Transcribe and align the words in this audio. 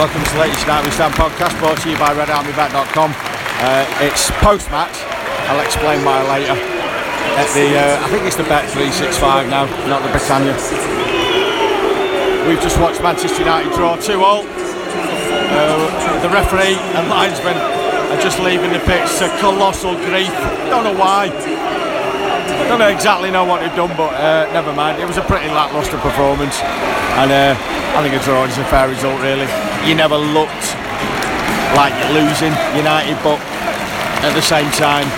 welcome 0.00 0.24
to 0.24 0.32
the 0.32 0.40
latest 0.40 0.64
United 0.64 0.88
We 0.88 0.96
Stand 0.96 1.12
podcast 1.12 1.52
brought 1.60 1.76
to 1.84 1.90
you 1.92 1.98
by 2.00 2.16
RedArmyBet.com. 2.16 3.12
Uh, 3.12 3.84
it's 4.00 4.32
post 4.40 4.64
match, 4.72 4.96
I'll 5.44 5.60
explain 5.60 6.00
why 6.08 6.24
later. 6.24 6.56
At 7.36 7.52
the, 7.52 7.76
uh, 7.76 8.00
I 8.00 8.08
think 8.08 8.24
it's 8.24 8.40
the 8.40 8.48
Bet 8.48 8.64
365 8.72 9.52
now, 9.52 9.68
not 9.92 10.00
the 10.00 10.08
Britannia. 10.08 10.56
We've 12.48 12.64
just 12.64 12.80
watched 12.80 13.04
Manchester 13.04 13.44
United 13.44 13.76
draw 13.76 14.00
2 14.00 14.24
all. 14.24 14.48
Uh, 14.48 15.84
the 16.24 16.32
referee 16.32 16.80
and 16.96 17.04
linesman 17.12 17.60
are 17.60 18.20
just 18.24 18.40
leaving 18.40 18.72
the 18.72 18.80
pitch 18.88 19.04
to 19.20 19.28
colossal 19.36 20.00
grief. 20.08 20.32
Don't 20.72 20.88
know 20.88 20.96
why. 20.96 21.28
Don't 22.72 22.80
know 22.80 22.88
exactly 22.88 23.30
know 23.30 23.44
what 23.44 23.60
they've 23.60 23.76
done, 23.76 23.92
but 24.00 24.16
uh, 24.16 24.48
never 24.56 24.72
mind. 24.72 24.96
It 24.96 25.04
was 25.04 25.18
a 25.18 25.26
pretty 25.28 25.52
lacklustre 25.52 26.00
performance, 26.00 26.56
and 27.20 27.28
uh, 27.28 27.52
I 27.92 28.00
think 28.00 28.16
a 28.16 28.24
draw 28.24 28.48
is 28.48 28.56
a 28.56 28.64
fair 28.64 28.88
result. 28.88 29.20
Really, 29.20 29.44
you 29.86 29.94
never 29.94 30.16
looked 30.16 30.76
like 31.76 31.94
you're 32.02 32.22
losing 32.22 32.52
United, 32.76 33.16
but 33.22 33.40
at 34.22 34.34
the 34.34 34.42
same 34.42 34.70
time, 34.72 35.08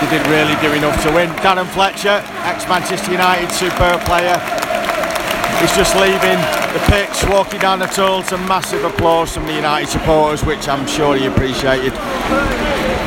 they 0.00 0.10
didn't 0.10 0.30
really 0.30 0.54
do 0.60 0.72
enough 0.72 1.00
to 1.02 1.12
win. 1.12 1.28
Darren 1.42 1.66
Fletcher, 1.66 2.22
ex-Manchester 2.46 3.12
United 3.12 3.50
superb 3.52 4.00
player, 4.02 4.38
is 5.62 5.74
just 5.74 5.94
leaving 5.96 6.38
the 6.72 6.82
pitch, 6.86 7.24
walking 7.28 7.60
down 7.60 7.78
the 7.78 7.86
tunnel 7.86 8.22
to 8.22 8.38
massive 8.46 8.84
applause 8.84 9.34
from 9.34 9.46
the 9.46 9.54
United 9.54 9.88
supporters, 9.88 10.44
which 10.44 10.68
I'm 10.68 10.86
sure 10.86 11.16
he 11.16 11.26
appreciated. 11.26 11.92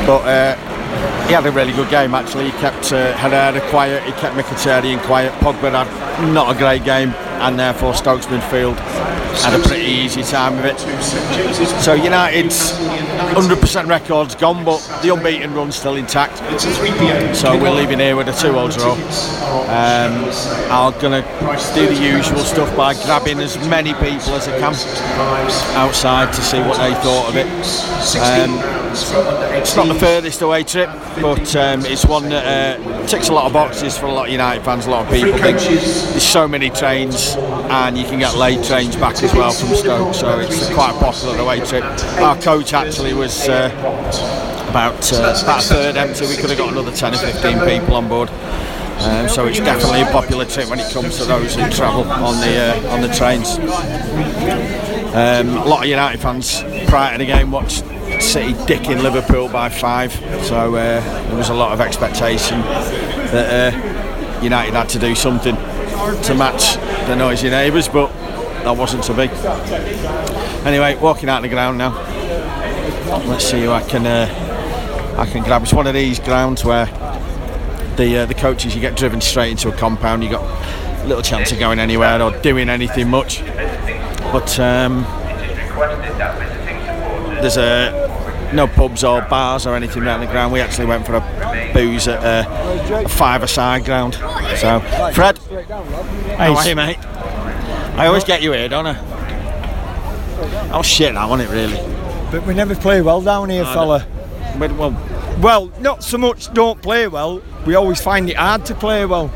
But 0.06 0.22
uh, 0.28 0.56
he 1.26 1.32
had 1.32 1.46
a 1.46 1.50
really 1.50 1.72
good 1.72 1.88
game 1.88 2.14
actually. 2.14 2.46
He 2.46 2.52
kept 2.58 2.92
uh, 2.92 3.16
Herrera 3.16 3.60
quiet, 3.70 4.02
he 4.04 4.12
kept 4.12 4.36
Mkhitaryan 4.36 5.00
quiet. 5.02 5.32
Pogba 5.40 5.72
had 5.72 6.32
not 6.32 6.54
a 6.54 6.58
great 6.58 6.84
game, 6.84 7.10
and 7.42 7.58
therefore 7.58 7.94
Stokes 7.94 8.26
midfield 8.26 8.78
had 9.42 9.58
a 9.58 9.62
pretty 9.66 9.84
easy 9.84 10.22
time 10.22 10.58
of 10.58 10.64
it. 10.64 10.78
So 11.82 11.94
United's 11.94 12.72
100% 12.72 13.88
record's 13.88 14.34
gone, 14.34 14.64
but 14.64 14.78
the 15.02 15.12
unbeaten 15.12 15.52
run's 15.54 15.76
still 15.76 15.96
intact. 15.96 16.38
So 17.36 17.58
we're 17.60 17.70
leaving 17.70 17.98
here 17.98 18.16
with 18.16 18.28
a 18.28 18.32
2-0 18.32 18.76
draw. 18.78 18.92
Um, 19.72 20.30
I'm 20.70 21.00
going 21.00 21.22
to 21.22 21.74
do 21.74 21.86
the 21.86 22.00
usual 22.00 22.40
stuff 22.40 22.74
by 22.76 22.94
grabbing 22.94 23.40
as 23.40 23.56
many 23.68 23.92
people 23.94 24.34
as 24.34 24.48
I 24.48 24.58
can 24.58 24.74
outside 25.76 26.32
to 26.32 26.40
see 26.40 26.60
what 26.60 26.78
they 26.78 26.94
thought 26.94 27.28
of 27.28 27.36
it. 27.36 27.46
Um, 28.18 28.81
it's 28.92 29.76
not 29.76 29.88
the 29.88 29.94
furthest 29.94 30.42
away 30.42 30.64
trip, 30.64 30.88
but 31.20 31.56
um, 31.56 31.84
it's 31.86 32.04
one 32.04 32.28
that 32.28 32.78
uh, 32.78 33.06
ticks 33.06 33.28
a 33.28 33.32
lot 33.32 33.46
of 33.46 33.52
boxes 33.52 33.96
for 33.96 34.06
a 34.06 34.12
lot 34.12 34.26
of 34.26 34.32
United 34.32 34.64
fans. 34.64 34.86
A 34.86 34.90
lot 34.90 35.06
of 35.06 35.12
people 35.12 35.32
think 35.38 35.58
there's 35.58 36.22
so 36.22 36.46
many 36.46 36.70
trains, 36.70 37.34
and 37.36 37.96
you 37.96 38.04
can 38.04 38.18
get 38.18 38.36
late 38.36 38.64
trains 38.64 38.96
back 38.96 39.22
as 39.22 39.34
well 39.34 39.52
from 39.52 39.74
Stoke, 39.74 40.14
so 40.14 40.38
it's 40.40 40.72
quite 40.74 40.94
a 40.94 40.98
popular 40.98 41.38
away 41.38 41.60
trip. 41.60 41.84
Our 42.20 42.38
coach 42.40 42.72
actually 42.72 43.14
was. 43.14 43.48
Uh, 43.48 44.48
about, 44.72 45.12
uh, 45.12 45.38
about 45.42 45.62
a 45.62 45.68
third 45.68 45.96
empty, 45.98 46.26
we 46.26 46.34
could 46.34 46.48
have 46.48 46.56
got 46.56 46.72
another 46.72 46.92
10 46.92 47.12
or 47.12 47.18
15 47.18 47.60
people 47.66 47.94
on 47.94 48.08
board. 48.08 48.30
Um, 48.30 49.28
so 49.28 49.46
it's 49.46 49.58
definitely 49.58 50.00
a 50.00 50.06
popular 50.06 50.46
trip 50.46 50.70
when 50.70 50.80
it 50.80 50.90
comes 50.92 51.18
to 51.18 51.24
those 51.24 51.54
who 51.56 51.68
travel 51.70 52.04
on 52.04 52.40
the 52.40 52.56
uh, 52.56 52.94
on 52.94 53.02
the 53.02 53.08
trains. 53.08 53.58
Um, 55.14 55.58
a 55.58 55.64
lot 55.66 55.82
of 55.82 55.90
United 55.90 56.20
fans 56.20 56.62
prior 56.88 57.12
to 57.12 57.18
the 57.18 57.26
game 57.26 57.50
watched 57.50 57.84
City 58.20 58.54
dicking 58.64 59.02
Liverpool 59.02 59.48
by 59.48 59.68
five, 59.68 60.12
so 60.44 60.74
uh, 60.74 61.00
there 61.00 61.36
was 61.36 61.48
a 61.48 61.54
lot 61.54 61.72
of 61.72 61.80
expectation 61.80 62.60
that 62.60 63.74
uh, 63.74 64.42
United 64.42 64.74
had 64.74 64.88
to 64.90 64.98
do 64.98 65.14
something 65.14 65.54
to 65.54 66.34
match 66.34 66.76
the 67.06 67.14
noisy 67.14 67.50
neighbours, 67.50 67.88
but 67.88 68.08
that 68.64 68.76
wasn't 68.76 69.02
to 69.04 69.14
be. 69.14 69.28
Anyway, 70.66 70.96
walking 70.96 71.28
out 71.28 71.42
the 71.42 71.48
ground 71.48 71.78
now. 71.78 71.90
Let's 73.26 73.44
see 73.44 73.62
who 73.62 73.70
I 73.70 73.82
can 73.82 74.06
uh, 74.06 75.14
I 75.18 75.26
can 75.26 75.42
grab. 75.42 75.62
It's 75.62 75.72
one 75.72 75.86
of 75.86 75.94
these 75.94 76.18
grounds 76.18 76.64
where 76.64 76.86
the 77.96 78.18
uh, 78.18 78.26
the 78.26 78.34
coaches 78.34 78.74
you 78.74 78.80
get 78.80 78.96
driven 78.96 79.20
straight 79.20 79.50
into 79.50 79.68
a 79.68 79.72
compound. 79.72 80.24
You 80.24 80.30
got 80.30 81.06
little 81.06 81.22
chance 81.22 81.52
of 81.52 81.58
going 81.58 81.78
anywhere 81.78 82.22
or 82.22 82.30
doing 82.40 82.68
anything 82.68 83.10
much. 83.10 83.42
But 84.32 84.58
um, 84.58 85.02
there's 87.42 87.58
a 87.58 88.01
no 88.52 88.66
pubs 88.66 89.02
or 89.04 89.22
bars 89.22 89.66
or 89.66 89.74
anything 89.74 90.02
around 90.02 90.20
the 90.20 90.26
ground. 90.26 90.52
We 90.52 90.60
actually 90.60 90.86
went 90.86 91.06
for 91.06 91.14
a 91.14 91.70
booze 91.74 92.08
at 92.08 92.22
a 92.22 93.08
five-a-side 93.08 93.84
ground. 93.84 94.14
So, 94.56 94.80
Fred, 95.14 95.38
how 96.36 96.54
are 96.54 96.68
you, 96.68 96.76
mate? 96.76 96.98
I 97.94 98.06
always 98.06 98.24
get 98.24 98.42
you 98.42 98.52
here, 98.52 98.68
don't 98.68 98.86
I? 98.86 100.70
Oh 100.72 100.82
shit, 100.82 101.14
that 101.14 101.28
wasn't 101.28 101.50
it 101.50 101.52
really? 101.52 101.76
But 102.30 102.46
we 102.46 102.54
never 102.54 102.74
play 102.74 103.02
well 103.02 103.20
down 103.20 103.50
here, 103.50 103.64
fella. 103.64 104.06
But, 104.58 104.72
well, 104.72 104.92
Well, 105.40 105.72
not 105.80 106.02
so 106.04 106.18
much 106.18 106.52
don't 106.52 106.80
play 106.80 107.08
well, 107.08 107.42
we 107.66 107.74
always 107.74 108.00
find 108.00 108.28
it 108.30 108.36
hard 108.36 108.64
to 108.66 108.74
play 108.74 109.04
well. 109.06 109.30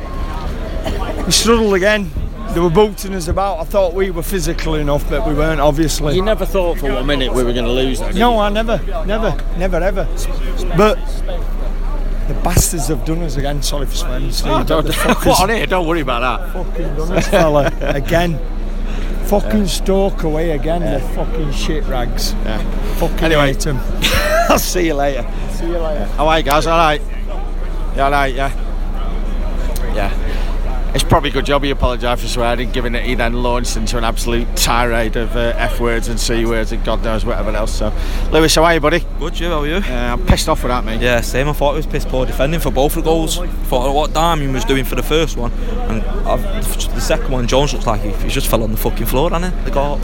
We 1.25 1.33
struggled 1.33 1.75
again. 1.75 2.11
They 2.55 2.61
were 2.61 2.71
booting 2.71 3.15
us 3.15 3.29
about. 3.29 3.59
I 3.59 3.65
thought 3.65 3.93
we 3.93 4.11
were 4.11 4.23
physical 4.23 4.77
enough, 4.77 5.09
but 5.11 5.27
we 5.27 5.35
weren't, 5.35 5.61
obviously. 5.61 6.15
you 6.17 6.23
never 6.23 6.47
thought 6.47 6.79
for 6.79 6.93
one 6.93 7.07
minute 7.07 7.33
we 7.33 7.43
were 7.43 7.53
going 7.53 7.67
to 7.67 7.71
lose. 7.73 8.01
Did 8.01 8.15
No, 8.17 8.33
you? 8.35 8.39
I 8.39 8.49
never, 8.49 8.79
never, 9.05 9.37
never, 9.59 9.77
ever. 9.77 10.05
But 10.77 10.97
the 12.29 12.35
bastards 12.43 12.89
have 12.89 13.05
done 13.05 13.23
us 13.23 13.37
again. 13.37 13.63
Sorry 13.63 13.85
for 13.87 13.95
swearing, 13.95 14.33
Steve. 14.33 14.53
Oh, 14.53 14.65
don't, 14.65 14.87
fuckers 14.87 15.41
on 15.41 15.51
here? 15.51 15.67
Don't 15.67 15.87
worry 15.87 16.01
about 16.01 16.21
that. 16.43 16.53
fucking 16.53 16.97
done 16.97 17.13
us, 17.13 17.29
fella. 17.29 17.67
Again. 17.95 18.39
Fucking 19.27 19.67
Stoke 19.67 20.23
away 20.23 20.53
again, 20.53 20.83
the 20.83 21.01
fucking 21.09 21.51
shit 21.51 21.83
rags. 21.87 22.33
Yeah. 22.45 22.95
Fucking 22.95 23.25
Anyway. 23.25 23.47
hate 23.55 23.67
'em. 23.67 23.81
I'll 24.49 24.57
see 24.61 24.87
you 24.87 24.95
later. 24.95 25.29
See 25.51 25.67
you 25.67 25.79
later. 25.79 26.09
All 26.17 26.27
right, 26.27 26.45
guys? 26.45 26.65
All 26.69 26.79
right? 26.79 27.03
Yeah, 27.97 28.05
all 28.05 28.11
right, 28.13 28.33
yeah. 28.33 28.55
Yeah. 28.55 28.66
Probably 31.17 31.31
a 31.31 31.33
good 31.33 31.47
job 31.47 31.65
he 31.65 31.71
apologised 31.71 32.21
for 32.21 32.29
swearing, 32.29 32.73
given 32.73 32.93
that 32.93 33.05
he 33.05 33.15
then 33.15 33.43
launched 33.43 33.79
into 33.79 33.97
an 33.97 34.05
absolute 34.05 34.55
tirade 34.55 35.17
of 35.17 35.35
uh, 35.35 35.55
F 35.57 35.81
words 35.81 36.09
and 36.09 36.21
C 36.21 36.45
words 36.45 36.73
and 36.73 36.85
God 36.85 37.03
knows 37.03 37.25
whatever 37.25 37.53
else. 37.53 37.79
So, 37.79 37.91
Lewis, 38.31 38.55
how 38.55 38.65
are 38.65 38.75
you, 38.75 38.81
buddy? 38.81 39.03
Good, 39.19 39.41
you, 39.41 39.49
how 39.49 39.61
are 39.61 39.67
you? 39.67 39.77
Uh, 39.77 40.13
I'm 40.13 40.27
pissed 40.27 40.47
off 40.47 40.63
with 40.63 40.69
that, 40.69 40.85
mate. 40.85 41.01
Yeah, 41.01 41.23
same. 41.23 41.49
I 41.49 41.55
thought 41.55 41.73
it 41.73 41.77
was 41.77 41.87
piss 41.87 42.05
poor 42.05 42.27
defending 42.27 42.61
for 42.61 42.71
both 42.71 42.97
the 42.97 43.01
goals. 43.01 43.39
Thought 43.39 43.95
what 43.95 44.11
Darmian 44.11 44.53
was 44.53 44.67
doing 44.67 44.85
for 44.85 44.95
the 44.95 45.03
first 45.03 45.39
one, 45.39 45.53
and 45.53 46.03
I've, 46.29 46.43
the 46.95 47.01
second 47.01 47.31
one, 47.31 47.49
Jones 47.49 47.73
looks 47.73 47.87
like 47.87 48.03
he, 48.03 48.11
he 48.11 48.29
just 48.29 48.49
fell 48.49 48.63
on 48.63 48.71
the 48.71 48.77
fucking 48.77 49.07
floor, 49.07 49.31
didn't 49.31 49.55
he? 49.55 49.65
The 49.65 49.71
goal. 49.71 49.97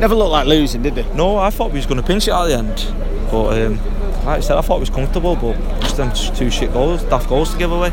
Never 0.00 0.16
looked 0.16 0.32
like 0.32 0.48
losing, 0.48 0.82
did 0.82 0.96
they? 0.96 1.14
No, 1.14 1.36
I 1.36 1.50
thought 1.50 1.70
we 1.70 1.78
was 1.78 1.86
going 1.86 2.00
to 2.00 2.04
pinch 2.04 2.26
it 2.26 2.32
at 2.32 2.48
the 2.48 2.58
end, 2.58 3.30
but 3.30 3.56
um, 3.56 3.76
like 4.24 4.38
I 4.38 4.40
said, 4.40 4.58
I 4.58 4.62
thought 4.62 4.78
it 4.78 4.80
was 4.80 4.90
comfortable, 4.90 5.36
but 5.36 5.56
just 5.80 5.96
them 5.96 6.12
two 6.34 6.50
shit 6.50 6.72
goals, 6.72 7.04
daft 7.04 7.28
goals 7.28 7.52
to 7.52 7.58
give 7.58 7.70
away. 7.70 7.92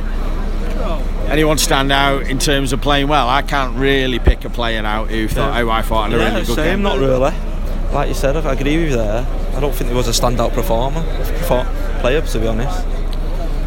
Anyone 1.30 1.58
stand 1.58 1.92
out 1.92 2.24
in 2.24 2.40
terms 2.40 2.74
of 2.74 2.82
playing 2.82 3.08
well? 3.08 3.30
I 3.30 3.42
can't 3.44 3.78
really 3.78 4.20
pick 4.20 4.46
a 4.46 4.50
player 4.50 4.84
out 4.84 5.10
who 5.10 5.28
thought, 5.28 5.62
oh, 5.62 5.70
I 5.70 5.82
thought 5.84 6.10
had 6.10 6.20
a 6.20 6.24
yeah, 6.24 6.30
really 6.34 6.46
good 6.46 6.56
same. 6.56 6.66
game. 6.66 6.82
Not 6.82 6.98
really. 6.98 7.32
Like 7.94 8.08
you 8.08 8.14
said, 8.16 8.36
I 8.36 8.54
agree 8.54 8.78
with 8.78 8.90
you 8.90 8.96
there. 8.96 9.28
I 9.56 9.60
don't 9.60 9.74
think 9.74 9.90
there 9.90 9.98
was 9.98 10.08
a 10.08 10.22
standout 10.22 10.54
performer, 10.54 11.04
for 11.48 11.66
player 12.02 12.22
to 12.22 12.40
be 12.40 12.48
honest. 12.48 12.86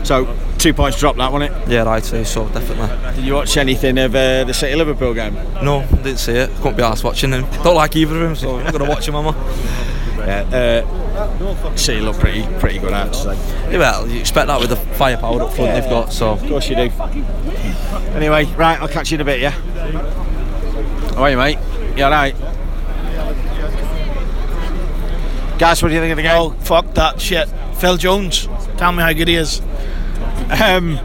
So, 0.04 0.36
two 0.58 0.74
points 0.74 0.98
dropped 0.98 1.18
that, 1.18 1.32
wasn't 1.32 1.52
it? 1.52 1.68
Yeah, 1.68 1.98
say 2.00 2.24
so, 2.24 2.48
definitely. 2.48 3.14
Did 3.14 3.24
you 3.24 3.34
watch 3.34 3.56
anything 3.56 3.98
of 3.98 4.14
uh, 4.14 4.44
the 4.44 4.52
City 4.52 4.74
Liverpool 4.74 5.14
game? 5.14 5.34
No, 5.62 5.86
didn't 5.88 6.18
see 6.18 6.32
it. 6.32 6.50
Couldn't 6.56 6.76
be 6.76 6.82
asked 6.82 7.04
watching 7.04 7.30
him. 7.30 7.46
Don't 7.62 7.76
like 7.76 7.94
either 7.94 8.16
of 8.16 8.20
them, 8.20 8.34
so 8.34 8.56
I'm 8.56 8.64
not 8.64 8.72
going 8.72 8.84
to 8.84 8.90
watch 8.90 9.06
him, 9.06 9.14
am 9.14 9.28
I? 9.28 9.34
Yeah. 10.18 10.84
Uh, 10.84 11.76
City 11.76 12.00
look 12.00 12.16
pretty 12.16 12.42
pretty 12.58 12.78
good, 12.78 12.92
actually. 12.92 13.36
Yeah, 13.70 13.78
well, 13.78 14.08
you 14.08 14.20
expect 14.20 14.48
that 14.48 14.60
with 14.60 14.70
the 14.70 14.76
firepower 15.02 15.42
up 15.42 15.52
front 15.52 15.72
they've 15.72 15.90
got, 15.90 16.12
so. 16.12 16.30
Of 16.30 16.46
course 16.46 16.68
you 16.68 16.76
do. 16.76 16.88
Anyway, 18.14 18.44
right, 18.54 18.80
I'll 18.80 18.86
catch 18.86 19.10
you 19.10 19.16
in 19.16 19.20
a 19.22 19.24
bit, 19.24 19.40
yeah? 19.40 19.50
How 19.50 21.24
are 21.24 21.30
you, 21.30 21.36
mate? 21.36 21.58
You 21.96 22.04
alright? 22.04 22.36
Guys, 25.58 25.82
what 25.82 25.88
do 25.88 25.94
you 25.96 26.00
think 26.00 26.12
of 26.12 26.16
the 26.18 26.22
game? 26.22 26.36
Oh, 26.36 26.50
fuck 26.60 26.94
that 26.94 27.20
shit. 27.20 27.48
Phil 27.78 27.96
Jones, 27.96 28.46
tell 28.76 28.92
me 28.92 29.02
how 29.02 29.12
good 29.12 29.26
he 29.26 29.34
is. 29.34 29.60
Um, 30.62 31.00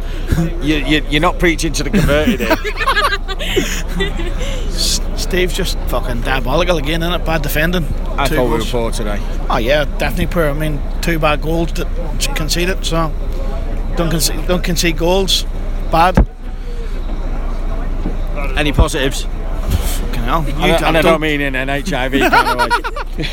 you, 0.62 0.76
you, 0.76 1.04
you're 1.10 1.20
not 1.22 1.40
preaching 1.40 1.74
to 1.74 1.84
the 1.84 1.90
converted 1.90 2.40
here. 2.42 2.56
Steve's 5.18 5.54
just 5.56 5.76
fucking 5.90 6.22
diabolical 6.22 6.78
again, 6.78 7.02
innit? 7.02 7.26
Bad 7.26 7.42
defending. 7.42 7.86
I 8.16 8.28
Two 8.28 8.36
thought 8.36 8.44
we 8.46 8.50
were 8.52 8.58
goals. 8.60 8.70
poor 8.72 8.92
today. 8.92 9.18
Oh, 9.50 9.58
yeah, 9.58 9.86
definitely 9.98 10.28
poor. 10.28 10.46
I 10.50 10.54
mean, 10.54 10.80
two 11.02 11.18
bad 11.18 11.42
goals 11.42 11.74
that 11.74 11.88
conceded, 12.36 12.86
so 12.86 13.12
don't 13.98 14.10
concede, 14.10 14.48
don't 14.48 14.64
concede 14.64 14.98
goals. 14.98 15.44
Bad. 15.92 16.26
Any 18.56 18.72
positives? 18.72 19.24
Fucking 19.24 20.24
hell. 20.24 20.44
You, 20.44 20.54
And, 20.54 20.62
I- 20.64 20.88
and 20.88 20.98
I 20.98 21.02
don't 21.02 21.04
don't- 21.14 21.22
mean 21.22 21.42
in 21.42 21.56
an 21.56 21.68
HIV 21.70 22.12
kind 22.32 22.62
of 22.62 22.72
way. 23.18 23.26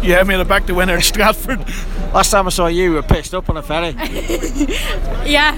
you 0.02 0.14
have 0.14 0.26
me 0.26 0.34
in 0.34 0.38
the 0.40 0.44
back 0.44 0.66
to 0.66 0.74
winner 0.74 0.96
at 0.96 1.04
Stratford. 1.04 1.60
Last 2.14 2.30
time 2.30 2.46
I 2.46 2.50
saw 2.50 2.66
you, 2.66 2.84
you 2.84 2.92
were 2.94 3.02
pissed 3.02 3.34
up 3.34 3.48
on 3.50 3.56
a 3.56 3.62
ferry. 3.62 3.90
Yeah. 5.26 5.54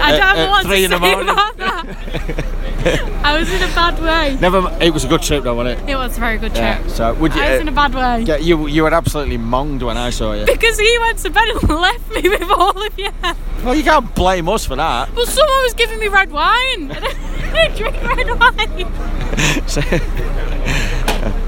I 0.00 0.12
Uh, 0.12 0.16
don't 0.18 0.38
uh, 0.38 0.50
want 0.50 0.66
three 0.66 0.78
to 0.78 0.84
in 0.84 0.90
the 0.90 0.98
say 0.98 1.10
morning. 1.12 1.28
about 1.30 1.56
that. 1.56 2.44
I 3.22 3.38
was 3.38 3.50
in 3.52 3.62
a 3.62 3.74
bad 3.74 3.98
way. 4.00 4.36
Never. 4.40 4.58
m- 4.68 4.82
It 4.82 4.92
was 4.92 5.04
a 5.04 5.08
good 5.08 5.22
trip, 5.22 5.44
though, 5.44 5.54
wasn't 5.54 5.80
it? 5.80 5.88
It 5.92 5.96
was 5.96 6.16
a 6.16 6.20
very 6.20 6.38
good 6.38 6.54
trip. 6.54 6.88
So 6.88 7.14
would 7.14 7.34
you? 7.34 7.40
I 7.42 7.50
was 7.52 7.58
uh, 7.58 7.62
in 7.62 7.68
a 7.68 7.72
bad 7.72 7.94
way. 7.94 8.22
yeah, 8.22 8.36
you 8.36 8.66
you 8.68 8.82
were 8.82 8.94
absolutely 8.94 9.38
monged 9.38 9.82
when 9.82 9.96
I 9.96 10.10
saw 10.10 10.32
you. 10.32 10.44
Because 10.46 10.78
he 10.78 10.98
went 11.00 11.18
to 11.18 11.30
bed 11.30 11.48
and 11.48 11.68
left 11.86 12.10
me 12.14 12.28
with 12.28 12.50
all 12.50 12.86
of 12.86 12.98
you. 12.98 13.10
Well, 13.64 13.74
you 13.74 13.82
can't 13.84 14.14
blame 14.14 14.48
us 14.48 14.64
for 14.66 14.76
that. 14.76 15.12
Well, 15.14 15.26
someone 15.26 15.62
was 15.64 15.74
giving 15.74 15.98
me 15.98 16.08
red 16.08 16.30
wine. 16.30 16.92
I 16.92 17.66
don't 17.66 17.76
drink 17.76 17.96
red 18.02 18.28
wine. 18.38 18.86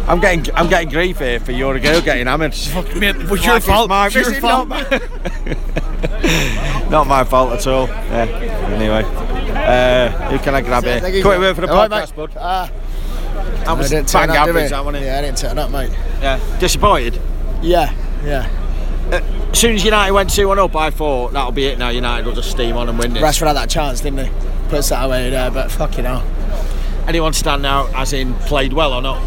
I'm 0.09 0.21
getting 0.21 0.55
I'm 0.55 0.69
getting 0.69 0.88
grief 0.88 1.19
here 1.19 1.41
for 1.41 1.53
your 1.53 1.79
girl 1.79 2.00
getting 2.00 2.27
hammered. 2.27 2.55
Mate, 2.97 3.17
it 3.17 3.31
was 3.31 3.44
your 3.44 3.56
it's 3.56 3.67
fault. 3.67 3.88
my- 3.88 4.06
It 4.06 4.15
was 4.15 4.27
your 4.27 4.31
it's 4.32 4.41
fault. 4.41 4.69
Not 4.69 4.91
my, 4.91 6.87
not 6.91 7.06
my 7.06 7.25
fault 7.25 7.53
at 7.53 7.67
all. 7.67 7.87
Yeah. 7.88 8.25
Anyway, 8.75 9.03
uh, 9.05 10.11
who 10.31 10.38
can 10.38 10.55
I 10.55 10.61
grab 10.62 10.85
here? 10.85 11.00
Quick 11.00 11.25
word 11.38 11.55
for 11.55 11.61
the 11.62 11.71
All 11.73 11.88
right, 11.88 11.91
podcast, 11.91 12.17
mate. 12.17 12.17
bud. 12.17 12.31
That 12.35 13.69
I 13.69 13.73
was 13.75 13.91
didn't 13.91 14.12
bang 14.12 14.29
turn 14.29 14.37
up, 14.37 14.49
average, 14.49 14.71
that 14.71 14.85
wasn't 14.85 15.03
it? 15.05 15.06
Yeah, 15.06 15.19
I 15.19 15.23
didn't 15.23 15.38
turn 15.38 15.59
up, 15.59 15.71
mate. 15.71 15.91
Yeah. 16.21 16.41
Disappointed. 16.59 17.21
Yeah, 17.62 17.94
yeah. 18.25 18.49
As 19.53 19.59
soon 19.59 19.75
as 19.75 19.85
United 19.85 20.12
went 20.12 20.31
2 20.31 20.49
1 20.49 20.59
up, 20.59 20.75
I 20.76 20.91
thought 20.91 21.33
that'll 21.33 21.53
be 21.53 21.67
it 21.67 21.79
now. 21.79 21.88
United 21.91 22.26
will 22.26 22.35
just 22.35 22.50
steam 22.50 22.76
on 22.76 22.88
and 22.88 22.99
win 22.99 23.12
this. 23.12 23.23
Rashford 23.23 23.47
had 23.49 23.56
that 23.56 23.69
chance, 23.71 24.00
didn't 24.00 24.26
he? 24.26 24.33
Puts 24.69 24.88
that 24.91 25.05
away 25.05 25.31
there, 25.31 25.50
but 25.50 25.71
fucking 25.71 26.05
hell. 26.05 26.25
Anyone 27.11 27.33
stand 27.33 27.67
out 27.67 27.93
as 27.97 28.12
in 28.12 28.35
played 28.35 28.73
well 28.73 28.93
or 28.93 29.03
not? 29.03 29.21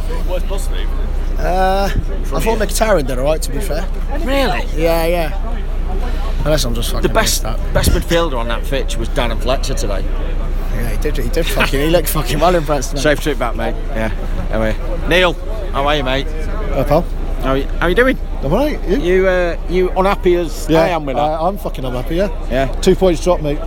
Uh, 1.38 1.90
I 1.94 2.40
thought 2.40 2.58
Mkhitaryan 2.58 3.06
did 3.06 3.20
alright, 3.20 3.42
to 3.42 3.52
be 3.52 3.60
fair. 3.60 3.86
Really? 4.20 4.66
Yeah, 4.82 5.06
yeah. 5.06 6.44
Unless 6.46 6.64
I'm 6.64 6.76
just 6.76 6.92
fucking 6.92 7.06
The 7.06 7.14
best 7.14 7.44
messed 7.44 7.74
best 7.74 7.90
midfielder 7.90 8.40
on 8.40 8.48
that 8.48 8.64
pitch 8.64 8.96
was 8.96 9.10
Darren 9.10 9.38
Fletcher 9.42 9.74
today. 9.74 10.02
Yeah, 10.02 10.92
he 10.92 10.98
did. 11.02 11.18
He 11.18 11.30
did 11.30 11.46
fucking. 11.46 11.78
He 11.78 11.90
looked 11.90 12.08
fucking 12.08 12.40
well 12.40 12.56
impressed. 12.56 12.94
Man. 12.94 13.04
Safe 13.04 13.20
trip 13.20 13.38
back, 13.38 13.58
mate. 13.58 13.76
Yeah. 13.90 14.48
Anyway, 14.50 15.10
Neil, 15.10 15.34
how 15.74 15.86
are 15.86 15.98
you, 15.98 16.06
mate? 16.06 16.28
Uh, 16.28 16.86
pal, 16.86 17.02
How 17.42 17.56
you, 17.56 17.66
how 17.66 17.88
you 17.88 17.96
doing? 17.96 18.18
am 18.44 18.54
I 18.54 18.58
right? 18.78 18.88
You? 18.88 18.98
You 19.00 19.28
uh, 19.28 19.62
you 19.68 19.90
unhappy 19.90 20.36
as 20.36 20.72
I 20.72 20.88
am 20.88 21.04
with 21.04 21.18
that? 21.18 21.22
I, 21.22 21.50
am 21.50 21.58
fucking 21.58 21.84
unhappy, 21.84 22.16
yeah. 22.16 22.50
yeah. 22.50 22.68
Two 22.80 22.96
points 22.96 23.22
dropped, 23.22 23.44
mate. 23.44 23.60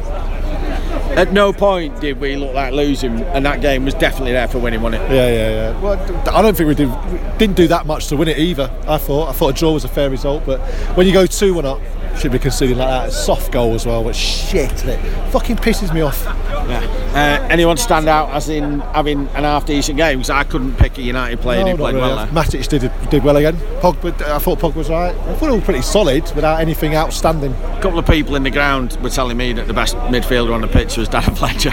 At 1.17 1.33
no 1.33 1.51
point 1.53 1.99
did 2.01 2.21
we 2.21 2.37
look 2.37 2.55
like 2.55 2.75
losing, 2.75 3.23
and 3.23 3.47
that 3.47 3.63
game 3.63 3.87
was 3.87 3.95
definitely 3.95 4.33
there 4.33 4.49
for 4.49 4.59
winning, 4.59 4.83
wasn't 4.83 5.03
it? 5.05 5.15
Yeah, 5.15 5.29
yeah, 5.29 5.51
yeah. 5.51 5.81
Well, 5.81 6.29
I 6.29 6.43
don't 6.43 6.55
think 6.55 6.69
we 6.69 6.75
did, 6.75 6.89
we 7.11 7.39
didn't 7.39 7.57
do 7.57 7.67
that 7.69 7.87
much 7.87 8.09
to 8.09 8.17
win 8.17 8.29
it 8.29 8.39
either. 8.39 8.71
I 8.87 8.99
thought. 8.99 9.31
I 9.31 9.33
thought 9.33 9.49
a 9.57 9.59
draw 9.59 9.73
was 9.73 9.85
a 9.85 9.89
fair 9.89 10.11
result, 10.11 10.45
but 10.45 10.61
when 10.95 11.07
you 11.07 11.15
go 11.15 11.25
two 11.25 11.55
one 11.55 11.65
up, 11.65 11.81
should 12.19 12.33
be 12.33 12.39
conceding 12.39 12.79
like 12.79 12.89
that. 12.89 13.07
It's 13.09 13.17
a 13.17 13.23
soft 13.23 13.53
goal 13.53 13.75
as 13.75 13.87
well, 13.87 14.03
but 14.05 14.17
shit, 14.17 14.85
it 14.85 14.99
fucking 15.31 15.57
pisses 15.57 15.93
me 15.95 16.01
off. 16.01 16.23
Yeah. 16.25 16.81
Uh, 17.15 17.47
anyone 17.51 17.77
stand 17.77 18.09
out 18.09 18.31
as 18.31 18.49
in 18.49 18.81
having 18.81 19.21
an 19.29 19.45
half 19.45 19.67
decent 19.67 19.97
game? 19.97 20.19
Because 20.19 20.31
I 20.31 20.45
couldn't 20.45 20.75
pick 20.77 20.99
a 20.99 21.03
United 21.03 21.41
player 21.41 21.65
No, 21.65 21.71
who 21.73 21.77
played 21.77 21.95
really. 21.95 22.07
well 22.09 22.17
there. 22.17 22.27
Matic 22.27 22.67
did 22.69 22.91
did 23.11 23.23
well 23.23 23.37
again. 23.37 23.57
Pogba, 23.81 24.21
I 24.23 24.39
thought 24.39 24.59
Pogba 24.59 24.75
was 24.77 24.91
right. 24.91 25.15
I 25.15 25.35
thought 25.35 25.47
they 25.51 25.57
were 25.57 25.61
pretty 25.61 25.83
solid 25.83 26.23
without 26.35 26.61
anything 26.61 26.95
outstanding. 26.97 27.53
A 27.53 27.81
couple 27.81 27.99
of 27.99 28.07
people 28.07 28.35
in 28.37 28.43
the 28.43 28.51
ground 28.51 28.99
were 29.03 29.11
telling 29.11 29.37
me 29.37 29.53
that 29.53 29.67
the 29.67 29.75
best 29.75 29.95
midfielder 29.97 30.53
on 30.53 30.61
the 30.63 30.69
pitch 30.69 30.97
was 30.97 31.09
Darren 31.09 31.37
Fletcher. 31.39 31.73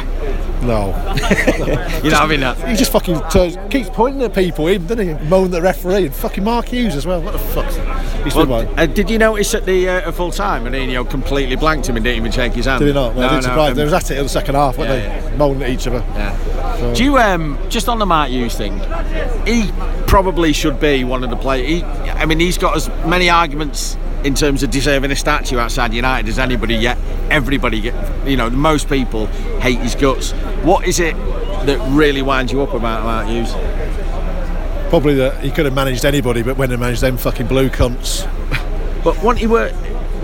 No, 0.63 0.91
You're 2.03 2.11
not 2.13 2.21
having 2.21 2.39
that. 2.39 2.57
he 2.69 2.75
just 2.77 2.91
fucking 2.93 3.19
turns, 3.29 3.57
keeps 3.69 3.89
pointing 3.89 4.21
at 4.23 4.33
people, 4.33 4.67
him, 4.67 4.87
doesn't 4.87 5.05
he? 5.19 5.25
Moaning 5.27 5.47
at 5.47 5.51
the 5.51 5.61
referee 5.61 6.05
and 6.05 6.15
fucking 6.15 6.41
Mark 6.41 6.67
Hughes 6.67 6.95
as 6.95 7.05
well. 7.05 7.21
What 7.21 7.33
the 7.33 7.39
fuck? 7.39 7.65
He's 8.23 8.35
Well, 8.35 8.53
uh, 8.79 8.85
did 8.85 9.09
you 9.09 9.17
notice 9.17 9.53
at 9.53 9.65
the 9.65 9.89
uh, 9.89 10.11
full 10.11 10.31
time, 10.31 10.63
Mourinho 10.65 11.09
completely 11.09 11.55
blanked 11.55 11.87
him 11.87 11.97
and 11.97 12.03
didn't 12.05 12.17
even 12.17 12.31
shake 12.31 12.53
his 12.53 12.65
hand? 12.65 12.79
Did 12.79 12.87
he 12.89 12.93
not? 12.93 13.15
Well, 13.15 13.27
I 13.27 13.33
didn't 13.33 13.43
surprise. 13.43 13.71
um, 13.71 13.77
They 13.77 13.83
was 13.83 13.93
at 13.93 14.11
it 14.11 14.17
in 14.17 14.23
the 14.23 14.29
second 14.29 14.55
half, 14.55 14.77
weren't 14.77 14.91
Yeah, 14.91 15.29
they? 15.29 15.37
Moaning 15.37 15.63
at 15.63 15.69
each 15.69 15.87
other. 15.87 16.03
Yeah. 16.15 16.93
Do 16.93 17.03
you 17.03 17.17
um 17.17 17.57
just 17.69 17.89
on 17.89 17.99
the 17.99 18.05
Mark 18.05 18.29
Hughes 18.29 18.55
thing? 18.55 18.79
He 19.45 19.71
probably 20.07 20.53
should 20.53 20.79
be 20.79 21.03
one 21.03 21.23
of 21.23 21.29
the 21.29 21.35
players. 21.35 21.83
I 21.83 22.25
mean, 22.25 22.39
he's 22.39 22.57
got 22.57 22.75
as 22.77 22.87
many 23.05 23.29
arguments 23.29 23.97
in 24.23 24.35
terms 24.35 24.63
of 24.63 24.71
deserving 24.71 25.11
a 25.11 25.15
statue 25.15 25.57
outside 25.57 25.93
United 25.93 26.29
as 26.29 26.39
anybody. 26.39 26.75
Yet 26.75 26.97
everybody, 27.29 27.81
get, 27.81 28.27
you 28.27 28.37
know, 28.37 28.49
most 28.49 28.87
people 28.87 29.27
hate 29.59 29.79
his 29.79 29.95
guts. 29.95 30.31
What 30.63 30.87
is 30.87 30.99
it 30.99 31.15
that 31.65 31.79
really 31.91 32.21
winds 32.21 32.51
you 32.51 32.61
up 32.61 32.73
about 32.73 33.03
Mark 33.03 33.27
Hughes? 33.27 33.53
Probably 34.93 35.15
that 35.15 35.43
he 35.43 35.49
could 35.49 35.65
have 35.65 35.73
managed 35.73 36.05
anybody, 36.05 36.43
but 36.43 36.55
when 36.55 36.69
he 36.69 36.77
managed 36.77 37.01
them 37.01 37.17
fucking 37.17 37.47
blue 37.47 37.67
cunts. 37.67 38.31
But 39.03 39.15
when 39.23 39.37
he 39.37 39.47
were, 39.47 39.73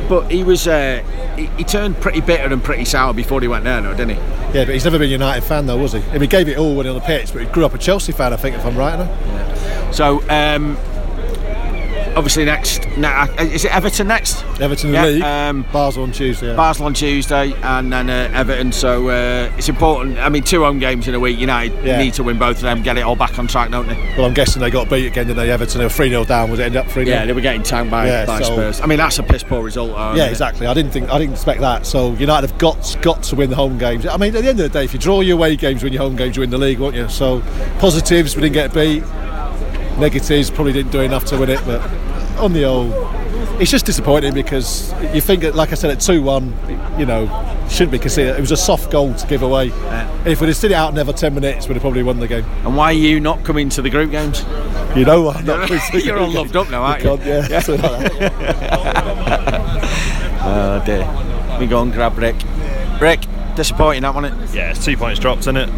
but 0.07 0.29
he 0.29 0.43
was. 0.43 0.67
Uh, 0.67 1.03
he, 1.35 1.47
he 1.57 1.63
turned 1.63 1.99
pretty 1.99 2.21
bitter 2.21 2.53
and 2.53 2.63
pretty 2.63 2.85
sour 2.85 3.11
before 3.11 3.41
he 3.41 3.47
went 3.47 3.63
there, 3.63 3.81
though, 3.81 3.95
didn't 3.95 4.17
he? 4.17 4.21
Yeah, 4.53 4.65
but 4.65 4.75
he's 4.75 4.83
never 4.83 4.99
been 4.99 5.07
a 5.07 5.11
United 5.11 5.41
fan 5.41 5.65
though, 5.65 5.77
was 5.77 5.93
he? 5.93 6.03
I 6.03 6.11
mean, 6.11 6.21
he 6.21 6.27
gave 6.27 6.47
it 6.47 6.59
all 6.59 6.75
when 6.75 6.85
he 6.85 6.91
was 6.91 7.01
on 7.01 7.01
the 7.01 7.07
pitch, 7.07 7.33
but 7.33 7.41
he 7.41 7.47
grew 7.47 7.65
up 7.65 7.73
a 7.73 7.79
Chelsea 7.79 8.11
fan, 8.11 8.31
I 8.31 8.35
think, 8.35 8.57
if 8.57 8.63
I'm 8.63 8.77
right. 8.77 8.99
No? 8.99 9.91
So, 9.91 10.21
um, 10.29 10.77
obviously, 12.19 12.45
next. 12.45 12.85
na- 12.97 13.25
Is 13.39 13.65
it 13.65 13.73
Everton 13.73 14.07
next? 14.07 14.43
Everton 14.59 14.93
Yeah, 14.93 15.05
league, 15.05 15.23
um, 15.23 15.65
Basel 15.73 16.03
on 16.03 16.11
Tuesday. 16.11 16.47
Yeah. 16.49 16.55
Basel 16.55 16.85
on 16.85 16.93
Tuesday 16.93 17.53
and 17.63 17.91
then 17.91 18.09
uh, 18.09 18.29
Everton. 18.33 18.71
So 18.71 19.09
uh, 19.09 19.49
it's 19.57 19.69
important. 19.69 20.19
I 20.19 20.29
mean, 20.29 20.43
two 20.43 20.63
home 20.63 20.77
games 20.79 21.07
in 21.07 21.15
a 21.15 21.19
week. 21.19 21.39
United 21.39 21.83
Yeah. 21.83 21.97
need 21.97 22.13
to 22.15 22.23
win 22.23 22.37
both 22.37 22.57
of 22.57 22.61
them, 22.63 22.83
get 22.83 22.97
it 22.97 23.01
all 23.01 23.15
back 23.15 23.39
on 23.39 23.47
track, 23.47 23.71
don't 23.71 23.87
they? 23.87 23.95
well, 24.17 24.25
I'm 24.25 24.33
guessing 24.33 24.61
they 24.61 24.69
got 24.69 24.89
beat 24.89 25.07
again, 25.07 25.27
didn't 25.27 25.37
they? 25.37 25.49
Everton, 25.49 25.79
they 25.79 25.85
were 25.85 25.89
3 25.89 26.09
0 26.09 26.25
down, 26.25 26.51
was 26.51 26.59
it 26.59 26.63
end 26.63 26.75
up 26.75 26.87
3 26.87 27.05
0? 27.05 27.17
Yeah, 27.17 27.25
they 27.25 27.33
were 27.33 27.41
getting 27.41 27.63
tanked 27.63 27.89
by, 27.89 28.05
Yeah, 28.07 28.25
by 28.25 28.41
so- 28.41 28.53
Spurs. 28.53 28.81
I 28.81 28.85
mean, 28.85 28.97
that's 28.99 29.17
a 29.17 29.23
piss 29.23 29.43
poor 29.43 29.63
result. 29.63 29.91
though, 29.91 30.13
Yeah, 30.15 30.25
it? 30.25 30.31
exactly. 30.31 30.67
I 30.67 30.73
didn't 30.73 30.91
think 30.91 31.09
I 31.09 31.17
didn't 31.17 31.33
expect 31.33 31.61
that. 31.61 31.85
So 31.85 32.11
United 32.13 32.49
have 32.49 32.59
got 32.59 32.97
got 33.01 33.23
to 33.23 33.35
win 33.37 33.49
the 33.49 33.55
home 33.55 33.77
games. 33.77 34.05
I 34.05 34.17
mean, 34.17 34.35
at 34.35 34.43
the 34.43 34.49
end 34.49 34.59
of 34.59 34.71
the 34.71 34.77
day, 34.79 34.83
if 34.83 34.93
you 34.93 34.99
draw 34.99 35.21
your 35.21 35.37
away 35.37 35.55
games, 35.55 35.83
win 35.83 35.93
your 35.93 36.01
home 36.03 36.15
games, 36.17 36.35
you 36.35 36.41
win 36.41 36.49
the 36.49 36.57
league, 36.57 36.79
won't 36.79 36.95
you? 36.95 37.07
So 37.07 37.41
positives, 37.79 38.35
we 38.35 38.41
didn't 38.41 38.53
get 38.55 38.73
beat. 38.73 39.03
Negatives, 39.97 40.49
probably 40.49 40.71
didn't 40.73 40.91
do 40.91 41.01
enough 41.01 41.25
to 41.25 41.37
win 41.37 41.49
it. 41.49 41.59
But 41.65 41.81
on 42.39 42.53
the 42.53 42.65
old, 42.65 42.93
it's 43.61 43.71
just 43.71 43.85
disappointing 43.85 44.33
because 44.33 44.91
you 45.13 45.21
think, 45.21 45.41
that, 45.41 45.55
like 45.55 45.71
I 45.71 45.75
said, 45.75 45.91
at 45.91 45.99
two 45.99 46.21
one, 46.21 46.53
you 46.97 47.05
know, 47.05 47.27
shouldn't 47.69 47.91
be 47.91 47.99
considered. 47.99 48.37
It 48.37 48.41
was 48.41 48.51
a 48.51 48.57
soft 48.57 48.91
goal 48.91 49.13
to 49.13 49.27
give 49.27 49.41
away. 49.41 49.71
If 50.25 50.41
we'd 50.41 50.47
have 50.47 50.55
stood 50.57 50.71
it 50.71 50.75
out 50.75 50.91
another 50.93 51.13
ten 51.13 51.33
minutes, 51.35 51.67
we'd 51.67 51.75
have 51.75 51.81
probably 51.81 52.03
won 52.03 52.19
the 52.19 52.27
game. 52.27 52.45
And 52.65 52.75
why 52.75 52.85
are 52.85 52.93
you 52.93 53.19
not 53.19 53.43
coming 53.43 53.69
to 53.69 53.81
the 53.81 53.89
group 53.89 54.11
games? 54.11 54.43
You 54.95 55.05
know, 55.05 55.29
I'm 55.29 55.45
not 55.45 55.69
You're 55.93 56.19
all 56.19 56.31
loved 56.31 56.55
up 56.55 56.69
now, 56.69 56.83
aren't 56.83 57.03
you? 57.03 57.09
God, 57.09 57.25
yeah, 57.25 57.59
something 57.59 57.81
like 57.83 58.13
that. 58.19 59.85
Oh 60.41 60.81
dear. 60.85 61.05
We 61.59 61.67
go 61.67 61.81
and 61.81 61.91
grab 61.91 62.17
Rick. 62.17 62.37
Rick, 63.01 63.21
disappointing 63.55 64.03
that, 64.03 64.15
wasn't 64.15 64.41
it? 64.41 64.55
Yeah, 64.55 64.71
it's 64.71 64.83
two 64.83 64.95
points 64.97 65.19
dropped, 65.19 65.41
isn't 65.41 65.57
it? 65.57 65.69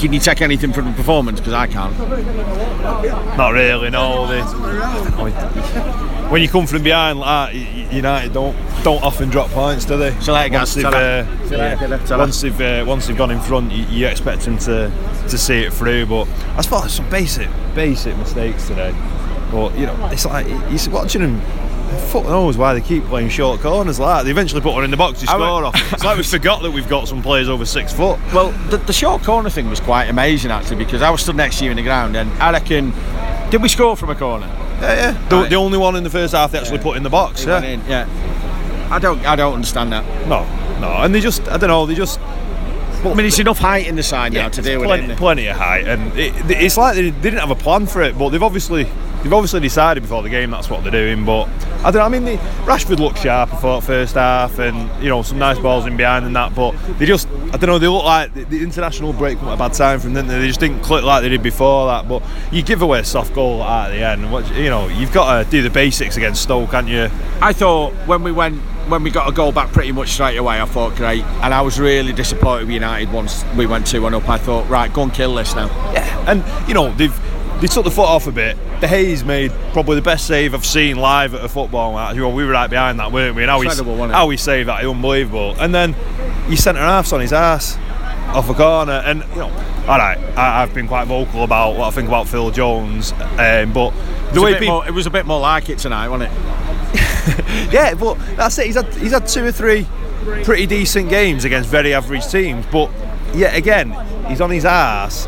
Can 0.00 0.14
you 0.14 0.18
take 0.18 0.40
anything 0.40 0.72
from 0.72 0.86
the 0.86 0.92
performance? 0.92 1.40
Because 1.40 1.52
I 1.52 1.66
can't. 1.66 1.96
Not 3.36 3.52
really, 3.52 3.90
no. 3.90 4.26
They, 4.26 4.40
when 6.30 6.40
you 6.40 6.48
come 6.48 6.66
from 6.66 6.82
behind 6.82 7.18
like 7.18 7.52
that, 7.52 7.92
United 7.92 8.32
don't 8.32 8.56
don't 8.82 9.02
often 9.02 9.28
drop 9.28 9.50
points, 9.50 9.84
do 9.84 9.98
they? 9.98 10.12
So 10.20 10.32
go, 10.32 10.48
once 10.50 10.72
they've, 10.72 10.84
uh, 10.86 11.24
See 11.44 11.54
you 11.54 11.58
later, 11.58 11.86
yeah, 11.86 12.16
once 12.16 12.40
they've 12.40 12.60
uh, 12.60 12.84
once 12.88 13.06
they've 13.08 13.16
gone 13.18 13.30
in 13.30 13.40
front, 13.40 13.72
you, 13.72 13.84
you 13.86 14.06
expect 14.06 14.42
them 14.42 14.56
to 14.58 14.90
to 15.28 15.36
see 15.36 15.64
it 15.64 15.72
through. 15.74 16.06
But 16.06 16.28
I 16.56 16.62
suppose 16.62 16.94
some 16.94 17.10
basic 17.10 17.50
basic 17.74 18.16
mistakes 18.16 18.68
today. 18.68 18.94
But 19.50 19.76
you 19.76 19.84
know, 19.84 20.08
it's 20.10 20.24
like 20.24 20.46
you're 20.46 20.94
watching 20.94 21.20
them. 21.20 21.42
Fuck 22.10 22.24
knows 22.24 22.56
why 22.56 22.74
they 22.74 22.80
keep 22.80 23.04
playing 23.04 23.28
short 23.28 23.60
corners 23.60 23.98
like 24.00 24.18
that. 24.20 24.24
They 24.24 24.30
eventually 24.30 24.60
put 24.60 24.72
one 24.74 24.84
in 24.84 24.90
the 24.90 24.96
box 24.96 25.20
to 25.20 25.26
score 25.26 25.38
re- 25.38 25.66
off. 25.66 25.92
It's 25.92 26.04
like 26.04 26.16
we 26.16 26.22
forgot 26.24 26.62
that 26.62 26.70
we've 26.70 26.88
got 26.88 27.06
some 27.08 27.22
players 27.22 27.48
over 27.48 27.64
six 27.64 27.92
foot. 27.92 28.18
Well, 28.32 28.50
the, 28.68 28.78
the 28.78 28.92
short 28.92 29.22
corner 29.22 29.50
thing 29.50 29.68
was 29.70 29.80
quite 29.80 30.06
amazing 30.08 30.50
actually 30.50 30.76
because 30.76 31.02
I 31.02 31.10
was 31.10 31.20
stood 31.22 31.36
next 31.36 31.58
to 31.58 31.64
you 31.64 31.70
in 31.70 31.76
the 31.76 31.82
ground 31.82 32.16
and 32.16 32.30
I 32.42 32.52
reckon. 32.52 32.92
Did 33.50 33.62
we 33.62 33.68
score 33.68 33.96
from 33.96 34.10
a 34.10 34.14
corner? 34.14 34.46
Yeah, 34.80 34.94
yeah. 34.94 35.28
The, 35.28 35.36
Right. 35.36 35.50
the 35.50 35.56
only 35.56 35.76
one 35.78 35.96
in 35.96 36.04
the 36.04 36.10
first 36.10 36.32
half 36.34 36.52
they 36.52 36.58
actually 36.58 36.78
put 36.78 36.96
in 36.96 37.02
the 37.02 37.10
box. 37.10 37.44
Yeah. 37.44 37.60
in, 37.62 37.80
yeah. 37.86 38.08
I 38.90 38.98
don't. 38.98 39.24
I 39.26 39.34
don't 39.36 39.54
understand 39.54 39.92
that. 39.92 40.04
No, 40.28 40.44
no, 40.80 41.02
and 41.02 41.14
they 41.14 41.20
just, 41.20 41.48
I 41.48 41.56
don't 41.58 41.68
know, 41.68 41.86
they 41.86 41.94
just. 41.94 42.18
I 42.20 43.14
mean, 43.14 43.24
it's 43.26 43.38
enough 43.38 43.58
height 43.58 43.86
in 43.86 43.96
the 43.96 44.02
side 44.02 44.32
now 44.32 44.48
to 44.50 44.60
deal 44.62 44.78
with 44.80 44.88
plenty, 44.88 45.12
it. 45.12 45.18
plenty 45.18 45.46
of 45.46 45.56
height, 45.56 45.86
and 45.88 46.16
it, 46.18 46.34
it's 46.50 46.76
like 46.76 46.94
they 46.96 47.10
didn't 47.10 47.38
have 47.40 47.50
a 47.50 47.54
plan 47.54 47.86
for 47.86 48.02
it, 48.02 48.18
but 48.18 48.28
they've 48.28 48.42
obviously, 48.42 48.84
they've 49.22 49.32
obviously 49.32 49.60
decided 49.60 50.02
before 50.02 50.22
the 50.22 50.28
game 50.28 50.50
that's 50.50 50.70
what 50.70 50.82
they're 50.82 50.92
doing. 50.92 51.24
But 51.24 51.48
I 51.84 51.90
don't 51.90 51.94
know. 51.94 52.02
I 52.02 52.08
mean, 52.08 52.24
they, 52.24 52.36
Rashford 52.64 52.98
looked 52.98 53.18
sharp. 53.18 53.52
I 53.52 53.56
thought 53.56 53.84
first 53.84 54.14
half, 54.14 54.58
and 54.58 55.02
you 55.02 55.08
know 55.08 55.22
some 55.22 55.38
nice 55.38 55.58
balls 55.58 55.86
in 55.86 55.96
behind 55.96 56.24
and 56.26 56.34
that. 56.36 56.54
But 56.54 56.72
they 56.98 57.06
just, 57.06 57.28
I 57.28 57.56
don't 57.56 57.66
know. 57.66 57.78
They 57.78 57.88
look 57.88 58.04
like 58.04 58.34
the, 58.34 58.44
the 58.44 58.62
international 58.62 59.12
break 59.12 59.38
at 59.38 59.54
a 59.54 59.56
bad 59.56 59.72
time 59.72 60.00
for 60.00 60.08
them, 60.08 60.26
they? 60.26 60.38
They 60.38 60.46
just 60.46 60.60
didn't 60.60 60.80
click 60.82 61.04
like 61.04 61.22
they 61.22 61.28
did 61.28 61.42
before 61.42 61.86
that. 61.88 62.08
But 62.08 62.22
you 62.52 62.62
give 62.62 62.82
away 62.82 63.00
a 63.00 63.04
soft 63.04 63.34
goal 63.34 63.62
at 63.62 63.90
the 63.90 64.02
end. 64.04 64.30
What, 64.32 64.54
you 64.54 64.70
know, 64.70 64.88
you've 64.88 65.12
got 65.12 65.44
to 65.44 65.50
do 65.50 65.62
the 65.62 65.70
basics 65.70 66.16
against 66.16 66.42
Stoke, 66.42 66.70
can't 66.70 66.88
you? 66.88 67.08
I 67.40 67.52
thought 67.52 67.92
when 68.06 68.22
we 68.22 68.32
went 68.32 68.60
when 68.90 69.02
we 69.04 69.10
got 69.10 69.28
a 69.28 69.32
goal 69.32 69.52
back 69.52 69.72
pretty 69.72 69.92
much 69.92 70.08
straight 70.10 70.36
away, 70.36 70.60
I 70.60 70.64
thought 70.64 70.96
great, 70.96 71.22
and 71.22 71.54
I 71.54 71.60
was 71.60 71.78
really 71.78 72.12
disappointed 72.12 72.66
with 72.66 72.74
United 72.74 73.12
once 73.12 73.44
we 73.56 73.66
went 73.66 73.86
two 73.86 74.02
one 74.02 74.14
up. 74.14 74.28
I 74.28 74.36
thought 74.36 74.68
right, 74.68 74.92
go 74.92 75.02
and 75.02 75.14
kill 75.14 75.34
this 75.34 75.54
now. 75.54 75.68
Yeah, 75.92 76.24
And 76.26 76.68
you 76.68 76.74
know 76.74 76.92
they've 76.94 77.16
they 77.60 77.66
took 77.66 77.84
the 77.84 77.90
foot 77.90 78.06
off 78.06 78.26
a 78.26 78.32
bit. 78.32 78.56
De 78.80 78.88
Gea's 78.88 79.22
made 79.22 79.52
probably 79.72 79.96
the 79.96 80.02
best 80.02 80.26
save 80.26 80.54
I've 80.54 80.64
seen 80.64 80.96
live 80.96 81.34
at 81.34 81.44
a 81.44 81.48
football 81.48 81.92
match. 81.92 82.16
We 82.16 82.22
were 82.22 82.50
right 82.50 82.70
behind 82.70 82.98
that, 83.00 83.12
weren't 83.12 83.36
we? 83.36 83.42
And 83.42 83.50
how 83.50 83.60
he 83.60 83.66
Incredible, 83.66 84.08
how 84.08 84.30
he 84.30 84.36
saved 84.36 84.68
that, 84.68 84.84
unbelievable. 84.84 85.54
And 85.58 85.74
then 85.74 85.94
your 86.48 86.56
centre 86.56 86.80
half's 86.80 87.12
on 87.12 87.20
his 87.20 87.32
ass. 87.32 87.76
off 88.34 88.48
a 88.48 88.54
corner, 88.54 89.02
and 89.04 89.24
you 89.30 89.40
know, 89.40 89.48
all 89.88 89.98
right, 89.98 90.16
I, 90.36 90.62
I've 90.62 90.72
been 90.72 90.86
quite 90.86 91.06
vocal 91.06 91.42
about 91.42 91.76
what 91.76 91.88
I 91.88 91.90
think 91.90 92.08
about 92.08 92.28
Phil 92.28 92.50
Jones, 92.50 93.12
um, 93.12 93.72
but 93.72 93.92
the 94.32 94.40
way 94.40 94.54
people, 94.56 94.76
more, 94.76 94.88
it 94.88 94.92
was 94.92 95.06
a 95.06 95.10
bit 95.10 95.26
more 95.26 95.40
like 95.40 95.68
it 95.68 95.78
tonight, 95.78 96.08
wasn't 96.08 96.30
it? 96.32 97.72
yeah, 97.72 97.94
but 97.94 98.14
that's 98.36 98.56
it. 98.58 98.66
He's 98.66 98.76
had 98.76 98.94
he's 98.94 99.12
had 99.12 99.26
two 99.26 99.44
or 99.44 99.52
three 99.52 99.86
pretty 100.44 100.66
decent 100.66 101.08
games 101.08 101.44
against 101.44 101.68
very 101.68 101.92
average 101.92 102.26
teams, 102.28 102.64
but 102.70 102.90
yet 103.34 103.56
again, 103.56 103.90
he's 104.28 104.40
on 104.40 104.50
his 104.50 104.64
ass 104.64 105.26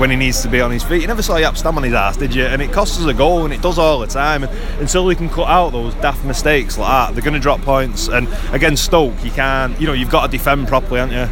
when 0.00 0.08
he 0.08 0.16
needs 0.16 0.40
to 0.40 0.48
be 0.48 0.62
on 0.62 0.70
his 0.70 0.82
feet. 0.82 1.02
You 1.02 1.06
never 1.06 1.22
saw 1.22 1.34
Jaap 1.34 1.58
Stam 1.58 1.76
on 1.76 1.82
his 1.82 1.92
ass, 1.92 2.16
did 2.16 2.34
you? 2.34 2.44
And 2.44 2.62
it 2.62 2.72
costs 2.72 2.98
us 2.98 3.04
a 3.04 3.12
goal, 3.12 3.44
and 3.44 3.52
it 3.52 3.60
does 3.60 3.78
all 3.78 3.98
the 3.98 4.06
time. 4.06 4.44
And 4.44 4.80
until 4.80 5.04
we 5.04 5.14
can 5.14 5.28
cut 5.28 5.46
out 5.46 5.72
those 5.72 5.94
daft 5.96 6.24
mistakes 6.24 6.78
like 6.78 6.88
that, 6.88 7.14
they're 7.14 7.22
going 7.22 7.34
to 7.34 7.40
drop 7.40 7.60
points. 7.60 8.08
And 8.08 8.26
against 8.52 8.84
Stoke, 8.86 9.22
you 9.22 9.30
can't. 9.30 9.78
You 9.78 9.86
know, 9.86 9.92
you've 9.92 10.10
got 10.10 10.24
to 10.24 10.32
defend 10.32 10.68
properly, 10.68 11.00
aren't 11.00 11.12
you? 11.12 11.28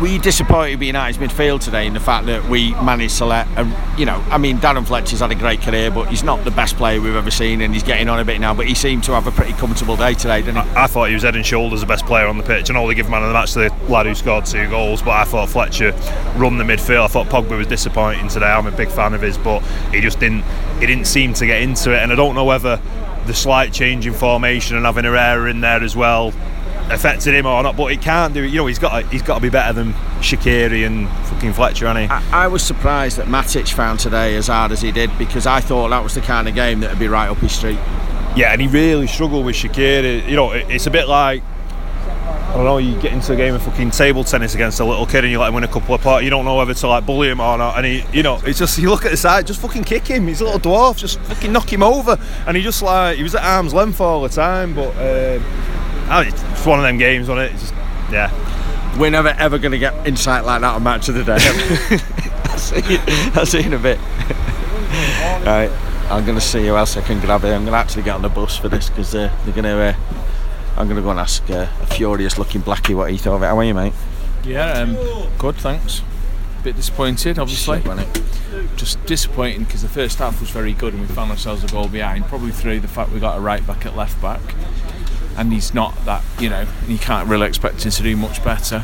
Were 0.00 0.06
you 0.06 0.20
disappointed 0.20 0.80
United's 0.80 1.18
midfield 1.18 1.60
today 1.60 1.84
in 1.84 1.92
the 1.92 1.98
fact 1.98 2.26
that 2.26 2.48
we 2.48 2.70
managed 2.74 3.18
to 3.18 3.24
let, 3.24 3.48
um, 3.58 3.74
you 3.96 4.06
know, 4.06 4.24
I 4.30 4.38
mean, 4.38 4.58
Darren 4.58 4.86
Fletcher's 4.86 5.18
had 5.18 5.32
a 5.32 5.34
great 5.34 5.60
career, 5.60 5.90
but 5.90 6.08
he's 6.08 6.22
not 6.22 6.44
the 6.44 6.52
best 6.52 6.76
player 6.76 7.00
we've 7.00 7.16
ever 7.16 7.32
seen, 7.32 7.60
and 7.62 7.74
he's 7.74 7.82
getting 7.82 8.08
on 8.08 8.20
a 8.20 8.24
bit 8.24 8.40
now. 8.40 8.54
But 8.54 8.68
he 8.68 8.76
seemed 8.76 9.02
to 9.04 9.12
have 9.12 9.26
a 9.26 9.32
pretty 9.32 9.54
comfortable 9.54 9.96
day 9.96 10.14
today, 10.14 10.40
didn't 10.40 10.64
he? 10.64 10.70
I 10.76 10.86
thought 10.86 11.08
he 11.08 11.14
was 11.14 11.24
head 11.24 11.34
and 11.34 11.44
shoulders 11.44 11.80
the 11.80 11.86
best 11.86 12.06
player 12.06 12.28
on 12.28 12.38
the 12.38 12.44
pitch. 12.44 12.68
and 12.68 12.78
all 12.78 12.86
they 12.86 12.94
give 12.94 13.10
man 13.10 13.22
of 13.22 13.28
the 13.30 13.34
match 13.34 13.54
to 13.54 13.58
the 13.58 13.74
lad 13.88 14.06
who 14.06 14.14
scored 14.14 14.46
two 14.46 14.70
goals. 14.70 15.02
But 15.02 15.16
I 15.16 15.24
thought 15.24 15.48
Fletcher 15.48 15.90
run 16.36 16.58
the 16.58 16.64
midfield. 16.64 17.02
I 17.02 17.08
thought 17.08 17.26
Pogba 17.26 17.58
was 17.58 17.66
disappointing 17.66 18.28
today. 18.28 18.46
I'm 18.46 18.68
a 18.68 18.70
big 18.70 18.90
fan 18.90 19.14
of 19.14 19.22
his, 19.22 19.36
but 19.36 19.64
he 19.90 20.00
just 20.00 20.20
didn't. 20.20 20.44
He 20.78 20.86
didn't 20.86 21.08
seem 21.08 21.34
to 21.34 21.44
get 21.44 21.60
into 21.60 21.92
it, 21.92 21.98
and 22.04 22.12
I 22.12 22.14
don't 22.14 22.36
know 22.36 22.44
whether 22.44 22.80
the 23.26 23.34
slight 23.34 23.72
change 23.72 24.06
in 24.06 24.14
formation 24.14 24.76
and 24.76 24.86
having 24.86 25.04
Herrera 25.04 25.50
in 25.50 25.60
there 25.60 25.82
as 25.82 25.96
well 25.96 26.32
affected 26.90 27.34
him 27.34 27.46
or 27.46 27.62
not. 27.62 27.76
But 27.76 27.86
he 27.92 27.96
can't 27.96 28.34
do 28.34 28.42
it. 28.44 28.48
You 28.50 28.56
know, 28.58 28.66
he's 28.66 28.78
got 28.78 29.00
to, 29.00 29.06
he's 29.08 29.22
got 29.22 29.36
to 29.36 29.40
be 29.40 29.50
better 29.50 29.72
than 29.72 29.92
Shaqiri 30.20 30.86
and 30.86 31.08
fucking 31.28 31.52
Fletcher, 31.52 31.86
hasn't 31.86 32.06
he? 32.10 32.12
I, 32.32 32.44
I 32.44 32.46
was 32.48 32.62
surprised 32.62 33.16
that 33.18 33.26
Matic 33.26 33.72
found 33.72 34.00
today 34.00 34.36
as 34.36 34.46
hard 34.48 34.72
as 34.72 34.80
he 34.82 34.92
did 34.92 35.10
because 35.18 35.46
I 35.46 35.60
thought 35.60 35.88
that 35.90 36.02
was 36.02 36.14
the 36.14 36.20
kind 36.20 36.48
of 36.48 36.54
game 36.54 36.80
that 36.80 36.90
would 36.90 36.98
be 36.98 37.08
right 37.08 37.28
up 37.28 37.38
his 37.38 37.52
street. 37.52 37.78
Yeah, 38.36 38.52
and 38.52 38.60
he 38.60 38.68
really 38.68 39.06
struggled 39.06 39.44
with 39.46 39.56
Shaqiri. 39.56 40.28
You 40.28 40.36
know, 40.36 40.52
it- 40.52 40.66
it's 40.70 40.86
a 40.86 40.90
bit 40.90 41.08
like 41.08 41.42
I 42.48 42.54
don't 42.54 42.64
know. 42.64 42.78
You 42.78 42.98
get 42.98 43.12
into 43.12 43.34
a 43.34 43.36
game 43.36 43.54
of 43.54 43.62
fucking 43.62 43.90
table 43.90 44.24
tennis 44.24 44.54
against 44.54 44.80
a 44.80 44.84
little 44.84 45.04
kid, 45.04 45.22
and 45.22 45.30
you 45.30 45.38
let 45.38 45.48
him 45.48 45.54
win 45.56 45.64
a 45.64 45.68
couple 45.68 45.94
of 45.94 46.00
parts. 46.00 46.24
You 46.24 46.30
don't 46.30 46.46
know 46.46 46.56
whether 46.56 46.72
to 46.72 46.88
like 46.88 47.04
bully 47.04 47.28
him 47.28 47.40
or 47.40 47.58
not. 47.58 47.76
And 47.76 47.84
he, 47.84 48.04
you 48.10 48.22
know, 48.22 48.40
it's 48.42 48.58
just 48.58 48.78
you 48.78 48.88
look 48.88 49.04
at 49.04 49.10
the 49.10 49.18
side, 49.18 49.46
just 49.46 49.60
fucking 49.60 49.84
kick 49.84 50.06
him. 50.06 50.26
He's 50.26 50.40
a 50.40 50.44
little 50.44 50.58
dwarf, 50.58 50.96
just 50.96 51.20
fucking 51.20 51.52
knock 51.52 51.70
him 51.70 51.82
over. 51.82 52.18
And 52.46 52.56
he 52.56 52.62
just 52.62 52.80
like 52.80 53.18
he 53.18 53.22
was 53.22 53.34
at 53.34 53.44
arm's 53.44 53.74
length 53.74 54.00
all 54.00 54.22
the 54.22 54.30
time. 54.30 54.74
But 54.74 54.92
um, 54.96 55.44
I 56.08 56.24
mean, 56.24 56.34
it's 56.34 56.66
one 56.66 56.78
of 56.78 56.84
them 56.84 56.98
games, 56.98 57.28
wasn't 57.28 57.50
it? 57.50 57.54
It's 57.54 57.70
just 57.70 57.74
yeah. 58.10 58.96
We're 58.98 59.10
never 59.10 59.28
ever 59.28 59.58
going 59.58 59.72
to 59.72 59.78
get 59.78 60.06
insight 60.06 60.44
like 60.44 60.60
that 60.62 60.74
on 60.74 60.82
Match 60.82 61.08
of 61.08 61.14
the 61.14 61.24
Day. 61.24 61.38
I'll 62.50 62.58
see 62.58 62.94
you, 62.94 62.98
I'll 63.34 63.46
see 63.46 63.60
you 63.60 63.66
in 63.66 63.74
a 63.74 63.78
bit. 63.78 63.98
right, 65.44 65.70
I'm 66.10 66.24
going 66.24 66.36
to 66.38 66.44
see 66.44 66.66
who 66.66 66.76
else 66.76 66.96
I 66.96 67.02
can 67.02 67.20
grab 67.20 67.42
here. 67.42 67.54
I'm 67.54 67.62
going 67.62 67.72
to 67.72 67.78
actually 67.78 68.02
get 68.02 68.14
on 68.14 68.22
the 68.22 68.28
bus 68.28 68.56
for 68.56 68.68
this 68.68 68.88
because 68.88 69.14
uh, 69.14 69.32
they're 69.44 69.54
going 69.54 69.64
to. 69.64 69.70
Uh, 69.70 69.94
I'm 70.76 70.86
going 70.86 70.96
to 70.96 71.02
go 71.02 71.10
and 71.10 71.20
ask 71.20 71.48
uh, 71.50 71.66
a 71.82 71.86
furious 71.86 72.38
looking 72.38 72.62
blackie 72.62 72.94
what 72.96 73.10
he 73.10 73.18
thought 73.18 73.36
of 73.36 73.42
it. 73.42 73.46
How 73.46 73.58
are 73.58 73.64
you, 73.64 73.74
mate? 73.74 73.92
Yeah, 74.44 74.72
um, 74.72 74.96
good, 75.36 75.56
thanks. 75.56 76.02
A 76.60 76.62
Bit 76.62 76.76
disappointed, 76.76 77.38
obviously. 77.38 77.82
Shit, 77.82 77.98
it? 77.98 78.22
Just 78.76 79.04
disappointing 79.04 79.64
because 79.64 79.82
the 79.82 79.88
first 79.88 80.18
half 80.18 80.40
was 80.40 80.50
very 80.50 80.72
good 80.72 80.94
and 80.94 81.02
we 81.02 81.08
found 81.08 81.32
ourselves 81.32 81.64
a 81.64 81.66
goal 81.66 81.88
behind, 81.88 82.26
probably 82.26 82.52
through 82.52 82.78
the 82.80 82.88
fact 82.88 83.10
we 83.10 83.18
got 83.18 83.36
a 83.36 83.40
right 83.40 83.66
back 83.66 83.86
at 83.86 83.96
left 83.96 84.20
back. 84.22 84.40
And 85.38 85.52
he's 85.52 85.72
not 85.72 86.04
that, 86.04 86.24
you 86.40 86.50
know, 86.50 86.66
you 86.88 86.98
can't 86.98 87.28
really 87.28 87.46
expect 87.46 87.84
him 87.84 87.92
to 87.92 88.02
do 88.02 88.16
much 88.16 88.42
better. 88.42 88.82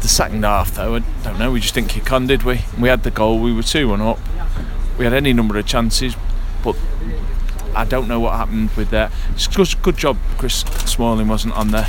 The 0.00 0.08
second 0.08 0.42
half, 0.42 0.74
though, 0.74 0.96
I 0.96 0.98
don't 1.22 1.38
know, 1.38 1.52
we 1.52 1.60
just 1.60 1.74
didn't 1.74 1.90
kick 1.90 2.10
on, 2.10 2.26
did 2.26 2.44
we? 2.44 2.62
We 2.78 2.88
had 2.88 3.02
the 3.02 3.10
goal, 3.10 3.38
we 3.38 3.52
were 3.52 3.62
2 3.62 3.88
1 3.88 4.00
up. 4.00 4.18
We 4.98 5.04
had 5.04 5.12
any 5.12 5.34
number 5.34 5.58
of 5.58 5.66
chances, 5.66 6.16
but 6.62 6.76
I 7.74 7.84
don't 7.84 8.08
know 8.08 8.20
what 8.20 8.34
happened 8.34 8.70
with 8.76 8.90
that. 8.90 9.12
It's 9.34 9.46
good, 9.46 9.74
good 9.82 9.96
job 9.96 10.16
Chris 10.38 10.60
Smalling 10.84 11.28
wasn't 11.28 11.54
on 11.54 11.68
the 11.68 11.82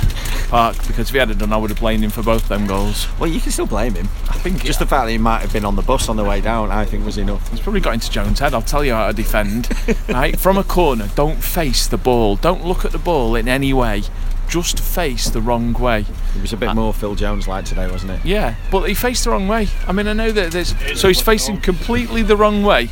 park 0.48 0.76
because 0.86 1.08
if 1.08 1.10
he 1.10 1.18
had 1.18 1.38
done, 1.38 1.52
I 1.52 1.56
would 1.56 1.70
have 1.70 1.78
blamed 1.78 2.02
him 2.02 2.10
for 2.10 2.22
both 2.22 2.48
them 2.48 2.66
goals. 2.66 3.06
Well, 3.18 3.30
you 3.30 3.40
can 3.40 3.52
still 3.52 3.66
blame 3.66 3.94
him. 3.94 4.08
I 4.28 4.38
think 4.38 4.64
Just 4.64 4.78
the 4.78 4.86
fact 4.86 5.06
that 5.06 5.12
he 5.12 5.18
might 5.18 5.40
have 5.40 5.52
been 5.52 5.64
on 5.64 5.76
the 5.76 5.82
bus 5.82 6.08
on 6.08 6.16
the 6.16 6.24
way 6.24 6.40
down, 6.40 6.70
I 6.70 6.84
think, 6.84 7.04
was 7.04 7.18
enough. 7.18 7.48
He's 7.50 7.60
probably 7.60 7.80
got 7.80 7.94
into 7.94 8.10
Jones' 8.10 8.38
head. 8.38 8.54
I'll 8.54 8.62
tell 8.62 8.84
you 8.84 8.92
how 8.92 9.06
to 9.08 9.12
defend. 9.12 9.68
right, 10.08 10.38
from 10.38 10.58
a 10.58 10.64
corner, 10.64 11.08
don't 11.14 11.42
face 11.42 11.86
the 11.86 11.98
ball. 11.98 12.36
Don't 12.36 12.64
look 12.64 12.84
at 12.84 12.92
the 12.92 12.98
ball 12.98 13.36
in 13.36 13.48
any 13.48 13.72
way. 13.72 14.02
Just 14.48 14.78
face 14.78 15.28
the 15.28 15.40
wrong 15.40 15.72
way. 15.72 16.06
It 16.36 16.40
was 16.40 16.52
a 16.52 16.56
bit 16.56 16.68
uh, 16.68 16.74
more 16.74 16.94
Phil 16.94 17.16
Jones 17.16 17.48
like 17.48 17.64
today, 17.64 17.90
wasn't 17.90 18.12
it? 18.12 18.24
Yeah, 18.24 18.54
but 18.70 18.82
he 18.84 18.94
faced 18.94 19.24
the 19.24 19.30
wrong 19.30 19.48
way. 19.48 19.68
I 19.88 19.92
mean, 19.92 20.06
I 20.06 20.12
know 20.12 20.30
that 20.30 20.52
there's. 20.52 20.74
So 20.98 21.08
he's 21.08 21.20
facing 21.20 21.60
completely 21.60 22.22
the 22.22 22.36
wrong 22.36 22.62
way. 22.62 22.90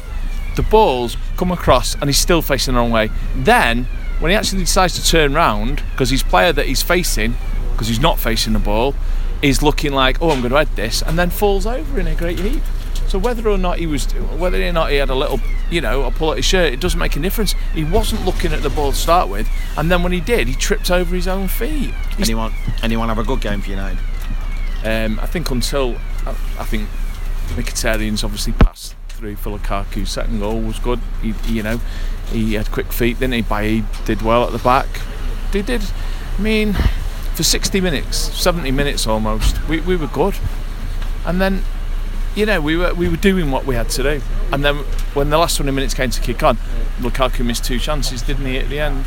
The 0.57 0.63
ball's 0.63 1.17
come 1.37 1.51
across 1.51 1.95
and 1.95 2.05
he's 2.05 2.19
still 2.19 2.43
facing 2.43 2.75
the 2.75 2.81
wrong 2.81 2.91
way. 2.91 3.11
Then, 3.35 3.85
when 4.21 4.31
he 4.31 4.37
actually 4.37 4.61
decides 4.61 4.95
to 4.95 5.05
turn 5.05 5.35
round, 5.35 5.83
because 5.93 6.11
his 6.11 6.23
player 6.23 6.53
that 6.53 6.67
he's 6.67 6.83
facing, 6.83 7.35
because 7.73 7.89
he's 7.89 8.01
not 8.01 8.19
facing 8.19 8.53
the 8.53 8.59
ball, 8.59 8.95
is 9.43 9.63
looking 9.63 9.93
like, 9.93 10.23
oh, 10.23 10.31
I'm 10.31 10.41
going 10.41 10.53
to 10.53 10.57
head 10.59 10.77
this, 10.77 11.03
and 11.03 11.19
then 11.19 11.31
falls 11.31 11.67
over 11.67 12.01
in 12.01 12.07
a 12.07 12.15
great 12.15 12.39
heap. 12.39 12.63
So 13.09 13.19
whether 13.19 13.49
or 13.49 13.59
not 13.59 13.79
he 13.79 13.87
was, 13.87 14.07
whether 14.13 14.61
or 14.61 14.73
not 14.73 14.91
he 14.91 14.97
had 14.97 15.11
a 15.11 15.15
little, 15.15 15.41
you 15.71 15.81
know, 15.81 16.03
a 16.03 16.11
pull 16.11 16.31
at 16.33 16.39
his 16.39 16.47
shirt, 16.47 16.73
it 16.73 16.81
doesn't 16.81 16.99
make 16.99 17.17
a 17.17 17.21
difference. 17.21 17.55
He 17.75 17.85
wasn't 17.85 18.25
looking 18.25 18.53
at 18.53 18.63
the 18.63 18.71
ball 18.71 18.93
to 18.93 18.97
start 18.97 19.29
with, 19.29 19.49
and 19.77 19.91
then 19.91 20.03
when 20.03 20.13
he 20.13 20.21
did, 20.21 20.49
he 20.49 20.55
tripped 20.55 20.91
over 20.91 21.15
his 21.15 21.29
own 21.29 21.49
feet. 21.49 21.93
He's 22.17 22.29
Anyone, 22.29 22.55
anyone 22.83 23.09
have 23.09 23.19
a 23.19 23.25
good 23.25 23.41
game 23.41 23.61
for 23.61 23.71
United? 23.71 23.99
um, 24.85 25.19
I 25.21 25.27
think 25.27 25.51
until 25.51 25.97
I, 26.27 26.31
I 26.59 26.65
think 26.65 26.89
Mkhitaryan's 27.49 28.25
obviously 28.25 28.53
passed 28.55 28.95
through 29.15 29.37
for 29.37 29.57
Lukaku's 29.57 30.11
second 30.11 30.41
goal 30.41 30.57
oh, 30.57 30.67
was 30.67 30.79
good. 30.79 31.01
He, 31.23 31.35
you 31.47 31.63
know, 31.63 31.81
he 32.31 32.55
had 32.55 32.71
quick 32.71 32.93
feet, 32.93 33.21
didn't 33.21 33.45
he? 33.45 33.85
Did 34.05 34.23
well 34.23 34.45
at 34.45 34.53
the 34.53 34.59
back. 34.59 34.87
They 35.53 35.63
did. 35.63 35.83
I 36.37 36.43
mean, 36.43 36.75
for 37.35 37.43
60 37.43 37.81
minutes, 37.81 38.17
70 38.17 38.71
minutes 38.73 39.07
almost, 39.07 39.67
we, 39.69 39.81
we 39.81 39.97
were 39.97 40.09
good. 40.09 40.35
And 41.25 41.41
then, 41.41 41.63
you 42.35 42.45
know, 42.45 42.61
we 42.61 42.77
were 42.77 42.93
we 42.93 43.09
were 43.09 43.17
doing 43.17 43.51
what 43.51 43.65
we 43.65 43.77
had 43.77 43.89
to 43.91 44.03
do. 44.03 44.23
And 44.53 44.65
then 44.65 44.77
when 45.15 45.31
the 45.31 45.39
last 45.39 45.57
20 45.57 45.71
minutes 45.71 45.95
came 45.95 46.11
to 46.11 46.21
kick 46.21 46.43
on, 46.43 46.59
Lukaku 46.99 47.45
missed 47.45 47.65
two 47.65 47.79
chances, 47.79 48.23
didn't 48.23 48.47
he, 48.47 48.59
at 48.59 48.69
the 48.69 48.81
end? 48.81 49.05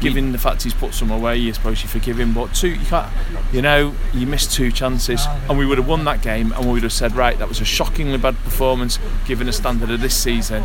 Given 0.00 0.32
the 0.32 0.38
fact 0.38 0.62
he's 0.62 0.72
put 0.72 0.94
some 0.94 1.10
away, 1.10 1.36
you 1.36 1.52
suppose 1.52 1.82
you 1.82 1.88
forgive 1.88 2.18
him. 2.18 2.32
But 2.32 2.54
two, 2.54 2.70
you 2.70 2.86
can't. 2.86 3.12
You 3.52 3.60
know, 3.60 3.94
you 4.14 4.26
missed 4.26 4.52
two 4.52 4.72
chances, 4.72 5.26
and 5.48 5.58
we 5.58 5.66
would 5.66 5.78
have 5.78 5.86
won 5.86 6.04
that 6.04 6.22
game, 6.22 6.52
and 6.52 6.64
we 6.66 6.72
would 6.72 6.82
have 6.82 6.92
said, 6.92 7.14
right, 7.14 7.38
that 7.38 7.48
was 7.48 7.60
a 7.60 7.64
shockingly 7.64 8.16
bad 8.16 8.36
performance 8.44 8.98
given 9.26 9.46
the 9.46 9.52
standard 9.52 9.90
of 9.90 10.00
this 10.00 10.16
season. 10.16 10.64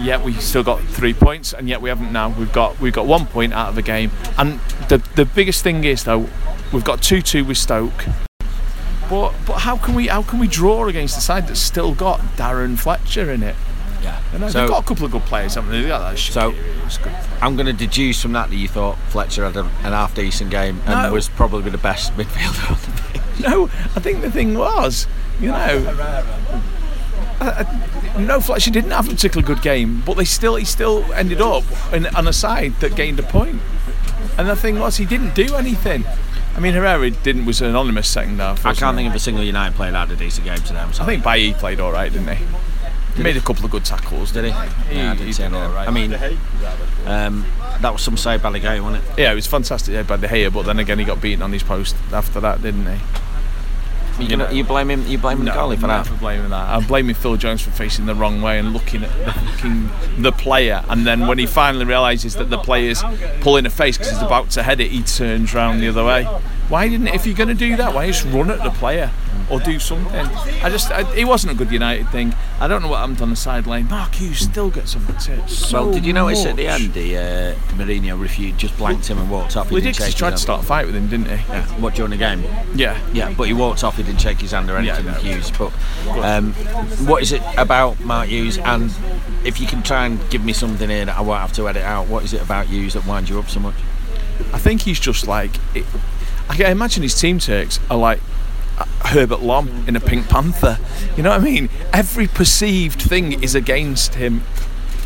Yet 0.00 0.22
we 0.22 0.32
still 0.34 0.62
got 0.62 0.82
three 0.82 1.12
points, 1.12 1.52
and 1.52 1.68
yet 1.68 1.82
we 1.82 1.88
haven't 1.90 2.10
now. 2.10 2.30
We've 2.30 2.52
got 2.52 2.80
we've 2.80 2.92
got 2.92 3.06
one 3.06 3.26
point 3.26 3.52
out 3.52 3.68
of 3.68 3.74
the 3.74 3.82
game, 3.82 4.10
and 4.38 4.58
the 4.88 4.98
the 5.14 5.26
biggest 5.26 5.62
thing 5.62 5.84
is 5.84 6.04
though, 6.04 6.26
we've 6.72 6.84
got 6.84 7.02
two 7.02 7.20
two 7.20 7.44
with 7.44 7.58
Stoke. 7.58 8.06
But 9.10 9.34
but 9.46 9.58
how 9.58 9.76
can 9.76 9.94
we 9.94 10.06
how 10.08 10.22
can 10.22 10.38
we 10.38 10.48
draw 10.48 10.88
against 10.88 11.14
the 11.14 11.20
side 11.20 11.46
that's 11.46 11.60
still 11.60 11.94
got 11.94 12.20
Darren 12.36 12.78
Fletcher 12.78 13.30
in 13.30 13.42
it? 13.42 13.56
Yeah. 14.02 14.18
You 14.32 14.38
know, 14.40 14.48
So- 14.48 14.60
they've 14.60 14.68
got 14.68 14.82
a 14.82 14.86
couple 14.86 15.06
of 15.06 15.12
good 15.12 15.24
players, 15.26 15.54
haven't 15.54 15.70
they? 15.70 15.82
They 15.82 15.88
got 15.88 16.00
that 16.10 16.18
So- 16.18 16.52
good. 16.52 17.12
I'm 17.40 17.54
going 17.56 17.66
to 17.66 17.72
deduce 17.72 18.20
from 18.20 18.32
that 18.32 18.50
that 18.50 18.56
you 18.56 18.68
thought 18.68 18.96
Fletcher 19.08 19.44
had 19.44 19.56
a, 19.56 19.60
an 19.60 19.92
half 19.92 20.14
decent 20.14 20.50
game 20.50 20.80
and 20.86 21.02
No. 21.02 21.12
was 21.12 21.28
probably 21.28 21.70
the 21.70 21.78
best 21.78 22.16
midfielder 22.16 22.70
on 22.70 22.78
the 22.94 23.02
pitch. 23.12 23.22
No, 23.48 23.64
I 23.96 24.00
think 24.00 24.20
the 24.22 24.30
thing 24.30 24.54
was, 24.58 25.06
you 25.40 25.48
know, 25.48 25.54
uh, 27.40 27.44
uh, 27.44 28.18
no, 28.18 28.40
Fletcher 28.40 28.70
didn't 28.70 28.90
have 28.90 29.06
a 29.08 29.10
particularly 29.10 29.46
good 29.46 29.62
game, 29.62 30.02
but 30.06 30.16
they 30.16 30.24
still 30.24 30.56
he 30.56 30.64
still 30.64 31.04
ended 31.14 31.40
up 31.40 31.64
in, 31.92 32.06
on 32.14 32.28
a 32.28 32.32
side 32.32 32.78
that 32.80 32.94
gained 32.94 33.18
a 33.18 33.22
point. 33.24 33.60
And 34.38 34.48
the 34.48 34.56
thing 34.56 34.78
was, 34.78 34.96
he 34.96 35.04
didn't 35.04 35.34
do 35.34 35.54
anything. 35.56 36.04
I 36.56 36.60
mean, 36.60 36.74
Herrera 36.74 37.10
didn't 37.10 37.46
was 37.46 37.60
an 37.60 37.68
anonymous 37.68 38.08
second 38.08 38.38
half. 38.38 38.64
I 38.66 38.74
can't 38.74 38.96
he? 38.98 39.04
think 39.04 39.10
of 39.10 39.16
a 39.16 39.18
single 39.18 39.42
United 39.44 39.74
player 39.74 39.90
that 39.92 40.08
had 40.08 40.16
a 40.16 40.16
decent 40.16 40.46
game 40.46 40.58
today. 40.58 40.78
I'm 40.80 40.88
I 40.90 41.06
think 41.06 41.24
Bailly 41.24 41.54
played 41.54 41.80
all 41.80 41.92
right, 41.92 42.12
didn't 42.12 42.36
he? 42.36 42.44
He 43.16 43.22
made 43.22 43.36
a 43.36 43.40
couple 43.40 43.64
of 43.64 43.70
good 43.70 43.84
tackles. 43.84 44.32
Did 44.32 44.44
he? 44.46 44.50
He, 44.50 44.96
Yeah, 44.96 45.12
I 45.12 45.16
didn't 45.16 45.32
see 45.34 45.42
did 45.42 45.52
all 45.52 45.60
them. 45.60 45.74
right. 45.74 45.88
I 45.88 45.90
mean, 45.90 46.14
um, 47.06 47.44
that 47.80 47.92
was 47.92 48.02
some 48.02 48.16
say 48.16 48.38
bad 48.38 48.60
game, 48.62 48.84
wasn't 48.84 49.04
it? 49.04 49.18
yeah, 49.18 49.32
it 49.32 49.34
was 49.34 49.46
fantastic 49.46 50.06
by 50.06 50.16
De 50.16 50.28
Gea, 50.28 50.52
but 50.52 50.62
then 50.62 50.78
again 50.78 50.98
he 50.98 51.04
got 51.04 51.20
beaten 51.20 51.42
on 51.42 51.52
his 51.52 51.62
post 51.62 51.94
after 52.12 52.40
that, 52.40 52.62
didn't 52.62 52.86
he? 52.86 53.00
You, 54.20 54.36
know, 54.36 54.50
you 54.50 54.62
blame 54.62 54.90
him. 54.90 55.06
You 55.06 55.18
blame 55.18 55.38
him, 55.40 55.46
goalie 55.46 55.78
for 55.78 55.86
that. 55.86 56.06
For 56.06 56.14
blaming 56.14 56.50
that. 56.50 56.68
I'm 56.68 56.86
blaming 56.86 57.14
Phil 57.14 57.36
Jones 57.36 57.62
for 57.62 57.70
facing 57.70 58.04
the 58.06 58.14
wrong 58.14 58.42
way 58.42 58.58
and 58.58 58.72
looking 58.72 59.02
at 59.02 59.10
the 59.24 59.32
fucking 59.32 60.22
the 60.22 60.32
player, 60.32 60.84
and 60.88 61.06
then 61.06 61.26
when 61.26 61.38
he 61.38 61.46
finally 61.46 61.86
realises 61.86 62.34
that 62.36 62.50
the 62.50 62.58
player's 62.58 63.02
pulling 63.40 63.64
a 63.66 63.70
face 63.70 63.96
because 63.96 64.12
he's 64.12 64.22
about 64.22 64.50
to 64.50 64.62
head 64.62 64.80
it, 64.80 64.90
he 64.90 65.02
turns 65.02 65.54
round 65.54 65.80
the 65.82 65.88
other 65.88 66.04
way. 66.04 66.24
Why 66.68 66.88
didn't? 66.88 67.08
If 67.08 67.26
you're 67.26 67.34
going 67.34 67.48
to 67.48 67.54
do 67.54 67.74
that, 67.76 67.94
why 67.94 68.06
just 68.06 68.24
run 68.26 68.50
at 68.50 68.62
the 68.62 68.70
player 68.70 69.10
or 69.50 69.60
do 69.60 69.78
something. 69.78 70.14
I 70.14 70.70
just, 70.70 70.90
I, 70.90 71.10
it 71.14 71.24
wasn't 71.24 71.52
a 71.52 71.56
good 71.56 71.70
United 71.72 72.08
thing. 72.10 72.34
I 72.60 72.68
don't 72.68 72.82
know 72.82 72.88
what 72.88 72.98
happened 73.00 73.20
on 73.22 73.30
the 73.30 73.36
sideline. 73.36 73.88
Mark 73.88 74.14
Hughes 74.14 74.38
still 74.38 74.70
gets 74.70 74.94
my 74.96 75.12
tits. 75.18 75.56
So 75.56 75.84
well, 75.84 75.92
did 75.92 76.04
you 76.06 76.12
notice 76.12 76.44
at 76.46 76.56
the 76.56 76.66
end 76.68 76.92
the 76.94 77.16
uh, 77.16 77.54
Mourinho 77.76 78.20
refused, 78.20 78.58
just 78.58 78.76
blanked 78.76 79.06
him 79.08 79.18
and 79.18 79.30
walked 79.30 79.56
off? 79.56 79.70
Well, 79.70 79.80
he 79.80 79.90
didn't 79.90 80.04
he 80.06 80.12
tried 80.12 80.30
to 80.30 80.38
start 80.38 80.62
a 80.62 80.66
fight 80.66 80.86
with 80.86 80.94
him, 80.94 81.08
didn't 81.08 81.26
he? 81.26 81.34
Yeah. 81.52 81.66
What 81.80 81.94
during 81.94 82.10
the 82.10 82.16
game? 82.16 82.42
Yeah. 82.74 82.98
Yeah, 83.12 83.32
but 83.36 83.44
he 83.48 83.52
walked 83.54 83.84
off. 83.84 83.96
He 83.96 84.02
didn't 84.02 84.20
shake 84.20 84.40
his 84.40 84.52
hand 84.52 84.70
or 84.70 84.80
Yeah, 84.80 84.94
anything. 84.94 85.06
no. 85.06 85.12
Hughes. 85.14 85.50
But 85.50 85.72
um, 86.24 86.52
what 87.06 87.22
is 87.22 87.32
it 87.32 87.42
about 87.56 88.00
Mark 88.00 88.28
Hughes? 88.28 88.58
And 88.58 88.90
if 89.44 89.60
you 89.60 89.66
can 89.66 89.82
try 89.82 90.06
and 90.06 90.18
give 90.30 90.44
me 90.44 90.52
something 90.52 90.88
here 90.88 91.04
that 91.04 91.16
I 91.16 91.20
won't 91.20 91.40
have 91.40 91.52
to 91.54 91.68
edit 91.68 91.82
out, 91.82 92.08
what 92.08 92.24
is 92.24 92.32
it 92.32 92.42
about 92.42 92.66
Hughes 92.66 92.94
that 92.94 93.06
winds 93.06 93.28
you 93.30 93.38
up 93.38 93.48
so 93.48 93.60
much? 93.60 93.74
I 94.52 94.58
think 94.58 94.82
he's 94.82 95.00
just 95.00 95.26
like. 95.26 95.50
It, 95.74 95.84
I 96.48 96.56
can 96.56 96.66
imagine 96.70 97.02
his 97.02 97.18
team 97.18 97.38
takes 97.38 97.78
are 97.90 97.96
like 97.96 98.20
Herbert 99.04 99.40
Lom 99.40 99.84
in 99.86 99.96
a 99.96 100.00
Pink 100.00 100.28
Panther. 100.28 100.78
You 101.16 101.22
know 101.22 101.30
what 101.30 101.40
I 101.40 101.44
mean? 101.44 101.68
Every 101.92 102.26
perceived 102.26 103.00
thing 103.02 103.42
is 103.42 103.54
against 103.54 104.14
him. 104.14 104.42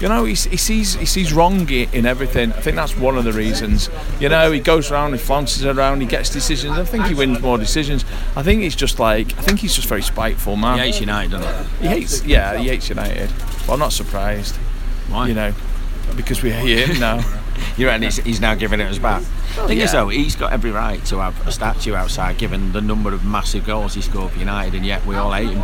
You 0.00 0.08
know, 0.08 0.24
he, 0.24 0.34
he 0.34 0.58
sees 0.58 0.94
he 0.94 1.06
sees 1.06 1.32
wrong 1.32 1.68
in 1.70 2.04
everything. 2.04 2.52
I 2.52 2.60
think 2.60 2.76
that's 2.76 2.94
one 2.96 3.16
of 3.16 3.24
the 3.24 3.32
reasons. 3.32 3.88
You 4.20 4.28
know, 4.28 4.52
he 4.52 4.60
goes 4.60 4.90
around, 4.90 5.12
he 5.12 5.18
flounces 5.18 5.64
around, 5.64 6.02
he 6.02 6.06
gets 6.06 6.28
decisions. 6.28 6.76
I 6.76 6.84
think 6.84 7.06
he 7.06 7.14
wins 7.14 7.40
more 7.40 7.56
decisions. 7.56 8.04
I 8.36 8.42
think 8.42 8.60
he's 8.60 8.76
just 8.76 8.98
like 8.98 9.36
I 9.38 9.40
think 9.40 9.60
he's 9.60 9.74
just 9.74 9.88
very 9.88 10.02
spiteful, 10.02 10.56
man. 10.56 10.78
He 10.78 10.84
hates 10.84 11.00
United, 11.00 11.30
doesn't 11.30 11.66
He 11.80 11.88
He 11.88 11.94
hates, 11.94 12.24
yeah, 12.24 12.58
he 12.58 12.68
hates 12.68 12.90
United. 12.90 13.30
But 13.66 13.72
I'm 13.72 13.78
not 13.78 13.92
surprised. 13.94 14.56
Why? 15.08 15.28
You 15.28 15.34
know, 15.34 15.54
because 16.14 16.42
we 16.42 16.50
hate 16.50 16.90
him 16.90 17.00
now. 17.00 17.24
He? 17.56 17.82
You 17.82 17.88
reckon 17.88 18.02
he's, 18.02 18.16
he's 18.18 18.40
now 18.40 18.54
giving 18.54 18.80
it 18.80 18.84
us 18.84 18.98
back? 18.98 19.22
Oh, 19.58 19.66
thing 19.66 19.78
is, 19.78 19.92
though, 19.92 20.08
he's 20.08 20.36
got 20.36 20.52
every 20.52 20.70
right 20.70 21.04
to 21.06 21.18
have 21.18 21.46
a 21.46 21.52
statue 21.52 21.94
outside, 21.94 22.38
given 22.38 22.72
the 22.72 22.80
number 22.80 23.12
of 23.12 23.24
massive 23.24 23.64
goals 23.64 23.94
he 23.94 24.02
scored 24.02 24.32
for 24.32 24.38
United, 24.38 24.74
and 24.74 24.84
yet 24.84 25.04
we 25.06 25.16
all 25.16 25.32
hate 25.32 25.50
him. 25.50 25.62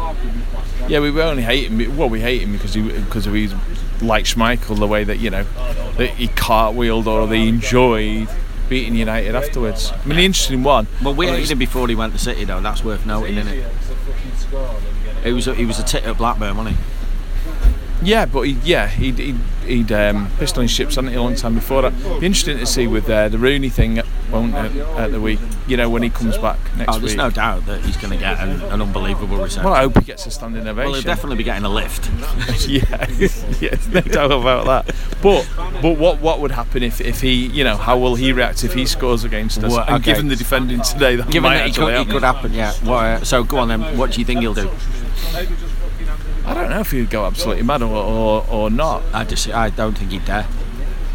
Yeah, 0.88 1.00
we 1.00 1.08
only 1.20 1.42
hate 1.42 1.70
him. 1.70 1.96
Well, 1.96 2.08
we 2.08 2.20
hate 2.20 2.42
him 2.42 2.52
because 2.52 2.74
he 2.74 2.82
because 2.82 3.26
of 3.26 3.34
he's 3.34 3.54
like 4.00 4.24
Schmeichel, 4.24 4.78
the 4.78 4.86
way 4.86 5.04
that 5.04 5.18
you 5.18 5.30
know 5.30 5.44
that 5.98 6.10
he 6.10 6.28
cartwheeled 6.28 7.06
or 7.06 7.26
they 7.26 7.46
enjoyed 7.46 8.28
beating 8.68 8.96
United 8.96 9.34
afterwards. 9.34 9.92
I 9.92 10.06
mean, 10.06 10.16
the 10.16 10.24
interesting 10.24 10.62
one. 10.62 10.86
Well, 11.02 11.14
we 11.14 11.26
well, 11.26 11.34
hated 11.34 11.50
him 11.50 11.58
before 11.58 11.86
he 11.88 11.94
went 11.94 12.14
to 12.14 12.18
City, 12.18 12.44
though. 12.44 12.60
That's 12.60 12.82
worth 12.82 13.04
noting, 13.04 13.36
isn't 13.36 13.52
it? 13.52 13.66
He 15.24 15.32
was 15.32 15.46
a, 15.46 15.54
he 15.54 15.66
was 15.66 15.78
a 15.78 15.82
tit 15.82 16.04
at 16.04 16.16
Blackburn, 16.16 16.56
wasn't 16.56 16.76
he? 16.76 16.82
Yeah, 18.02 18.26
but 18.26 18.42
he, 18.42 18.52
yeah, 18.64 18.88
he'd, 18.88 19.18
he'd, 19.18 19.38
he'd 19.64 19.92
um, 19.92 20.28
pissed 20.38 20.56
on 20.56 20.62
his 20.62 20.70
ships, 20.70 20.94
hadn't 20.96 21.10
he, 21.10 21.16
a 21.16 21.22
long 21.22 21.34
time 21.34 21.54
before 21.54 21.82
that. 21.82 21.92
Be 22.20 22.26
interesting 22.26 22.58
to 22.58 22.66
see 22.66 22.86
with 22.86 23.08
uh, 23.08 23.28
the 23.28 23.38
Rooney 23.38 23.68
thing, 23.68 24.00
won't 24.30 24.54
it, 24.54 24.76
at 24.98 25.10
the 25.12 25.20
week? 25.20 25.38
You 25.66 25.76
know, 25.76 25.88
when 25.88 26.02
he 26.02 26.10
comes 26.10 26.36
back 26.38 26.58
next 26.76 26.94
Oh, 26.94 26.98
there's 26.98 27.12
week. 27.12 27.18
no 27.18 27.30
doubt 27.30 27.66
that 27.66 27.80
he's 27.84 27.96
going 27.96 28.12
to 28.12 28.18
get 28.18 28.38
an, 28.40 28.60
an 28.62 28.82
unbelievable 28.82 29.36
reception. 29.36 29.64
Well, 29.64 29.74
I 29.74 29.82
hope 29.82 29.98
he 29.98 30.04
gets 30.04 30.26
a 30.26 30.30
standing 30.30 30.66
ovation. 30.66 30.90
Well, 30.90 30.94
he'll 30.94 31.02
definitely 31.02 31.36
be 31.36 31.44
getting 31.44 31.64
a 31.64 31.68
lift. 31.68 32.10
yeah, 32.68 33.06
yeah, 33.60 33.76
no 33.90 34.00
doubt 34.00 34.32
about 34.32 34.66
that. 34.86 34.94
But 35.22 35.48
but 35.80 35.98
what 35.98 36.20
what 36.20 36.40
would 36.40 36.50
happen 36.50 36.82
if, 36.82 37.00
if 37.00 37.20
he 37.20 37.46
you 37.46 37.64
know 37.64 37.76
how 37.76 37.98
will 37.98 38.14
he 38.16 38.32
react 38.32 38.64
if 38.64 38.74
he 38.74 38.86
scores 38.86 39.24
against 39.24 39.62
us? 39.62 39.72
Well, 39.72 39.84
and 39.86 39.96
okay. 39.96 40.12
given 40.12 40.28
the 40.28 40.36
defending 40.36 40.80
today, 40.82 41.16
that 41.16 41.26
Given 41.26 41.42
might 41.42 41.58
that 41.58 41.66
it 41.66 41.68
actually 41.70 41.84
could, 41.86 41.94
it 41.94 41.96
happen. 41.96 42.12
could 42.12 42.22
happen, 42.22 42.52
yeah. 42.86 42.90
Uh, 42.92 43.24
so 43.24 43.44
go 43.44 43.58
on 43.58 43.68
then. 43.68 43.96
What 43.96 44.12
do 44.12 44.20
you 44.20 44.24
think 44.24 44.40
he'll 44.40 44.54
do? 44.54 44.70
I 46.52 46.60
don't 46.60 46.70
know 46.70 46.80
if 46.80 46.90
he'd 46.90 47.10
go 47.10 47.24
absolutely 47.24 47.62
mad 47.62 47.82
or 47.82 47.94
or, 47.96 48.46
or 48.50 48.70
not. 48.70 49.02
I 49.12 49.24
just, 49.24 49.48
I 49.48 49.70
don't 49.70 49.96
think 49.96 50.10
he'd 50.12 50.24
dare. 50.24 50.46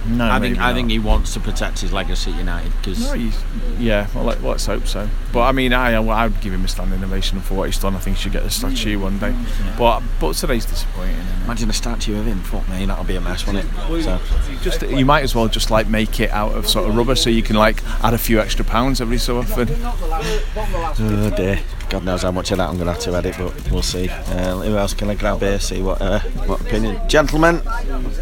No, 0.10 0.26
I 0.26 0.40
think, 0.40 0.54
maybe 0.58 0.64
I 0.64 0.74
think 0.74 0.90
he 0.90 1.00
wants 1.00 1.34
to 1.34 1.42
protect 1.42 1.80
his 1.80 1.92
legacy 1.92 2.32
at 2.32 2.38
United 2.38 2.72
because 2.78 3.00
No, 3.02 3.12
he's, 3.14 3.38
yeah, 3.78 4.08
well, 4.16 4.24
let, 4.24 4.42
let's 4.42 4.66
hope 4.66 4.88
so. 4.88 5.10
But 5.34 5.42
I 5.42 5.52
mean, 5.52 5.74
I 5.74 5.96
I 5.96 6.28
would 6.28 6.40
give 6.40 6.54
him 6.54 6.64
a 6.64 6.68
standing 6.70 7.04
ovation 7.04 7.42
for 7.42 7.56
what 7.56 7.66
he's 7.66 7.78
done. 7.78 7.94
I 7.94 8.00
think 8.00 8.16
he 8.16 8.24
should 8.24 8.32
get 8.32 8.44
a 8.44 8.50
statue 8.50 8.98
one 9.00 9.20
day. 9.20 9.36
But 9.78 10.02
but 10.20 10.34
today's 10.36 10.66
disappointing. 10.66 11.18
imagine 11.44 11.70
a 11.70 11.74
statue 11.74 12.18
of 12.18 12.26
him. 12.26 12.40
Fuck 12.42 12.68
me, 12.70 12.86
that'll 12.86 13.04
be 13.04 13.18
a 13.18 13.22
mess, 13.22 13.46
won't 13.46 13.60
it? 13.60 13.66
So, 14.04 14.20
Just 14.62 14.82
you 14.82 15.06
might 15.06 15.24
as 15.24 15.36
well 15.36 15.50
just 15.50 15.72
like 15.72 15.88
make 15.88 16.20
it 16.22 16.32
out 16.32 16.54
of 16.54 16.70
sort 16.70 16.90
of 16.90 16.96
rubber, 16.96 17.16
so 17.16 17.30
you 17.30 17.44
can 17.44 17.58
like 17.58 17.84
add 18.02 18.14
a 18.14 18.18
few 18.18 18.40
extra 18.40 18.64
pounds 18.64 19.02
every 19.02 19.18
so 19.18 19.40
often. 19.40 19.68
oh 19.84 21.34
dear. 21.36 21.60
God 21.90 22.04
knows 22.04 22.24
how 22.24 22.32
much 22.32 22.52
of 22.52 22.58
that 22.58 22.70
I'm 22.70 22.76
going 22.76 22.88
to 22.88 22.94
have 22.94 23.02
to 23.04 23.16
edit, 23.16 23.36
but 23.38 23.72
we'll 23.72 23.82
see. 23.82 24.10
Uh, 24.10 24.58
who 24.58 24.76
else 24.78 24.94
can 24.94 25.10
I 25.10 25.16
grab 25.16 25.40
here? 25.40 25.60
See 25.60 25.82
what 25.82 26.02
uh, 26.02 26.20
what 26.46 26.60
opinion. 26.62 27.00
Gentlemen, 27.08 27.60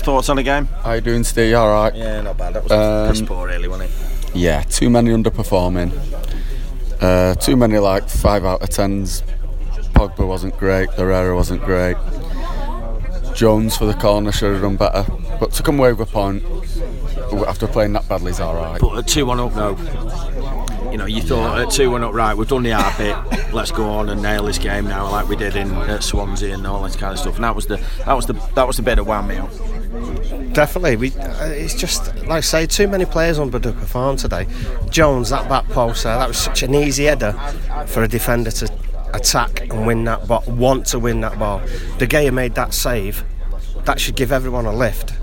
thoughts 0.03 0.29
on 0.29 0.35
the 0.35 0.43
game? 0.43 0.65
How 0.83 0.93
you 0.93 1.01
doing, 1.01 1.23
Steve? 1.23 1.55
All 1.55 1.69
right. 1.69 1.95
Yeah, 1.95 2.21
not 2.21 2.37
bad. 2.37 2.53
That 2.53 2.63
was 2.63 2.71
Um, 2.71 3.09
piss 3.11 3.21
poor, 3.27 3.47
really, 3.47 3.67
wasn't 3.67 3.89
it? 3.89 4.35
Yeah, 4.35 4.61
too 4.63 4.89
many 4.89 5.11
underperforming. 5.11 5.91
Uh, 7.01 7.35
too 7.35 7.55
many 7.55 7.77
like 7.79 8.07
five 8.07 8.45
out 8.45 8.61
of 8.61 8.69
tens. 8.69 9.23
Pogba 9.93 10.27
wasn't 10.27 10.57
great. 10.57 10.89
Herrera 10.91 11.35
wasn't 11.35 11.63
great. 11.63 11.97
Jones 13.33 13.75
for 13.75 13.85
the 13.85 13.93
corner 13.93 14.31
should 14.31 14.53
have 14.53 14.61
done 14.61 14.77
better. 14.77 15.05
But 15.39 15.51
to 15.53 15.63
come 15.63 15.79
away 15.79 15.91
with 15.93 16.07
a 16.07 16.11
point 16.11 16.43
after 17.47 17.67
playing 17.67 17.93
that 17.93 18.07
badly 18.07 18.31
is 18.31 18.39
all 18.39 18.55
right. 18.55 18.79
But 18.79 19.07
2 19.07 19.25
1 19.25 19.39
up, 19.39 19.55
no. 19.55 19.75
You 20.95 20.99
know, 20.99 21.07
you 21.07 21.21
thought 21.21 21.59
at 21.59 21.71
2 21.71 21.91
1 21.91 22.03
up, 22.05 22.13
right, 22.13 22.37
we've 22.37 22.47
done 22.47 22.63
the 22.63 22.69
hard 22.71 22.97
bit, 22.97 23.53
let's 23.53 23.69
go 23.69 23.83
on 23.83 24.07
and 24.07 24.21
nail 24.21 24.43
this 24.43 24.57
game 24.57 24.85
now, 24.85 25.11
like 25.11 25.27
we 25.27 25.35
did 25.35 25.57
in 25.57 25.69
at 25.73 26.03
Swansea 26.03 26.53
and 26.53 26.65
all 26.65 26.81
this 26.83 26.95
kind 26.95 27.11
of 27.11 27.19
stuff. 27.19 27.35
And 27.35 27.43
that 27.43 27.53
was 27.53 27.65
the 27.65 27.85
that 28.05 28.13
was 28.13 28.27
the 28.27 28.33
that 28.55 28.65
was 28.65 28.77
the 28.77 28.81
bit 28.81 28.95
that 28.95 29.03
wound 29.03 29.27
me 29.27 29.35
up. 29.35 29.51
Definitely, 30.53 30.95
we. 30.95 31.11
Uh, 31.11 31.47
it's 31.47 31.75
just 31.75 32.15
like 32.19 32.31
I 32.31 32.39
say, 32.39 32.65
too 32.65 32.87
many 32.87 33.03
players 33.03 33.39
underperformed 33.39 34.21
today. 34.21 34.47
Jones, 34.89 35.31
that 35.31 35.49
back 35.49 35.65
post 35.65 36.05
there, 36.05 36.17
that 36.17 36.29
was 36.29 36.37
such 36.37 36.63
an 36.63 36.73
easy 36.73 37.03
header 37.03 37.33
for 37.87 38.03
a 38.03 38.07
defender 38.07 38.51
to 38.51 38.73
attack 39.13 39.69
and 39.69 39.85
win 39.85 40.05
that 40.05 40.25
ball, 40.29 40.45
want 40.47 40.85
to 40.85 40.99
win 40.99 41.19
that 41.19 41.37
ball. 41.37 41.59
De 41.97 42.07
Gea 42.07 42.33
made 42.33 42.55
that 42.55 42.73
save. 42.73 43.25
That 43.83 43.99
should 43.99 44.15
give 44.15 44.31
everyone 44.31 44.65
a 44.65 44.73
lift. 44.73 45.13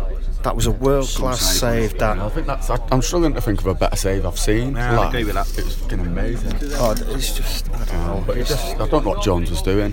That 0.43 0.57
was 0.57 0.67
a 0.67 0.73
world 0.73 1.07
class 1.09 1.41
save. 1.61 1.99
That 1.99 2.19
I 2.19 2.29
think 2.29 2.47
that's. 2.47 2.69
I, 2.69 2.79
I'm 2.91 3.01
struggling 3.03 3.35
to 3.35 3.41
think 3.41 3.61
of 3.61 3.67
a 3.67 3.75
better 3.75 3.97
save 3.97 4.27
I've 4.27 4.39
seen. 4.39 4.75
Yeah, 4.75 4.93
I 4.93 4.97
Like, 4.97 5.09
agree 5.11 5.25
with 5.25 5.35
that. 5.35 5.59
It 5.59 5.65
was 5.65 5.77
fucking 5.77 6.01
amazing. 6.01 6.71
God, 6.71 7.01
it's 7.11 7.37
just 7.37 7.71
I 7.71 7.85
don't 7.85 7.95
oh, 7.95 8.19
know. 8.19 8.25
But 8.27 8.39
it 8.39 8.47
just, 8.47 8.75
I 8.75 8.89
don't 8.89 9.05
know 9.05 9.11
what 9.11 9.23
Jones 9.23 9.51
was 9.51 9.63
doing. 9.63 9.93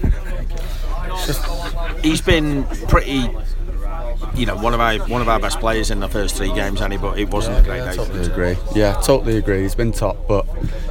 He's 2.04 2.22
been 2.22 2.66
pretty. 2.88 3.30
You 4.36 4.46
know, 4.46 4.56
one 4.56 4.74
of 4.74 4.80
our 4.80 4.98
one 5.08 5.22
of 5.22 5.30
our 5.30 5.40
best 5.40 5.60
players 5.60 5.92
in 5.92 6.00
the 6.00 6.08
first 6.08 6.36
three 6.36 6.54
games, 6.54 6.82
Annie, 6.82 6.98
but 6.98 7.18
it 7.18 7.30
wasn't 7.30 7.58
a 7.58 7.62
great 7.64 7.80
day. 7.80 7.92
for 7.92 8.06
Totally 8.06 8.26
agree. 8.26 8.58
Yeah, 8.76 8.94
totally 9.02 9.38
agree. 9.38 9.62
He's 9.64 9.76
been 9.76 9.92
top, 9.92 10.28
but 10.28 10.46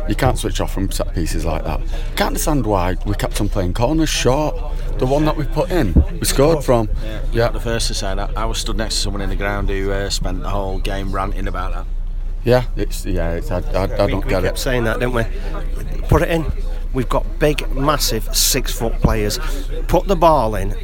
you 0.09 0.15
can't 0.15 0.39
switch 0.39 0.61
off 0.61 0.73
from 0.73 0.91
set 0.91 1.15
pieces 1.15 1.45
like 1.45 1.65
that. 1.65 1.81
Can't 2.17 2.29
understand 2.29 2.67
why 2.67 2.97
we 3.07 3.15
kept 3.15 3.41
on 3.41 3.49
playing 3.49 3.75
corners 3.75 4.09
short. 4.09 4.55
The 4.99 5.07
one 5.07 5.25
that 5.27 5.37
we 5.37 5.45
put 5.45 5.71
in, 5.71 5.95
we 6.19 6.25
scored 6.25 6.65
from. 6.65 6.89
You're 7.33 7.45
not 7.45 7.53
the 7.53 7.61
first 7.61 7.87
to 7.89 7.95
say 7.95 8.15
that. 8.15 8.37
I 8.37 8.45
was 8.45 8.59
stood 8.59 8.77
next 8.77 8.97
to 8.97 9.01
someone 9.01 9.23
in 9.23 9.31
the 9.31 9.37
ground 9.37 9.69
who 9.69 9.91
uh, 9.93 10.11
spent 10.11 10.43
the 10.43 10.51
whole 10.51 10.79
game 10.79 11.13
ranting 11.13 11.47
about 11.47 11.73
that. 11.73 11.87
Yeah, 12.45 12.65
it's 12.77 13.05
yeah. 13.07 13.33
It's, 13.35 13.51
I, 13.51 13.59
I, 13.61 13.83
I 13.85 13.87
don't 14.09 14.25
we 14.25 14.31
get 14.31 14.43
kept 14.43 14.59
it. 14.59 14.61
saying 14.61 14.85
that, 14.85 15.01
didn't 15.01 15.15
we? 15.15 15.25
Put 16.09 16.23
it 16.23 16.31
in. 16.31 16.47
We've 16.95 17.09
got 17.09 17.39
big, 17.39 17.71
massive 17.75 18.35
six 18.35 18.73
foot 18.73 18.95
players. 19.01 19.39
Put 19.89 20.07
the 20.07 20.17
ball 20.17 20.55
in, 20.55 20.75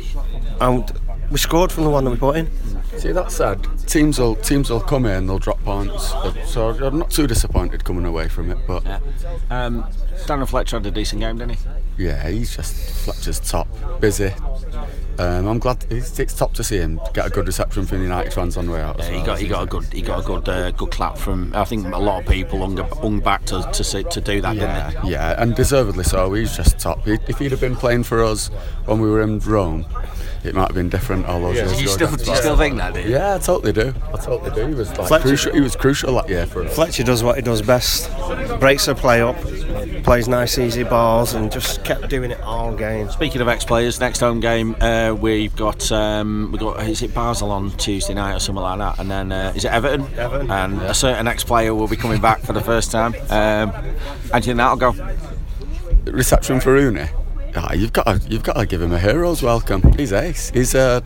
and 0.61 0.91
we 1.31 1.39
scored 1.39 1.73
from 1.73 1.85
the 1.85 1.91
one 1.91 2.05
that 2.05 2.11
we 2.11 2.17
put 2.17 2.37
in. 2.37 2.51
See 2.99 3.11
that's 3.13 3.35
sad. 3.35 3.67
teams 3.87 4.19
will 4.19 4.37
teams 4.37 4.71
will 4.71 4.81
come 4.81 5.07
in, 5.07 5.27
they'll 5.27 5.39
drop 5.39 5.63
points. 5.65 6.13
So 6.45 6.69
I'm 6.71 6.99
not 6.99 7.11
too 7.11 7.27
disappointed 7.27 7.85
coming 7.85 8.05
away 8.05 8.29
from 8.29 8.51
it, 8.53 8.59
but 8.69 8.85
Yeah. 8.85 9.01
Um, 9.51 9.87
Daniel 10.27 10.47
Fletcher 10.47 10.77
had 10.77 10.87
a 10.87 10.91
decent 10.93 11.21
game, 11.21 11.39
didn't 11.39 11.57
he? 11.57 11.69
Yeah, 11.99 12.29
he's 12.29 12.55
just 12.57 12.75
Fletcher's 13.05 13.41
top, 13.41 13.69
busy. 14.01 14.33
Um, 15.17 15.47
I'm 15.47 15.59
glad 15.61 15.85
it's, 15.91 16.19
it's 16.19 16.35
top 16.35 16.55
to 16.55 16.65
see 16.65 16.79
him 16.79 16.99
get 17.13 17.25
a 17.25 17.31
good 17.31 17.47
reception 17.47 17.87
from 17.87 17.99
the 17.99 18.03
United 18.03 18.33
fans 18.33 18.57
on 18.57 18.67
the 18.67 18.73
way 18.73 18.81
out. 18.81 18.99
as 18.99 19.09
Yeah, 19.09 19.19
he 19.21 19.25
got 19.25 19.39
he 19.39 19.47
got 19.47 19.63
a 19.63 19.67
good 19.67 19.85
he 19.93 20.03
got 20.03 20.19
a 20.19 20.27
good 20.27 20.49
uh, 20.49 20.71
good 20.73 20.91
clap 20.91 21.17
from. 21.17 21.55
I 21.55 21.65
think 21.65 21.87
a 21.87 21.99
lot 21.99 22.23
of 22.25 22.29
people 22.29 22.59
hung, 22.59 22.77
hung 22.77 23.21
back 23.21 23.45
to 23.47 23.63
to, 23.63 23.85
see, 23.85 24.03
to 24.03 24.21
do 24.21 24.41
that, 24.41 24.57
Yeah, 24.57 24.91
didn't 24.91 25.05
they? 25.05 25.11
yeah, 25.13 25.41
and 25.41 25.55
deservedly 25.55 26.03
so. 26.03 26.33
He's 26.33 26.57
just 26.57 26.81
top. 26.81 27.05
He, 27.05 27.13
if 27.29 27.39
he'd 27.39 27.53
have 27.53 27.61
been 27.61 27.77
playing 27.77 28.03
for 28.03 28.25
us 28.25 28.49
when 28.87 28.99
we 29.01 29.09
were 29.09 29.23
in 29.23 29.39
Rome, 29.39 29.87
it 30.43 30.53
might 30.57 30.67
have 30.67 30.75
been 30.75 30.89
different. 30.89 31.27
All 31.27 31.41
those 31.41 31.55
years 31.55 31.77
Do 31.77 31.83
you 31.83 31.89
still 31.89 32.11
do 32.17 32.31
you 32.33 32.37
still 32.37 32.57
think 32.57 32.79
that? 32.79 32.95
Do 32.95 33.01
you? 33.03 33.11
Yeah, 33.11 33.37
I 33.37 33.39
totally 33.39 33.73
do. 33.73 33.95
I 34.13 34.17
totally 34.17 34.51
do. 34.51 34.67
He 34.67 34.75
was 34.75 34.89
like 34.99 35.07
Fletcher- 35.07 35.29
crucial. 35.29 35.53
He 35.55 35.61
was 35.61 35.77
crucial 35.77 36.15
that 36.17 36.29
year 36.29 36.45
for 36.47 36.65
us. 36.65 36.75
Fletcher 36.75 37.05
does 37.05 37.23
what 37.23 37.37
he 37.37 37.43
does 37.43 37.63
best. 37.63 38.11
Breaks 38.59 38.87
the 38.87 38.97
play 38.97 39.21
up, 39.23 39.37
plays 40.03 40.29
nice 40.29 40.59
easy 40.59 40.83
balls, 40.83 41.35
and 41.35 41.51
just 41.51 41.85
kept 41.85 42.09
doing 42.09 42.31
it 42.31 42.41
all 42.41 42.75
game. 42.75 43.11
Speaking 43.11 43.41
of 43.41 43.49
ex-players, 43.49 44.01
next 44.01 44.21
home 44.21 44.41
game 44.41 44.77
uh, 44.81 45.15
we've 45.19 45.55
got 45.57 45.91
um, 45.93 46.51
we 46.53 46.59
got 46.59 46.87
is 46.89 47.03
it 47.03 47.15
Basel 47.15 47.51
on 47.51 47.71
Tuesday 47.73 48.15
night 48.15 48.35
or 48.35 48.41
something 48.41 48.63
like 48.63 48.79
that, 48.79 48.99
and 48.99 49.11
then 49.11 49.33
uh, 49.33 49.53
is 49.55 49.65
it 49.65 49.73
Everton? 49.73 50.07
Everton, 50.17 50.51
And 50.51 50.83
a 50.83 50.95
certain 50.95 51.27
ex-player 51.29 51.75
will 51.75 51.89
be 51.89 51.97
coming 51.97 52.21
back 52.21 52.41
for 52.41 52.53
the 52.53 52.61
first 52.61 52.91
time. 52.91 53.15
Um, 53.31 53.71
how 53.71 54.39
do 54.39 54.51
you 54.51 54.55
think 54.55 54.57
that'll 54.57 54.77
go? 54.77 54.95
reception 56.07 56.61
for 56.61 56.73
Rooney. 56.73 57.07
Ah, 57.57 57.73
you've 57.73 57.93
got 57.93 58.05
to, 58.05 58.21
you've 58.29 58.43
got 58.43 58.55
to 58.57 58.67
give 58.67 58.83
him 58.83 58.93
a 58.93 58.99
hero's 58.99 59.43
welcome. 59.43 59.93
He's 59.93 60.13
ace. 60.13 60.51
He's 60.51 60.75
uh, 60.75 61.01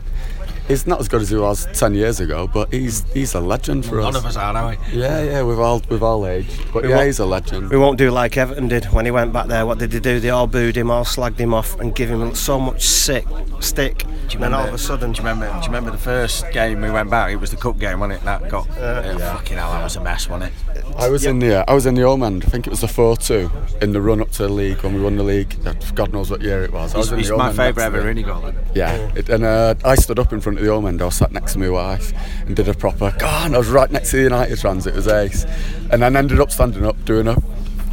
he's 0.69 0.87
not 0.87 1.01
as 1.01 1.09
good 1.09 1.21
as 1.21 1.29
he 1.29 1.35
was 1.35 1.67
ten 1.77 1.93
years 1.93 2.21
ago, 2.21 2.47
but 2.47 2.71
he's 2.71 3.03
he's 3.11 3.33
a 3.33 3.41
legend 3.41 3.85
for 3.85 3.99
us. 3.99 4.05
None 4.05 4.15
of 4.15 4.25
us 4.25 4.37
are, 4.37 4.55
are 4.55 4.69
we? 4.69 4.97
Yeah, 4.97 5.21
yeah, 5.21 5.43
we've 5.43 5.59
all 5.59 5.81
we've 5.89 6.03
all 6.03 6.25
aged, 6.25 6.71
but 6.71 6.83
We 6.83 6.89
yeah, 6.89 7.03
he's 7.03 7.19
a 7.19 7.25
legend. 7.25 7.69
We 7.69 7.77
won't 7.77 7.97
do 7.97 8.11
like 8.11 8.37
Everton 8.37 8.69
did 8.69 8.85
when 8.85 9.03
he 9.05 9.11
went 9.11 9.33
back 9.33 9.47
there. 9.47 9.65
What 9.65 9.79
did 9.79 9.91
they 9.91 9.99
do? 9.99 10.19
They 10.21 10.29
all 10.29 10.47
booed 10.47 10.77
him, 10.77 10.89
all 10.89 11.03
slagged 11.03 11.39
him 11.39 11.53
off, 11.53 11.77
and 11.79 11.93
give 11.93 12.09
him 12.09 12.33
so 12.35 12.59
much 12.59 12.83
sick 12.83 13.25
stick. 13.59 14.05
And 14.33 14.43
then 14.43 14.53
all 14.53 14.67
of 14.67 14.73
a 14.73 14.77
sudden, 14.77 15.11
do 15.11 15.21
you 15.21 15.27
remember? 15.27 15.47
Do 15.47 15.55
you 15.55 15.67
remember 15.67 15.91
the 15.91 15.97
first 15.97 16.49
game 16.51 16.81
we 16.81 16.91
went 16.91 17.09
back? 17.09 17.31
It 17.31 17.37
was 17.37 17.51
the 17.51 17.57
cup 17.57 17.79
game, 17.79 17.99
wasn't 17.99 18.21
it? 18.21 18.25
That 18.25 18.47
got 18.47 18.69
uh, 18.77 19.17
fucking 19.17 19.57
hell. 19.57 19.71
That 19.71 19.83
was 19.83 19.95
a 19.95 20.01
mess, 20.01 20.29
wasn't 20.29 20.53
it? 20.53 20.85
I 20.97 21.09
was 21.09 21.25
in 21.25 21.39
the 21.39 21.61
uh, 21.61 21.65
I 21.67 21.73
was 21.73 21.85
in 21.85 21.95
the 21.95 22.03
home 22.03 22.23
end. 22.23 22.43
I 22.45 22.49
think 22.49 22.67
it 22.67 22.69
was 22.69 22.81
the 22.81 22.87
four 22.87 23.17
two 23.17 23.49
in 23.81 23.91
the 23.91 24.01
run 24.01 24.21
up 24.21 24.31
to 24.33 24.43
the 24.43 24.49
league 24.49 24.81
when 24.83 24.93
we 24.93 25.01
won 25.01 25.15
the 25.15 25.23
league. 25.23 25.55
God 25.95 26.13
knows 26.13 26.29
what 26.29 26.41
year 26.41 26.63
it 26.63 26.71
was. 26.71 26.93
I 26.93 26.99
was 26.99 27.09
He's, 27.09 27.29
in 27.29 27.37
the 27.37 27.43
home 27.43 27.55
my 27.55 27.65
favourite 27.65 27.85
ever 27.87 27.99
it. 27.99 28.03
Rooney 28.03 28.23
goal. 28.23 28.53
Yeah, 28.75 28.93
it, 29.15 29.29
and 29.29 29.43
uh, 29.43 29.75
I 29.83 29.95
stood 29.95 30.19
up 30.19 30.31
in 30.31 30.41
front 30.41 30.58
of 30.59 30.65
the 30.65 30.71
home 30.71 30.85
end. 30.85 31.01
I 31.01 31.05
was 31.05 31.15
sat 31.15 31.31
next 31.31 31.53
to 31.53 31.59
my 31.59 31.69
wife 31.69 32.13
and 32.45 32.55
did 32.55 32.67
a 32.67 32.73
proper. 32.73 33.13
God, 33.17 33.53
I 33.53 33.57
was 33.57 33.69
right 33.69 33.89
next 33.91 34.11
to 34.11 34.17
the 34.17 34.23
United 34.23 34.59
fans. 34.59 34.85
It 34.87 34.93
was 34.93 35.07
ace, 35.07 35.45
and 35.91 36.01
then 36.01 36.15
ended 36.15 36.39
up 36.39 36.51
standing 36.51 36.85
up 36.85 37.03
doing 37.05 37.27
a. 37.27 37.35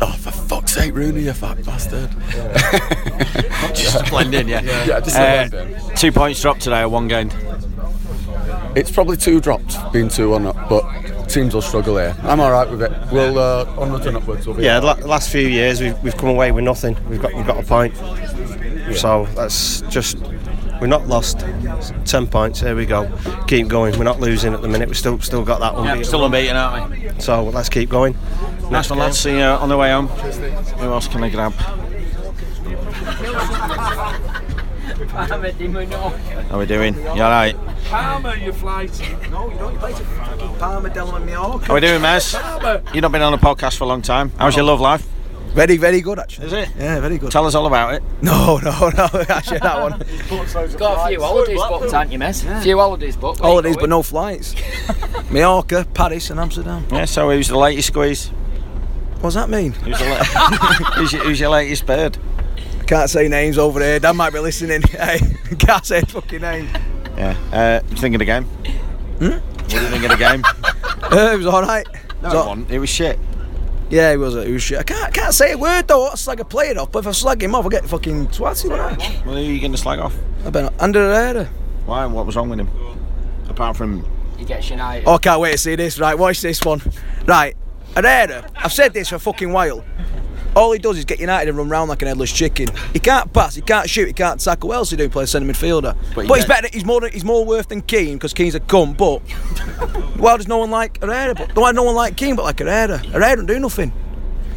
Oh, 0.01 0.13
for 0.13 0.31
fuck's 0.31 0.73
sake, 0.75 0.95
Rooney, 0.95 1.23
you 1.23 1.33
fat 1.33 1.65
bastard! 1.65 2.11
Just 3.75 4.05
to 4.05 4.11
blend 4.11 4.35
in, 4.35 4.47
yeah. 4.47 4.61
Yeah, 4.85 5.01
just 5.01 5.17
Uh, 5.17 5.49
blend 5.49 5.55
in. 5.75 5.97
Two 5.97 6.13
points 6.13 6.43
dropped 6.43 6.61
today, 6.61 6.83
or 6.83 6.91
one 6.91 7.09
gained. 7.09 7.35
It's 8.75 8.91
probably 8.91 9.17
two 9.17 9.41
dropped, 9.41 9.75
being 9.95 10.09
two 10.09 10.35
on 10.35 10.45
up, 10.47 10.69
but 10.69 11.29
teams 11.29 11.55
will 11.55 11.63
struggle 11.63 11.97
here. 11.97 12.15
I'm 12.25 12.41
all 12.41 12.51
right 12.53 12.71
with 12.71 12.83
it. 12.83 12.93
We'll 13.11 13.39
uh, 13.39 13.65
onwards 13.79 14.05
and 14.05 14.19
upwards. 14.19 14.47
We'll 14.47 14.57
be 14.57 14.65
yeah, 14.65 14.75
all 14.75 14.81
the 14.83 14.87
right. 14.89 15.03
last 15.05 15.31
few 15.31 15.49
years 15.49 15.81
we've, 15.81 15.99
we've 16.03 16.17
come 16.17 16.29
away 16.29 16.53
with 16.53 16.65
nothing. 16.65 16.95
We've 17.09 17.21
got 17.23 17.33
we've 17.33 17.47
got 17.47 17.59
a 17.59 17.67
point. 17.67 17.95
So 18.97 19.27
that's 19.35 19.81
just 19.83 20.19
we're 20.81 20.87
not 20.87 21.07
lost. 21.07 21.41
Ten 22.05 22.27
points. 22.27 22.61
Here 22.61 22.77
we 22.77 22.87
go. 22.87 23.11
Keep 23.47 23.69
going. 23.69 23.97
We're 23.99 24.05
not 24.05 24.21
losing 24.21 24.55
at 24.55 24.63
the 24.63 24.69
minute. 24.69 24.89
We've 24.89 24.99
still 24.99 25.19
still 25.21 25.45
got 25.45 25.61
that 25.61 25.75
one. 25.75 25.85
Yeah, 25.85 26.03
still 26.03 26.25
unbeaten, 26.25 26.57
aren't 26.57 26.91
we? 26.91 27.21
So 27.21 27.45
let's 27.45 27.69
keep 27.69 27.89
going. 27.89 28.15
Nice 28.15 28.71
Next 28.71 28.91
one, 28.91 28.99
game. 28.99 29.05
lads. 29.05 29.19
See 29.19 29.37
you 29.37 29.43
on 29.43 29.69
the 29.69 29.77
way 29.77 29.91
home. 29.91 30.09
Who 30.09 30.93
else 30.93 31.09
can 31.09 31.23
I 31.25 31.31
grab? 31.31 31.53
How 35.17 36.57
are 36.57 36.59
we 36.59 36.67
doing? 36.67 36.95
You 36.95 37.09
alright? 37.23 37.57
Palmer, 37.87 38.37
you 38.37 38.53
flight. 38.53 38.91
No, 39.31 39.51
you 39.51 39.57
don't. 39.59 39.73
You 39.73 39.79
play 39.79 39.93
to 39.93 40.05
fucking 40.05 40.55
Palmer, 40.57 40.91
Delham, 40.91 41.15
and 41.15 41.27
Mallorca. 41.27 41.67
How 41.67 41.75
we 41.75 41.81
doing, 41.81 42.03
Mez? 42.03 42.35
You've 42.95 43.03
not 43.03 43.13
been 43.13 43.23
on 43.23 43.33
a 43.33 43.39
podcast 43.39 43.79
for 43.79 43.85
a 43.85 43.87
long 43.87 44.03
time. 44.03 44.31
How's 44.39 44.57
your 44.57 44.65
love 44.65 44.81
life? 44.81 45.07
Very, 45.57 45.79
very 45.79 46.03
good 46.03 46.19
actually. 46.19 46.49
Is 46.49 46.53
it? 46.53 46.69
Yeah, 46.79 47.01
very 47.01 47.17
good. 47.17 47.33
Tell 47.33 47.47
us 47.47 47.55
all 47.55 47.67
about 47.67 47.95
it. 47.95 48.03
No, 48.21 48.59
no, 48.59 48.91
no. 48.91 49.09
Actually, 49.31 49.61
that 49.61 49.81
one. 49.81 49.99
Got 50.77 51.07
a 51.07 51.09
few 51.09 51.23
holidays 51.23 51.59
booked, 51.59 51.95
aren't 51.95 52.13
you, 52.13 52.19
Miss? 52.19 52.45
A 52.45 52.61
few 52.61 52.77
holidays 52.77 53.17
booked. 53.17 53.41
Holidays, 53.41 53.75
but 53.79 53.89
no 53.89 54.03
flights. 54.03 54.55
Mallorca, 55.31 55.87
Paris, 55.95 56.29
and 56.29 56.39
Amsterdam. 56.39 56.85
Yeah, 56.93 57.07
so 57.07 57.31
who's 57.31 57.49
the 57.49 57.57
latest 57.57 57.89
squeeze? 57.89 58.29
What's 59.23 59.35
that 59.35 59.49
mean? 59.49 59.73
Who's, 59.73 59.99
the 59.99 60.05
la- 60.05 60.25
who's, 60.97 61.13
your, 61.15 61.25
who's 61.25 61.41
your 61.41 61.49
latest 61.49 61.87
bird? 61.87 62.19
Can't 62.87 63.09
say 63.09 63.27
names 63.27 63.57
over 63.57 63.81
here. 63.81 63.99
Dan 63.99 64.15
might 64.15 64.35
be 64.35 64.41
listening. 64.41 64.83
Hey, 64.83 65.21
can't 65.59 65.87
say 65.87 66.03
fucking 66.03 66.43
names. 66.43 66.71
Yeah. 67.17 67.35
Uh, 67.51 67.81
what 67.81 67.89
do 67.89 67.95
you 67.95 68.01
think 68.03 68.15
of 68.15 68.19
the 68.19 68.25
game? 68.27 68.45
Hmm? 68.45 69.29
What 69.31 69.69
do 69.69 69.77
you 69.81 69.89
think 69.89 70.05
of 70.05 70.11
the 70.11 70.17
game? 70.19 70.45
Uh, 70.45 71.33
it 71.33 71.39
was 71.39 71.47
all 71.47 71.63
right. 71.63 71.87
No, 72.23 72.29
it 72.29 72.35
wasn't. 72.35 72.71
It 72.71 72.79
was 72.79 72.91
shit. 72.91 73.19
Yeah, 73.89 74.11
he 74.11 74.17
was. 74.17 74.35
It 74.35 74.51
was 74.53 74.63
shit. 74.63 74.79
I 74.79 74.83
can't, 74.83 75.15
can't 75.15 75.33
say 75.35 75.53
a 75.53 75.59
word 75.59 75.87
though. 75.87 76.07
I'll 76.07 76.17
slag 76.17 76.41
a 76.41 76.45
player 76.45 76.79
off, 76.79 76.91
but 76.91 77.01
if 77.01 77.07
I 77.07 77.13
slag 77.13 77.43
him 77.43 77.55
off, 77.55 77.65
I'll 77.65 77.71
get 77.71 77.85
fucking 77.85 78.29
twatty. 78.29 78.69
Won't 78.69 78.81
I? 79.03 79.23
Well, 79.25 79.35
who 79.37 79.37
are 79.37 79.41
you 79.41 79.61
going 79.61 79.73
to 79.73 79.79
slag 79.79 79.99
off? 80.01 80.17
I've 80.45 80.53
been 80.53 80.69
under 80.81 81.01
Herrera. 81.01 81.45
Why? 81.87 82.05
And 82.05 82.13
What 82.15 82.27
was 82.27 82.37
wrong 82.37 82.49
with 82.49 82.59
him? 82.61 82.69
Apart 83.49 83.77
from 83.77 84.05
He 84.37 84.45
gets 84.45 84.69
United. 84.71 85.05
Oh, 85.07 85.15
I 85.15 85.19
can't 85.19 85.41
wait 85.41 85.53
to 85.53 85.59
see 85.59 85.77
this. 85.77 85.99
Right, 86.01 86.19
watch 86.19 86.41
this 86.41 86.61
one. 86.65 86.83
Right, 87.27 87.57
Herrera. 87.95 88.51
I've 88.57 88.73
said 88.73 88.93
this 88.93 89.09
for 89.11 89.17
a 89.17 89.21
fucking 89.21 89.53
while. 89.53 89.85
All 90.57 90.73
he 90.73 90.79
does 90.79 90.97
is 90.97 91.05
get 91.05 91.21
United 91.21 91.51
and 91.51 91.59
run 91.59 91.69
round 91.69 91.91
like 91.91 92.01
an 92.01 92.09
headless 92.09 92.33
chicken. 92.33 92.69
He 92.95 92.99
can't 92.99 93.31
pass, 93.31 93.55
he 93.55 93.61
can't 93.61 93.91
shoot, 93.91 94.07
he 94.07 94.15
can't 94.15 94.41
tackle. 94.41 94.71
What 94.71 94.77
else 94.77 94.91
he 94.91 94.97
do? 94.97 95.07
Play 95.11 95.25
a 95.25 95.27
centre 95.27 95.47
midfielder. 95.47 95.95
But 96.15 96.27
But, 96.27 96.37
he's 96.39 96.47
better. 96.47 96.69
He's 96.73 96.85
more. 96.85 97.07
He's 97.09 97.25
more 97.25 97.45
worth 97.45 97.69
than 97.69 97.83
Keane 97.83 98.15
because 98.15 98.33
Keane's 98.33 98.55
a 98.55 98.61
cunt. 98.61 98.97
But 98.97 99.19
why 100.19 100.39
does 100.39 100.49
no 100.49 100.57
one 100.57 100.71
like 100.71 101.03
Herrera? 101.03 101.35
But 101.35 101.55
why 101.55 101.73
no 101.73 101.83
one 101.83 101.95
like 101.95 102.17
Keane 102.17 102.37
but 102.37 102.45
like 102.45 102.59
Herrera? 102.59 102.99
Herrera 102.99 103.37
don't 103.37 103.47
do 103.47 103.59
nothing. 103.61 103.93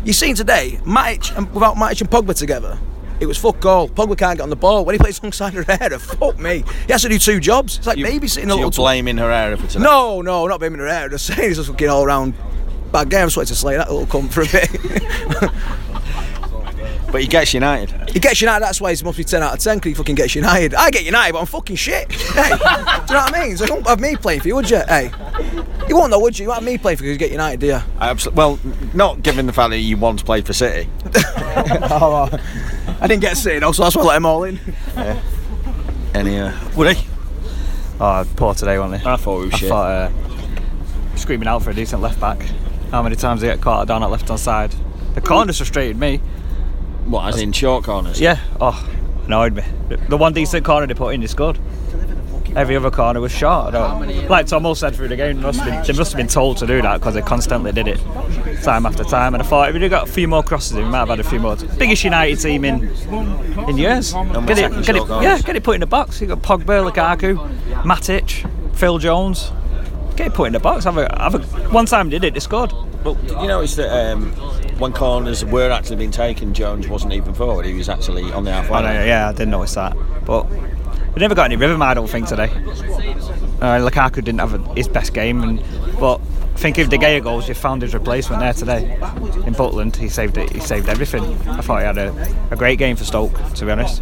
You 0.05 0.13
seen 0.13 0.35
today, 0.35 0.79
Matic 0.85 1.37
and 1.37 1.53
without 1.53 1.75
Matic 1.75 1.99
and 1.99 2.09
Pogba 2.09 2.33
together. 2.33 2.79
It 3.19 3.25
was 3.25 3.37
fuck 3.37 3.65
all. 3.65 3.89
Pogba 3.89 4.17
can't 4.17 4.37
get 4.37 4.43
on 4.43 4.49
the 4.49 4.55
ball. 4.55 4.85
When 4.85 4.95
he 4.95 4.99
plays 4.99 5.19
alongside 5.19 5.53
Herrera, 5.53 5.99
fuck 5.99 6.39
me. 6.39 6.63
He 6.87 6.93
has 6.93 7.01
to 7.01 7.09
do 7.09 7.19
two 7.19 7.41
jobs. 7.41 7.77
It's 7.77 7.87
like 7.87 7.97
babysitting 7.97 8.23
a 8.23 8.31
so 8.31 8.37
little 8.39 8.59
you're 8.59 8.71
blaming 8.71 9.17
Herrera 9.17 9.57
for 9.57 9.67
tonight? 9.67 9.83
no, 9.83 10.21
no, 10.21 10.47
not 10.47 10.59
blaming 10.61 10.79
Herrera. 10.79 11.09
Just 11.09 11.25
saying 11.25 11.49
he's 11.49 11.59
a 11.59 11.65
fucking 11.65 11.89
all 11.89 12.05
round 12.05 12.33
bad 12.93 13.09
game. 13.09 13.23
I 13.23 13.25
just 13.25 13.35
wanted 13.35 13.49
to 13.49 13.55
slay 13.55 13.75
that 13.75 13.91
little 13.91 14.07
cunt 14.07 14.31
for 14.31 14.43
a 14.43 14.45
bit. 14.47 15.51
But 17.11 17.21
he 17.21 17.27
gets 17.27 17.53
United. 17.55 18.09
he 18.11 18.19
gets 18.19 18.39
United, 18.39 18.63
that's 18.63 18.79
why 18.79 18.93
he 18.93 19.03
must 19.03 19.17
be 19.17 19.23
10 19.23 19.41
out 19.41 19.53
of 19.53 19.59
10 19.59 19.77
because 19.77 19.89
he 19.89 19.93
fucking 19.95 20.15
gets 20.15 20.35
United. 20.35 20.75
I 20.75 20.91
get 20.91 21.03
United, 21.05 21.33
but 21.33 21.39
I'm 21.39 21.45
fucking 21.47 21.75
shit. 21.75 22.11
Hey, 22.11 22.49
do 22.49 22.55
you 22.55 22.59
know 22.59 22.59
what 22.59 23.35
I 23.35 23.43
mean? 23.47 23.57
So 23.57 23.65
you 23.65 23.73
won't 23.73 23.87
have 23.87 23.99
me 23.99 24.15
playing 24.15 24.41
for 24.41 24.47
you, 24.47 24.55
would 24.55 24.69
you? 24.69 24.81
Hey, 24.87 25.11
you 25.87 25.95
won't 25.95 26.11
know, 26.11 26.19
would 26.19 26.37
you? 26.37 26.43
You 26.43 26.49
won't 26.49 26.61
have 26.61 26.71
me 26.71 26.77
playing 26.77 26.97
for 26.97 27.05
you 27.05 27.13
because 27.13 27.21
you 27.21 27.27
get 27.29 27.31
United, 27.31 27.59
do 27.61 27.67
you? 27.67 27.79
I 27.97 28.13
absol- 28.13 28.33
well, 28.33 28.59
not 28.93 29.23
given 29.23 29.47
the 29.47 29.53
fact 29.53 29.71
that 29.71 29.79
you 29.79 29.97
once 29.97 30.21
played 30.21 30.45
for 30.45 30.53
City. 30.53 30.87
oh, 31.15 32.29
uh, 32.31 32.37
I 33.01 33.07
didn't 33.07 33.21
get 33.21 33.37
City 33.37 33.57
though, 33.59 33.71
so 33.71 33.83
that's 33.83 33.95
why 33.95 34.03
I 34.03 34.05
let 34.05 34.13
them 34.15 34.25
all 34.27 34.43
in. 34.43 34.59
Any, 36.13 36.39
uh, 36.39 36.51
would 36.75 36.95
he? 36.95 37.07
Oh, 37.99 38.25
poor 38.35 38.53
today, 38.53 38.77
wasn't 38.79 39.01
he? 39.01 39.07
I 39.09 39.15
thought 39.15 39.39
we 39.39 39.45
was 39.45 39.53
I 39.55 39.57
shit. 39.57 39.69
thought 39.69 39.91
uh, 39.91 40.11
screaming 41.15 41.47
out 41.47 41.63
for 41.63 41.71
a 41.71 41.73
decent 41.73 42.01
left 42.01 42.19
back. 42.19 42.41
How 42.91 43.01
many 43.03 43.15
times 43.15 43.41
they 43.41 43.47
get 43.47 43.61
caught 43.61 43.87
down 43.87 44.03
at 44.03 44.09
left 44.09 44.27
hand 44.27 44.39
side? 44.39 44.73
The 45.15 45.21
corners 45.21 45.57
frustrated 45.57 45.97
me. 45.97 46.21
What, 47.05 47.33
as 47.33 47.41
in 47.41 47.51
short 47.51 47.83
corners? 47.83 48.19
Yeah. 48.19 48.39
Oh, 48.61 48.87
annoyed 49.25 49.55
me. 49.55 49.63
The- 50.07 50.17
one 50.17 50.33
decent 50.33 50.65
corner 50.65 50.87
they 50.87 50.93
put 50.93 51.13
in 51.13 51.23
is 51.23 51.33
good. 51.33 51.57
Every 52.55 52.75
other 52.75 52.89
corner 52.89 53.21
was 53.21 53.31
short. 53.31 53.73
Like 53.73 54.47
Tom 54.47 54.63
Hull 54.63 54.73
said 54.73 54.95
through 54.95 55.09
the 55.09 55.15
game, 55.15 55.37
they 55.37 55.43
must 55.43 55.59
have 55.59 55.67
been, 55.67 55.83
they 55.95 55.97
must 55.99 56.11
have 56.11 56.17
been 56.17 56.27
told 56.27 56.57
to 56.57 56.67
do 56.67 56.81
that 56.81 56.99
because 56.99 57.13
they 57.13 57.21
constantly 57.21 57.71
did 57.71 57.87
it, 57.87 57.99
time 58.63 58.87
after 58.87 59.03
time. 59.03 59.35
And 59.35 59.43
I 59.43 59.45
thought 59.45 59.69
if 59.69 59.73
we'd 59.73 59.83
have 59.83 59.91
got 59.91 60.09
a 60.09 60.11
few 60.11 60.27
more 60.27 60.41
crosses, 60.41 60.71
in, 60.75 60.85
we 60.85 60.89
might 60.89 60.99
have 60.99 61.09
had 61.09 61.19
a 61.19 61.23
few 61.23 61.39
more. 61.39 61.55
Biggest 61.77 62.03
United 62.03 62.39
team 62.39 62.65
in 62.65 62.89
in 63.67 63.77
years. 63.77 64.13
Get 64.13 64.57
it, 64.57 64.83
get 64.83 64.95
it, 64.95 65.07
yeah, 65.21 65.39
get 65.41 65.55
it 65.55 65.63
put 65.63 65.75
in 65.75 65.81
the 65.81 65.85
box. 65.87 66.19
You've 66.21 66.29
got 66.29 66.41
Pogba, 66.41 66.91
Lukaku, 66.91 67.37
Matic, 67.83 68.75
Phil 68.75 68.97
Jones. 68.97 69.51
Get 70.15 70.27
it 70.27 70.33
put 70.33 70.45
in 70.45 70.53
the 70.53 70.59
box. 70.59 70.85
Have 70.85 70.97
a, 70.97 71.07
have 71.21 71.35
a, 71.35 71.39
one 71.69 71.85
time 71.85 72.09
they 72.09 72.17
did 72.17 72.29
it, 72.29 72.33
they 72.33 72.39
scored. 72.39 72.73
But 73.03 73.13
did 73.27 73.39
you 73.41 73.47
notice 73.47 73.75
that 73.75 74.11
um, 74.11 74.33
when 74.79 74.93
corners 74.93 75.43
were 75.43 75.69
actually 75.69 75.97
being 75.97 76.11
taken, 76.11 76.53
Jones 76.53 76.87
wasn't 76.87 77.13
even 77.13 77.33
forward. 77.33 77.65
He 77.65 77.73
was 77.73 77.89
actually 77.89 78.31
on 78.31 78.45
the 78.45 78.51
half 78.51 78.71
I 78.71 78.81
know, 78.81 79.03
yeah, 79.05 79.29
I 79.29 79.31
didn't 79.31 79.51
notice 79.51 79.75
that. 79.75 79.95
But 80.25 80.49
we 80.49 81.19
never 81.19 81.35
got 81.35 81.45
any 81.45 81.55
rhythm, 81.57 81.81
I 81.81 81.93
don't 81.93 82.09
think, 82.09 82.27
today. 82.27 82.49
Uh, 83.61 83.77
Lukaku 83.89 84.15
didn't 84.23 84.39
have 84.39 84.53
a, 84.53 84.73
his 84.73 84.87
best 84.87 85.13
game, 85.13 85.41
and 85.43 85.63
but 85.99 86.21
I 86.55 86.57
think 86.61 86.77
if 86.77 86.89
De 86.89 86.97
Gea 86.97 87.21
goes, 87.23 87.47
you 87.47 87.53
found 87.53 87.81
his 87.81 87.93
replacement 87.93 88.41
there 88.41 88.53
today 88.53 88.93
in 89.45 89.53
Butland. 89.53 89.95
He 89.95 90.09
saved 90.09 90.37
it. 90.37 90.49
He 90.51 90.59
saved 90.59 90.87
everything. 90.89 91.23
I 91.47 91.61
thought 91.61 91.79
he 91.79 91.85
had 91.85 91.97
a, 91.97 92.13
a 92.51 92.55
great 92.55 92.79
game 92.79 92.95
for 92.95 93.03
Stoke, 93.05 93.33
to 93.55 93.65
be 93.65 93.71
honest. 93.71 94.01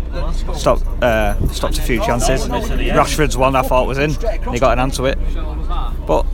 Stopped 0.55 0.83
uh, 1.03 1.35
stopped 1.49 1.77
a 1.77 1.81
few 1.81 1.99
chances. 2.01 2.47
Rashford's 2.47 3.37
one 3.37 3.55
I 3.55 3.61
thought 3.63 3.87
was 3.87 3.97
in. 3.97 4.11
and 4.25 4.53
He 4.53 4.59
got 4.59 4.73
an 4.73 4.79
answer 4.79 4.97
to 4.97 5.05
it. 5.05 5.17
But 6.07 6.25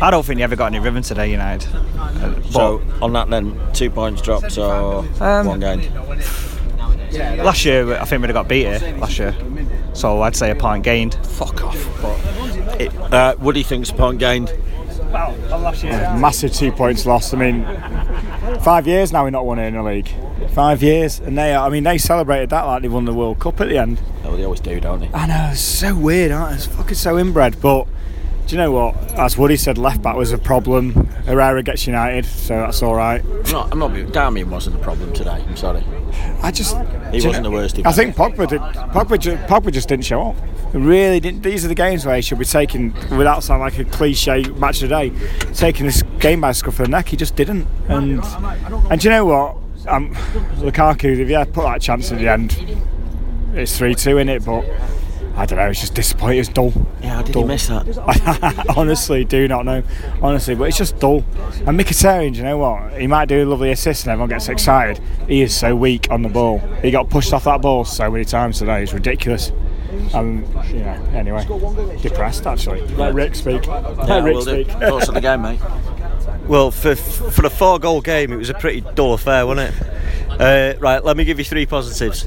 I 0.00 0.10
don't 0.10 0.24
think 0.24 0.38
he 0.38 0.42
ever 0.44 0.54
got 0.56 0.66
any 0.66 0.78
rhythm 0.78 1.02
today, 1.02 1.30
United. 1.30 1.68
Uh, 1.98 2.40
So 2.50 2.82
on 3.02 3.12
that 3.14 3.28
then, 3.28 3.58
two 3.72 3.90
points 3.90 4.22
dropped 4.22 4.56
or 4.58 5.04
Um, 5.20 5.46
one 5.46 5.60
gained. 5.60 5.90
Last 7.42 7.64
year, 7.64 7.94
I 7.98 8.04
think 8.04 8.20
we'd 8.22 8.28
have 8.28 8.34
got 8.34 8.48
beat 8.48 8.66
here 8.66 8.96
last 8.98 9.18
year. 9.18 9.34
So 9.98 10.22
I'd 10.22 10.36
say 10.36 10.52
a 10.52 10.54
point 10.54 10.84
gained. 10.84 11.14
Fuck 11.26 11.64
off. 11.64 11.98
But 12.00 12.80
it, 12.80 12.94
Uh, 13.12 13.34
Woody 13.40 13.64
thinks 13.64 13.90
a 13.90 13.94
point 13.94 14.20
gained. 14.20 14.52
last. 15.10 15.82
Massive 15.82 16.52
two 16.52 16.70
points 16.70 17.04
lost. 17.04 17.34
I 17.34 17.36
mean, 17.38 17.64
five 18.60 18.86
years 18.86 19.12
now 19.12 19.24
we're 19.24 19.30
not 19.30 19.44
won 19.44 19.58
it 19.58 19.66
in 19.66 19.74
the 19.74 19.82
league. 19.82 20.08
Five 20.50 20.82
years, 20.84 21.18
and 21.18 21.36
they, 21.36 21.52
I 21.54 21.68
mean, 21.68 21.82
they 21.82 21.98
celebrated 21.98 22.50
that 22.50 22.62
like 22.64 22.82
they 22.82 22.88
won 22.88 23.06
the 23.06 23.12
World 23.14 23.40
Cup 23.40 23.60
at 23.60 23.68
the 23.68 23.78
end. 23.78 24.00
Oh, 24.24 24.36
they 24.36 24.44
always 24.44 24.60
do, 24.60 24.78
don't 24.78 25.00
they? 25.00 25.10
I 25.12 25.26
know, 25.26 25.48
it's 25.52 25.60
so 25.60 25.96
weird, 25.96 26.30
aren't 26.30 26.52
it? 26.52 26.56
It's 26.58 26.66
fucking 26.66 26.94
so 26.94 27.18
inbred. 27.18 27.60
But 27.60 27.88
do 28.48 28.56
you 28.56 28.62
know 28.62 28.72
what? 28.72 28.96
As 29.12 29.36
Woody 29.36 29.58
said, 29.58 29.76
left 29.76 30.00
back 30.00 30.16
was 30.16 30.32
a 30.32 30.38
problem. 30.38 30.92
Herrera 31.26 31.62
gets 31.62 31.86
United, 31.86 32.24
so 32.24 32.56
that's 32.56 32.82
all 32.82 32.94
right. 32.94 33.22
I'm 33.24 33.52
not. 33.52 33.72
I'm 33.72 33.78
not. 33.78 33.90
Darmian 33.92 34.46
wasn't 34.48 34.76
the 34.78 34.82
problem 34.82 35.12
today. 35.12 35.44
I'm 35.46 35.54
sorry. 35.56 35.84
I 36.42 36.50
just 36.50 36.74
He 37.12 37.16
wasn't 37.16 37.34
know- 37.34 37.42
the 37.42 37.50
worst. 37.50 37.78
I 37.84 37.92
think 37.92 38.16
Pogba 38.16 38.48
did. 38.48 38.60
Pogba, 38.62 39.18
ju- 39.18 39.36
Pogba 39.46 39.70
just 39.70 39.88
didn't 39.88 40.06
show 40.06 40.30
up. 40.30 40.36
Really 40.72 41.20
didn't. 41.20 41.42
These 41.42 41.64
are 41.66 41.68
the 41.68 41.74
games 41.74 42.06
where 42.06 42.16
he 42.16 42.22
should 42.22 42.38
be 42.38 42.46
taking, 42.46 42.94
without 43.16 43.44
sounding 43.44 43.64
like 43.64 43.78
a 43.78 43.84
cliche 43.84 44.44
match 44.56 44.82
of 44.82 44.88
the 44.88 44.94
day, 44.96 45.12
taking 45.52 45.84
this 45.84 46.02
game 46.18 46.40
by 46.40 46.48
the 46.48 46.54
scruff 46.54 46.80
of 46.80 46.86
the 46.86 46.90
neck. 46.90 47.08
He 47.08 47.16
just 47.18 47.36
didn't. 47.36 47.66
And 47.88 48.22
and 48.90 48.98
do 49.00 49.08
you 49.08 49.10
know 49.10 49.26
what? 49.26 49.56
Um, 49.86 50.14
Lukaku, 50.56 51.18
if 51.18 51.28
he 51.28 51.52
put 51.52 51.64
that 51.64 51.82
chance 51.82 52.10
at 52.12 52.18
the 52.18 52.28
end, 52.28 52.56
it's 53.54 53.76
three 53.76 53.94
two 53.94 54.16
in 54.16 54.30
it. 54.30 54.42
But 54.44 54.64
I 55.38 55.46
don't 55.46 55.56
know. 55.56 55.68
It's 55.68 55.80
just 55.80 55.94
disappointing. 55.94 56.40
It's 56.40 56.48
dull. 56.48 56.72
Yeah, 57.00 57.14
how 57.14 57.22
did 57.22 57.32
dull. 57.32 57.42
he 57.42 57.48
miss 57.48 57.68
that? 57.68 58.66
honestly, 58.76 59.24
do 59.24 59.46
not 59.46 59.64
know. 59.64 59.84
Honestly, 60.20 60.56
but 60.56 60.64
it's 60.64 60.76
just 60.76 60.98
dull. 60.98 61.24
And 61.64 61.78
Mkhitaryan, 61.78 62.32
do 62.32 62.38
you 62.38 62.44
know 62.44 62.58
what? 62.58 63.00
He 63.00 63.06
might 63.06 63.28
do 63.28 63.44
a 63.44 63.46
lovely 63.46 63.70
assist 63.70 64.04
and 64.04 64.10
everyone 64.10 64.30
gets 64.30 64.48
excited. 64.48 65.00
He 65.28 65.42
is 65.42 65.56
so 65.56 65.76
weak 65.76 66.10
on 66.10 66.22
the 66.22 66.28
ball. 66.28 66.58
He 66.82 66.90
got 66.90 67.08
pushed 67.08 67.32
off 67.32 67.44
that 67.44 67.62
ball 67.62 67.84
so 67.84 68.10
many 68.10 68.24
times 68.24 68.58
today. 68.58 68.82
It's 68.82 68.92
ridiculous. 68.92 69.52
Um, 70.12 70.44
yeah. 70.72 71.00
Anyway, 71.12 71.44
depressed 72.02 72.44
actually. 72.44 72.80
Let 72.96 73.14
Rick 73.14 73.36
speak. 73.36 73.64
Let 73.68 74.24
Rick 74.24 74.34
will 74.34 74.42
speak. 74.42 74.68
Thoughts 74.68 75.06
of 75.06 75.14
the 75.14 75.20
game, 75.20 75.42
mate? 75.42 75.60
Well, 76.48 76.72
for 76.72 76.96
for 76.96 77.46
a 77.46 77.50
four 77.50 77.78
goal 77.78 78.00
game, 78.00 78.32
it 78.32 78.36
was 78.36 78.50
a 78.50 78.54
pretty 78.54 78.80
dull 78.94 79.14
affair, 79.14 79.46
wasn't 79.46 79.72
it? 79.72 80.40
Uh, 80.40 80.78
right, 80.78 81.04
let 81.04 81.16
me 81.16 81.24
give 81.24 81.38
you 81.38 81.44
three 81.44 81.66
positives. 81.66 82.26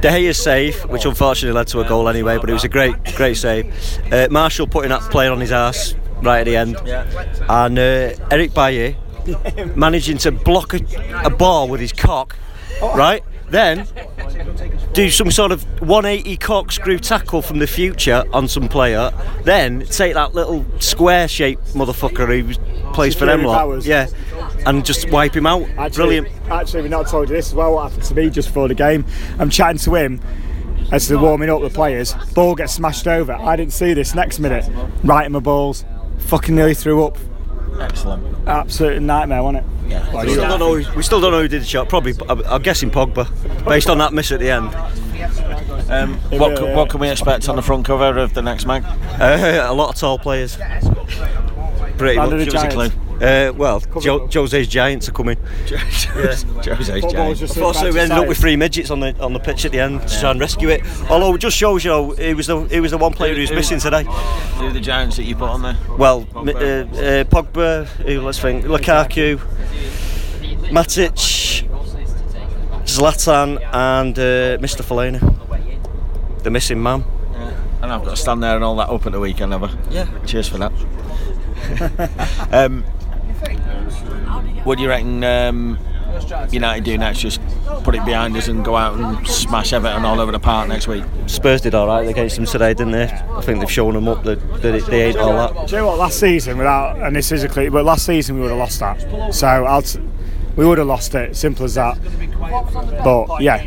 De 0.00 0.10
Gea's 0.10 0.40
save, 0.42 0.80
which 0.84 1.04
unfortunately 1.04 1.54
led 1.56 1.66
to 1.68 1.80
a 1.80 1.84
goal 1.88 2.08
anyway, 2.08 2.38
but 2.38 2.48
it 2.48 2.52
was 2.52 2.64
a 2.64 2.68
great, 2.68 2.94
great 3.16 3.36
save. 3.36 3.72
Uh, 4.12 4.28
Martial 4.30 4.66
putting 4.66 4.90
that 4.90 5.02
player 5.10 5.32
on 5.32 5.40
his 5.40 5.52
ass 5.52 5.94
right 6.22 6.40
at 6.40 6.44
the 6.44 6.56
end, 6.56 6.76
and 7.48 7.78
uh, 7.78 8.26
Eric 8.30 8.54
Bailly 8.54 8.96
managing 9.76 10.18
to 10.18 10.32
block 10.32 10.74
a, 10.74 10.80
a 11.24 11.30
ball 11.30 11.68
with 11.68 11.80
his 11.80 11.92
cock, 11.92 12.36
right? 12.80 13.22
Then 13.50 13.86
do 14.98 15.08
some 15.08 15.30
sort 15.30 15.52
of 15.52 15.62
180 15.80 16.36
corkscrew 16.38 16.98
tackle 16.98 17.40
from 17.40 17.60
the 17.60 17.68
future 17.68 18.24
on 18.32 18.48
some 18.48 18.68
player, 18.68 19.12
then 19.44 19.86
take 19.86 20.14
that 20.14 20.34
little 20.34 20.66
square 20.80 21.28
shaped 21.28 21.64
motherfucker 21.68 22.26
who 22.26 22.92
plays 22.94 23.14
for 23.14 23.24
them 23.24 23.42
Security 23.42 23.46
lot, 23.46 23.58
powers. 23.58 23.86
yeah, 23.86 24.08
and 24.66 24.84
just 24.84 25.08
wipe 25.10 25.36
him 25.36 25.46
out. 25.46 25.62
Actually, 25.78 25.90
Brilliant. 25.90 26.28
Actually, 26.50 26.82
we've 26.82 26.90
not 26.90 27.06
told 27.06 27.28
you 27.28 27.36
this 27.36 27.46
as 27.46 27.54
well. 27.54 27.74
What 27.74 27.90
happened 27.90 28.08
to 28.08 28.14
me 28.16 28.28
just 28.28 28.48
before 28.48 28.66
the 28.66 28.74
game? 28.74 29.06
I'm 29.38 29.50
chatting 29.50 29.78
to 29.78 29.94
him 29.94 30.20
as 30.90 31.06
they're 31.06 31.16
warming 31.16 31.48
up 31.48 31.60
the 31.62 31.70
players. 31.70 32.14
Ball 32.34 32.56
gets 32.56 32.72
smashed 32.72 33.06
over. 33.06 33.34
I 33.34 33.54
didn't 33.54 33.74
see 33.74 33.94
this. 33.94 34.16
Next 34.16 34.40
minute, 34.40 34.68
right 35.04 35.26
in 35.26 35.30
my 35.30 35.38
balls. 35.38 35.84
Fucking 36.26 36.56
nearly 36.56 36.74
threw 36.74 37.04
up. 37.04 37.16
Excellent. 37.78 38.48
Absolute 38.48 39.00
nightmare, 39.00 39.44
wasn't 39.44 39.64
it? 39.64 39.77
We 39.88 40.32
still, 40.32 40.48
don't 40.48 40.58
know, 40.58 40.74
who- 40.76 40.96
we 40.96 41.02
still 41.02 41.20
don't 41.20 41.32
know 41.32 41.40
who 41.40 41.48
did 41.48 41.62
the 41.62 41.66
shot. 41.66 41.88
Probably, 41.88 42.14
I'm 42.28 42.42
I'm 42.46 42.62
guessing 42.62 42.90
Pogba, 42.90 43.26
based 43.66 43.88
on 43.88 43.98
that 43.98 44.12
miss 44.12 44.30
at 44.32 44.40
the 44.40 44.50
end. 44.50 44.74
Um, 45.90 46.18
what, 46.38 46.60
what 46.74 46.90
can 46.90 47.00
we 47.00 47.08
expect 47.08 47.48
on 47.48 47.56
the 47.56 47.62
front 47.62 47.86
cover 47.86 48.18
of 48.18 48.34
the 48.34 48.42
next 48.42 48.66
mag? 48.66 48.84
Uh, 49.20 49.64
a 49.68 49.72
lot 49.72 49.88
of 49.90 49.96
tall 49.96 50.18
players. 50.18 50.56
Pretty 51.96 52.18
Land 52.18 52.30
much. 52.30 52.38
the 52.38 52.44
Give 52.44 52.54
us 52.54 52.64
a 52.64 52.68
Giants. 52.76 52.94
Uh, 53.20 53.52
well, 53.56 53.80
jo- 54.00 54.28
Jose's 54.28 54.68
Giants 54.68 55.08
are 55.08 55.12
coming. 55.12 55.36
Jose's 55.66 56.44
Giants. 56.62 57.40
Unfortunately, 57.40 57.92
we 57.92 58.00
ended 58.00 58.16
up 58.18 58.28
with 58.28 58.38
three 58.38 58.54
midgets 58.54 58.90
on 58.90 59.00
the 59.00 59.18
on 59.20 59.32
the 59.32 59.40
pitch 59.40 59.64
at 59.64 59.72
the 59.72 59.80
end 59.80 60.06
to 60.06 60.20
try 60.20 60.30
and 60.30 60.38
rescue 60.38 60.68
it. 60.68 60.82
Although 61.10 61.34
it 61.34 61.38
just 61.38 61.56
shows 61.56 61.84
you, 61.84 61.90
know, 61.90 62.10
he 62.12 62.34
was 62.34 62.46
the 62.46 62.60
he 62.66 62.78
was 62.80 62.92
the 62.92 62.98
one 62.98 63.12
player 63.12 63.34
who 63.34 63.40
was 63.40 63.50
missing 63.50 63.80
today. 63.80 64.04
Who 64.04 64.66
are 64.66 64.72
the 64.72 64.80
Giants 64.80 65.16
that 65.16 65.24
you 65.24 65.34
put 65.34 65.48
on 65.48 65.62
there? 65.62 65.76
Well, 65.98 66.20
mi- 66.44 66.52
uh, 66.54 66.58
uh, 66.58 67.24
Pogba, 67.24 67.86
who, 67.86 68.20
let's 68.20 68.38
think, 68.38 68.64
Lukaku, 68.64 69.38
Matic, 70.70 71.64
Zlatan, 72.84 73.58
and 73.72 74.18
uh, 74.18 74.58
Mr. 74.58 74.82
Fellaini. 74.82 75.20
The 76.44 76.50
missing 76.50 76.80
man. 76.82 77.04
And 77.82 77.92
I've 77.92 78.04
got 78.04 78.10
to 78.10 78.16
stand 78.16 78.42
there 78.42 78.56
and 78.56 78.64
all 78.64 78.74
that 78.76 78.88
up 78.88 79.06
at 79.06 79.12
the 79.12 79.20
weekend, 79.20 79.52
have 79.52 79.62
I? 79.62 79.76
Yeah. 79.90 80.06
Cheers 80.24 80.48
for 80.48 80.58
that. 80.58 80.72
um, 82.52 82.84
what 84.64 84.76
do 84.76 84.82
you 84.82 84.88
reckon 84.88 85.22
um, 85.24 85.78
United 86.50 86.84
do 86.84 86.98
next? 86.98 87.20
Just 87.20 87.40
put 87.82 87.94
it 87.94 88.04
behind 88.04 88.36
us 88.36 88.48
and 88.48 88.64
go 88.64 88.76
out 88.76 88.98
and 88.98 89.26
smash 89.26 89.72
Everton 89.72 90.04
all 90.04 90.20
over 90.20 90.32
the 90.32 90.38
park 90.38 90.68
next 90.68 90.88
week? 90.88 91.04
Spurs 91.26 91.60
did 91.60 91.74
all 91.74 91.86
right 91.86 92.06
against 92.06 92.36
them 92.36 92.46
today, 92.46 92.74
didn't 92.74 92.92
they? 92.92 93.04
I 93.04 93.40
think 93.40 93.60
they've 93.60 93.70
shown 93.70 93.94
them 93.94 94.08
up 94.08 94.24
that, 94.24 94.40
that 94.62 94.74
it, 94.74 94.86
they 94.86 95.06
ain't 95.06 95.16
all 95.16 95.32
that. 95.34 95.68
Do 95.68 95.76
you 95.76 95.82
know 95.82 95.88
what? 95.88 95.98
Last 95.98 96.18
season, 96.20 96.58
without 96.58 97.00
and 97.00 97.14
this 97.14 97.32
is 97.32 97.44
a 97.44 97.48
clear, 97.48 97.70
but 97.70 97.84
last 97.84 98.06
season 98.06 98.36
we 98.36 98.42
would 98.42 98.50
have 98.50 98.58
lost 98.58 98.80
that. 98.80 99.34
So 99.34 99.46
I'll 99.46 99.82
t- 99.82 100.00
we 100.56 100.66
would 100.66 100.78
have 100.78 100.88
lost 100.88 101.14
it. 101.14 101.36
Simple 101.36 101.64
as 101.66 101.74
that. 101.74 101.98
But 103.04 103.40
yeah, 103.40 103.62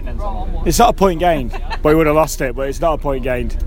it's 0.65 0.77
not 0.77 0.89
a 0.89 0.93
point 0.93 1.19
gained. 1.19 1.51
But 1.51 1.85
we 1.85 1.95
would 1.95 2.07
have 2.07 2.15
lost 2.15 2.41
it. 2.41 2.53
But 2.55 2.67
it's 2.67 2.81
not 2.81 2.93
a 2.93 2.97
point 2.97 3.23
gained. 3.23 3.57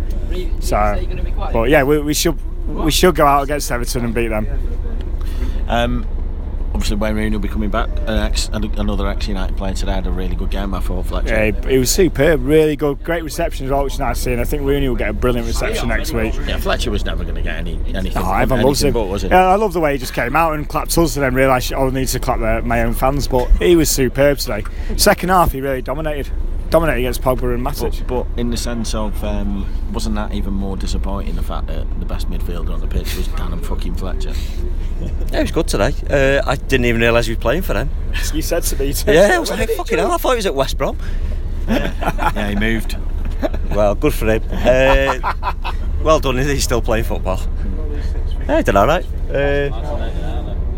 So, 0.60 1.06
but 1.52 1.70
yeah, 1.70 1.84
we, 1.84 2.00
we 2.00 2.12
should 2.12 2.38
we 2.68 2.90
should 2.90 3.14
go 3.14 3.26
out 3.26 3.42
against 3.42 3.70
Everton 3.70 4.04
and 4.04 4.14
beat 4.14 4.28
them. 4.28 4.46
Um, 5.68 6.06
obviously, 6.74 6.96
Wayne 6.96 7.14
Rooney 7.14 7.30
will 7.30 7.38
be 7.38 7.48
coming 7.48 7.70
back. 7.70 7.88
An 8.06 8.18
ex, 8.18 8.48
another 8.52 9.08
ex-United 9.08 9.56
player 9.56 9.74
today 9.74 9.92
had 9.92 10.06
a 10.06 10.10
really 10.10 10.34
good 10.36 10.50
game. 10.50 10.74
I 10.74 10.80
thought 10.80 11.06
Fletcher. 11.06 11.28
Yeah, 11.28 11.68
it 11.68 11.78
was 11.78 11.90
superb, 11.90 12.44
really 12.44 12.76
good, 12.76 13.02
great 13.04 13.22
reception 13.22 13.66
as 13.66 13.72
well, 13.72 13.84
which 13.84 13.94
is 13.94 13.98
nice 14.00 14.18
to 14.18 14.22
see. 14.24 14.32
And 14.32 14.40
I 14.40 14.44
think 14.44 14.62
Rooney 14.62 14.88
will 14.88 14.96
get 14.96 15.08
a 15.08 15.12
brilliant 15.12 15.46
reception 15.46 15.88
next 15.88 16.12
week. 16.12 16.34
Yeah, 16.46 16.58
Fletcher 16.58 16.90
was 16.90 17.04
never 17.04 17.22
going 17.24 17.36
to 17.36 17.42
get 17.42 17.56
any 17.56 17.74
anything. 17.94 18.22
Oh, 18.22 18.32
everyone 18.34 18.64
loves 18.66 18.82
him. 18.82 18.92
But, 18.92 19.06
was 19.06 19.22
he? 19.22 19.28
Yeah, 19.28 19.46
I 19.46 19.54
love 19.54 19.72
the 19.72 19.80
way 19.80 19.92
he 19.92 19.98
just 19.98 20.14
came 20.14 20.36
out 20.36 20.54
and 20.54 20.68
clapped 20.68 20.96
us, 20.98 21.16
and 21.16 21.24
then 21.24 21.34
realised 21.34 21.72
oh, 21.72 21.88
I 21.88 21.90
need 21.90 22.08
to 22.08 22.20
clap 22.20 22.64
my 22.64 22.82
own 22.82 22.92
fans. 22.92 23.28
But 23.28 23.48
he 23.52 23.76
was 23.76 23.88
superb 23.90 24.38
today. 24.38 24.64
Second 24.96 25.30
half, 25.30 25.52
he 25.52 25.60
really 25.60 25.82
dominated, 25.82 26.30
dominated 26.74 26.98
against 27.02 27.22
Pogba 27.22 27.54
and 27.54 27.64
Matic. 27.64 28.04
But, 28.08 28.26
but 28.26 28.26
in 28.40 28.50
the 28.50 28.56
sense 28.56 28.96
of, 28.96 29.22
um, 29.22 29.64
wasn't 29.92 30.16
that 30.16 30.34
even 30.34 30.54
more 30.54 30.76
disappointing? 30.76 31.36
The 31.36 31.42
fact 31.44 31.68
that 31.68 31.86
the 32.00 32.04
best 32.04 32.28
midfielder 32.28 32.70
on 32.70 32.80
the 32.80 32.88
pitch 32.88 33.14
was 33.14 33.28
Dan 33.28 33.52
and 33.52 33.64
fucking 33.64 33.94
Fletcher. 33.94 34.32
Yeah, 35.00 35.08
he 35.30 35.38
was 35.42 35.52
good 35.52 35.68
today. 35.68 35.94
Uh, 36.10 36.42
I 36.44 36.56
didn't 36.56 36.86
even 36.86 37.00
realise 37.00 37.26
he 37.26 37.32
was 37.34 37.38
playing 37.38 37.62
for 37.62 37.74
them. 37.74 37.90
You 38.34 38.42
said 38.42 38.64
to 38.64 38.76
me, 38.76 38.92
too. 38.92 39.12
Yeah, 39.12 39.34
I 39.34 39.38
was 39.38 39.50
like, 39.50 39.70
fucking 39.70 39.98
hell, 39.98 40.10
I 40.10 40.16
thought 40.16 40.30
he 40.30 40.36
was 40.36 40.46
at 40.46 40.54
West 40.56 40.76
Brom. 40.76 40.98
yeah, 41.68 42.48
he 42.48 42.56
moved. 42.56 42.96
Well, 43.72 43.94
good 43.94 44.12
for 44.12 44.26
him. 44.26 44.42
Uh, 44.50 45.52
well 46.02 46.18
done, 46.18 46.38
he's 46.38 46.64
still 46.64 46.82
playing 46.82 47.04
football. 47.04 47.40
Yeah, 48.46 48.58
he 48.58 48.62
did 48.62 48.76
all 48.76 48.86
right. 48.86 49.06
Uh, 49.30 49.70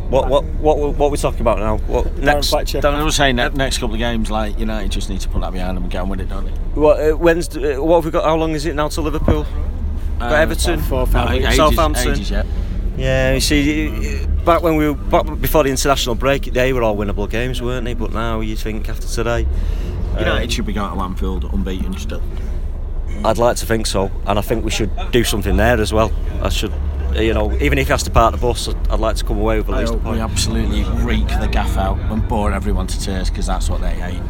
what, 0.09 0.29
what, 0.29 0.45
what, 0.45 0.79
what 0.97 1.07
are 1.07 1.11
we 1.11 1.17
talking 1.19 1.41
about 1.41 1.59
now? 1.59 1.79
What, 1.79 2.17
next? 2.19 2.53
I 2.53 3.03
was 3.03 3.17
saying 3.17 3.37
that 3.37 3.55
next 3.55 3.79
couple 3.79 3.95
of 3.95 3.99
games, 3.99 4.31
like 4.31 4.59
United 4.59 4.91
just 4.91 5.11
need 5.11 5.21
to 5.21 5.29
put 5.29 5.41
that 5.41 5.53
behind 5.53 5.77
them 5.77 5.85
and 5.85 5.93
get 5.93 6.03
on 6.03 6.09
with 6.09 6.21
it, 6.21 6.29
don't 6.29 6.45
they? 6.45 6.53
What, 6.81 7.01
uh, 7.01 7.13
when's, 7.17 7.55
uh, 7.57 7.77
what 7.79 7.97
have 7.97 8.05
we 8.05 8.11
got? 8.11 8.25
How 8.25 8.37
long 8.37 8.53
is 8.53 8.67
it 8.67 8.75
now 8.75 8.89
to 8.89 9.01
Liverpool? 9.01 9.45
Got 10.19 10.33
Um, 10.33 10.33
Everton, 10.33 10.81
four 10.81 11.01
or 11.01 11.07
five 11.07 11.31
weeks. 11.31 11.45
Ages- 11.47 11.57
Southampton. 11.57 12.13
ages 12.13 12.31
yet. 12.31 12.47
Yeah, 12.97 13.35
you 13.35 13.41
see, 13.41 14.23
uh, 14.23 14.27
back 14.47 14.63
when 14.63 14.77
we 14.77 14.89
were 14.89 14.95
back 14.95 15.27
before 15.41 15.65
the 15.65 15.71
international 15.71 16.15
break, 16.15 16.45
they 16.45 16.73
were 16.73 16.83
all 16.83 16.97
winnable 16.97 17.29
games, 17.29 17.61
weren't 17.61 17.85
they? 17.85 17.93
But 17.93 18.13
now 18.15 18.41
you 18.41 18.57
think 18.57 18.89
after 18.89 19.07
today, 19.07 19.47
United 20.19 20.45
um, 20.45 20.49
should 20.49 20.65
be 20.65 20.73
going 20.73 20.97
to 20.97 21.03
Anfield 21.05 21.45
unbeaten 21.53 21.95
still. 21.99 22.23
I'd 23.25 23.37
like 23.39 23.57
to 23.59 23.67
think 23.67 23.87
so, 23.87 24.11
and 24.27 24.39
I 24.39 24.43
think 24.43 24.65
we 24.65 24.71
should 24.71 24.91
do 25.11 25.25
something 25.25 25.57
there 25.59 25.79
as 25.81 25.93
well. 25.93 26.11
I 26.43 26.49
should, 26.49 26.73
you 27.23 27.35
know, 27.35 27.53
even 27.61 27.79
if 27.79 27.87
he 27.87 27.93
has 27.93 28.03
to 28.05 28.11
park 28.11 28.33
the 28.33 28.39
bus, 28.41 28.69
I'd, 28.69 28.89
I'd 28.89 29.01
like 29.01 29.17
to 29.17 29.25
come 29.25 29.39
away 29.39 29.59
with 29.59 29.69
at 29.71 29.77
least 29.77 29.95
a 29.95 29.99
hope 29.99 30.15
we 30.15 30.21
absolutely 30.21 30.85
reek 31.05 31.27
the 31.41 31.49
gaff 31.51 31.77
out 31.77 31.99
and 32.11 32.27
bore 32.29 32.53
everyone 32.53 32.87
to 32.89 33.01
tears 33.01 33.31
because 33.31 33.47
that's 33.47 33.69
what 33.71 33.81
they 33.81 33.95
hate. 33.95 34.21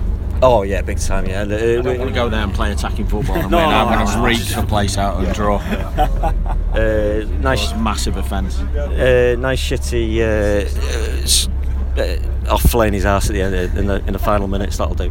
Oh 0.42 0.62
yeah, 0.62 0.82
big 0.82 0.98
time. 0.98 1.24
Yeah, 1.26 1.42
I 1.42 1.44
don't 1.46 1.98
want 1.98 2.08
to 2.10 2.14
go 2.14 2.28
there 2.28 2.40
and 2.42 2.52
play 2.52 2.70
attacking 2.70 3.06
football 3.06 3.36
and 3.36 3.50
No, 3.50 3.56
win. 3.58 3.70
no, 3.70 3.76
I 3.76 3.82
want 3.84 4.00
no, 4.08 4.12
to 4.12 4.18
no. 4.18 4.24
reek 4.26 4.38
the 4.54 4.62
place 4.66 4.98
out 4.98 5.22
and 5.24 5.34
draw. 5.34 5.58
Uh, 6.76 7.24
nice, 7.40 7.72
massive 7.76 8.18
offence. 8.18 8.58
Uh, 8.58 9.34
nice 9.38 9.58
shitty 9.58 10.18
uh, 10.18 10.66
uh, 10.66 11.22
s- 11.22 11.48
uh, 11.96 12.50
off 12.52 12.62
Fellaini's 12.64 13.06
at 13.06 13.22
the 13.22 13.40
end 13.40 13.54
uh, 13.54 13.78
in 13.80 13.86
the 13.86 14.04
in 14.06 14.12
the 14.12 14.18
final 14.18 14.46
minutes. 14.46 14.76
That'll 14.76 14.94
do. 14.94 15.10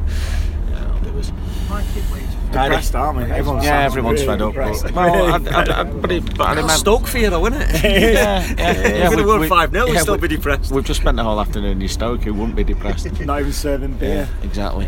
Depressed, 2.64 2.96
aren't 2.96 3.18
we? 3.18 3.24
Everyone's 3.26 3.66
yeah, 3.66 3.82
everyone's 3.82 4.26
really 4.26 4.38
fed 4.38 4.42
up. 4.42 4.84
But, 4.84 4.92
well, 4.94 5.26
I, 5.26 5.52
I, 5.52 5.80
I, 5.82 5.84
but, 5.84 6.12
it, 6.12 6.38
but 6.38 6.42
I 6.42 6.50
remember. 6.52 6.74
Stoke 6.74 7.08
for 7.08 7.18
you 7.18 7.30
though, 7.30 7.46
isn't 7.48 7.62
it? 7.62 7.84
yeah, 7.84 8.56
yeah, 8.58 8.88
yeah. 8.98 9.10
We'd 9.10 9.20
have 9.20 9.28
won 9.28 9.48
5 9.48 9.72
0, 9.72 9.86
we'd 9.88 10.00
still 10.00 10.18
be 10.18 10.28
depressed. 10.28 10.72
We've 10.72 10.84
just 10.84 11.02
spent 11.02 11.18
the 11.18 11.24
whole 11.24 11.40
afternoon 11.40 11.82
in 11.82 11.88
Stoke, 11.88 12.24
who 12.24 12.34
wouldn't 12.34 12.56
be 12.56 12.64
depressed. 12.64 13.20
Not 13.22 13.40
even 13.42 13.54
serving 13.54 13.94
beer. 13.98 14.28
Yeah, 14.42 14.46
exactly. 14.48 14.88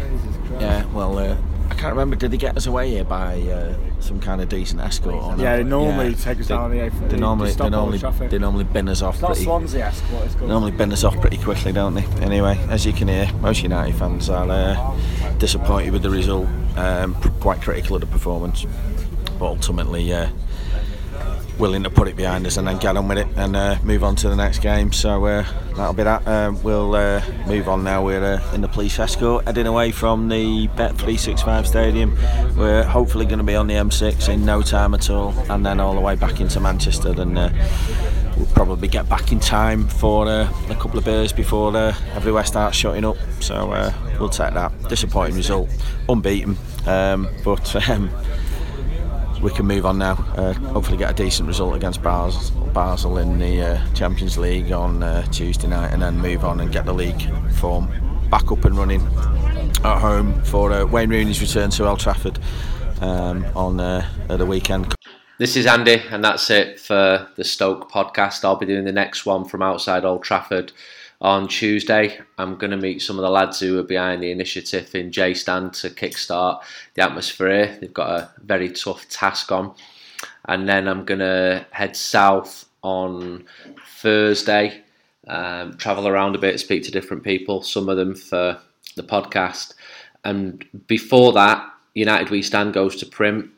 Yeah, 0.59 0.85
well, 0.87 1.17
uh, 1.19 1.37
I 1.69 1.75
can't 1.75 1.93
remember. 1.93 2.15
Did 2.15 2.31
they 2.31 2.37
get 2.37 2.57
us 2.57 2.65
away 2.65 2.89
here 2.89 3.03
by 3.03 3.39
uh, 3.41 3.75
some 3.99 4.19
kind 4.19 4.41
of 4.41 4.49
decent 4.49 4.81
escort? 4.81 5.15
Or 5.15 5.35
not? 5.35 5.39
Yeah, 5.39 5.57
they 5.57 5.63
normally 5.63 6.15
take 6.15 6.39
us 6.39 6.47
they, 6.47 6.55
down 6.55 6.71
the 6.71 6.79
A- 6.79 6.89
They 6.89 7.17
normally, 7.17 7.51
they 7.51 7.63
all 7.63 7.69
the 7.69 7.75
normally, 7.75 7.99
traffic. 7.99 8.31
they 8.31 8.39
normally 8.39 8.63
bin 8.63 8.89
us 8.89 9.01
off. 9.01 9.15
It's 9.15 9.43
pretty, 9.45 9.79
it's 9.79 10.35
called. 10.35 10.49
normally 10.49 10.71
bin 10.71 10.91
us 10.91 11.03
off 11.03 11.19
pretty 11.19 11.37
quickly, 11.37 11.73
don't 11.73 11.93
they? 11.93 12.05
Anyway, 12.23 12.57
as 12.69 12.85
you 12.85 12.93
can 12.93 13.07
hear, 13.07 13.31
most 13.41 13.61
United 13.63 13.95
fans 13.95 14.29
are 14.29 14.49
uh, 14.49 14.97
disappointed 15.37 15.91
with 15.91 16.03
the 16.03 16.09
result, 16.09 16.47
um, 16.77 17.15
quite 17.39 17.61
critical 17.61 17.95
of 17.95 18.01
the 18.01 18.07
performance, 18.07 18.65
but 19.39 19.45
ultimately 19.45 20.13
uh, 20.13 20.29
willing 21.59 21.83
to 21.83 21.89
put 21.89 22.07
it 22.07 22.15
behind 22.15 22.45
us 22.45 22.57
and 22.57 22.67
then 22.67 22.77
get 22.77 22.95
on 22.95 23.07
with 23.07 23.17
it 23.17 23.27
and 23.35 23.55
uh, 23.55 23.77
move 23.83 24.03
on 24.03 24.15
to 24.15 24.29
the 24.29 24.35
next 24.35 24.59
game. 24.59 24.91
So 24.91 25.25
uh, 25.25 25.45
that'll 25.75 25.93
be 25.93 26.03
that. 26.03 26.27
Um, 26.27 26.61
we'll 26.63 26.95
uh, 26.95 27.21
move 27.47 27.67
on 27.67 27.83
now. 27.83 28.05
We're 28.05 28.23
uh, 28.23 28.53
in 28.53 28.61
the 28.61 28.67
police 28.67 28.99
escort, 28.99 29.45
heading 29.45 29.67
away 29.67 29.91
from 29.91 30.29
the 30.29 30.67
Bet365 30.69 31.65
Stadium. 31.65 32.15
We're 32.55 32.83
hopefully 32.83 33.25
going 33.25 33.39
to 33.39 33.43
be 33.43 33.55
on 33.55 33.67
the 33.67 33.75
M6 33.75 34.29
in 34.29 34.45
no 34.45 34.61
time 34.61 34.93
at 34.93 35.09
all, 35.09 35.33
and 35.51 35.65
then 35.65 35.79
all 35.79 35.95
the 35.95 36.01
way 36.01 36.15
back 36.15 36.39
into 36.39 36.59
Manchester. 36.59 37.19
And 37.19 37.37
uh, 37.37 37.49
we'll 38.37 38.45
probably 38.47 38.87
get 38.87 39.09
back 39.09 39.31
in 39.31 39.39
time 39.39 39.87
for 39.87 40.27
a 40.27 40.75
couple 40.79 40.99
of 40.99 41.05
beers 41.05 41.33
before 41.33 41.75
everywhere 41.75 42.45
starts 42.45 42.77
shutting 42.77 43.05
up. 43.05 43.17
So 43.39 43.71
we'll 44.19 44.29
take 44.29 44.53
that. 44.53 44.71
Disappointing 44.89 45.35
result, 45.35 45.69
unbeaten, 46.09 46.57
um, 46.85 47.27
but. 47.43 47.75
Um, 47.89 48.09
we 49.41 49.51
can 49.51 49.65
move 49.65 49.85
on 49.85 49.97
now. 49.97 50.13
Uh, 50.35 50.53
hopefully, 50.53 50.97
get 50.97 51.11
a 51.11 51.13
decent 51.13 51.47
result 51.47 51.75
against 51.75 52.01
Bas- 52.01 52.49
Basel 52.73 53.17
in 53.17 53.37
the 53.39 53.61
uh, 53.61 53.93
Champions 53.93 54.37
League 54.37 54.71
on 54.71 55.03
uh, 55.03 55.23
Tuesday 55.27 55.67
night, 55.67 55.93
and 55.93 56.01
then 56.01 56.17
move 56.17 56.43
on 56.43 56.59
and 56.59 56.71
get 56.71 56.85
the 56.85 56.93
league 56.93 57.21
form 57.53 57.87
back 58.29 58.51
up 58.51 58.65
and 58.65 58.77
running 58.77 59.01
at 59.83 59.99
home 59.99 60.41
for 60.43 60.71
uh, 60.71 60.85
Wayne 60.85 61.09
Rooney's 61.09 61.41
return 61.41 61.69
to 61.71 61.87
Old 61.87 61.99
Trafford 61.99 62.39
um, 63.01 63.45
on 63.55 63.79
uh, 63.79 64.07
at 64.29 64.39
the 64.39 64.45
weekend. 64.45 64.93
This 65.37 65.55
is 65.55 65.67
Andy, 65.67 66.01
and 66.09 66.23
that's 66.23 66.49
it 66.49 66.79
for 66.79 67.27
the 67.35 67.43
Stoke 67.43 67.91
podcast. 67.91 68.43
I'll 68.43 68.55
be 68.55 68.65
doing 68.65 68.85
the 68.85 68.91
next 68.91 69.25
one 69.25 69.45
from 69.45 69.61
outside 69.61 70.03
Old 70.03 70.23
Trafford 70.23 70.71
on 71.19 71.47
Tuesday. 71.47 72.19
I'm 72.37 72.57
going 72.57 72.71
to 72.71 72.77
meet 72.77 73.01
some 73.01 73.17
of 73.17 73.23
the 73.23 73.29
lads 73.29 73.59
who 73.59 73.79
are 73.79 73.83
behind 73.83 74.21
the 74.21 74.31
initiative 74.31 74.93
in 74.93 75.11
J 75.11 75.33
Stand 75.33 75.73
to 75.75 75.89
kickstart 75.89 76.61
the 76.93 77.03
atmosphere. 77.03 77.77
They've 77.79 77.93
got 77.93 78.09
a 78.09 78.31
very 78.43 78.69
tough 78.69 79.07
task 79.09 79.51
on. 79.51 79.73
And 80.45 80.67
then 80.67 80.87
I'm 80.87 81.05
going 81.05 81.19
to 81.19 81.65
head 81.71 81.95
south 81.95 82.65
on 82.83 83.45
Thursday, 83.99 84.83
um, 85.27 85.77
travel 85.77 86.07
around 86.07 86.35
a 86.35 86.39
bit, 86.39 86.59
speak 86.59 86.83
to 86.83 86.91
different 86.91 87.23
people, 87.23 87.61
some 87.63 87.89
of 87.89 87.97
them 87.97 88.15
for 88.15 88.59
the 88.95 89.03
podcast. 89.03 89.73
And 90.23 90.63
before 90.87 91.33
that, 91.33 91.67
United 91.95 92.29
We 92.29 92.41
Stand 92.41 92.73
goes 92.73 92.95
to 92.97 93.05
print. 93.05 93.51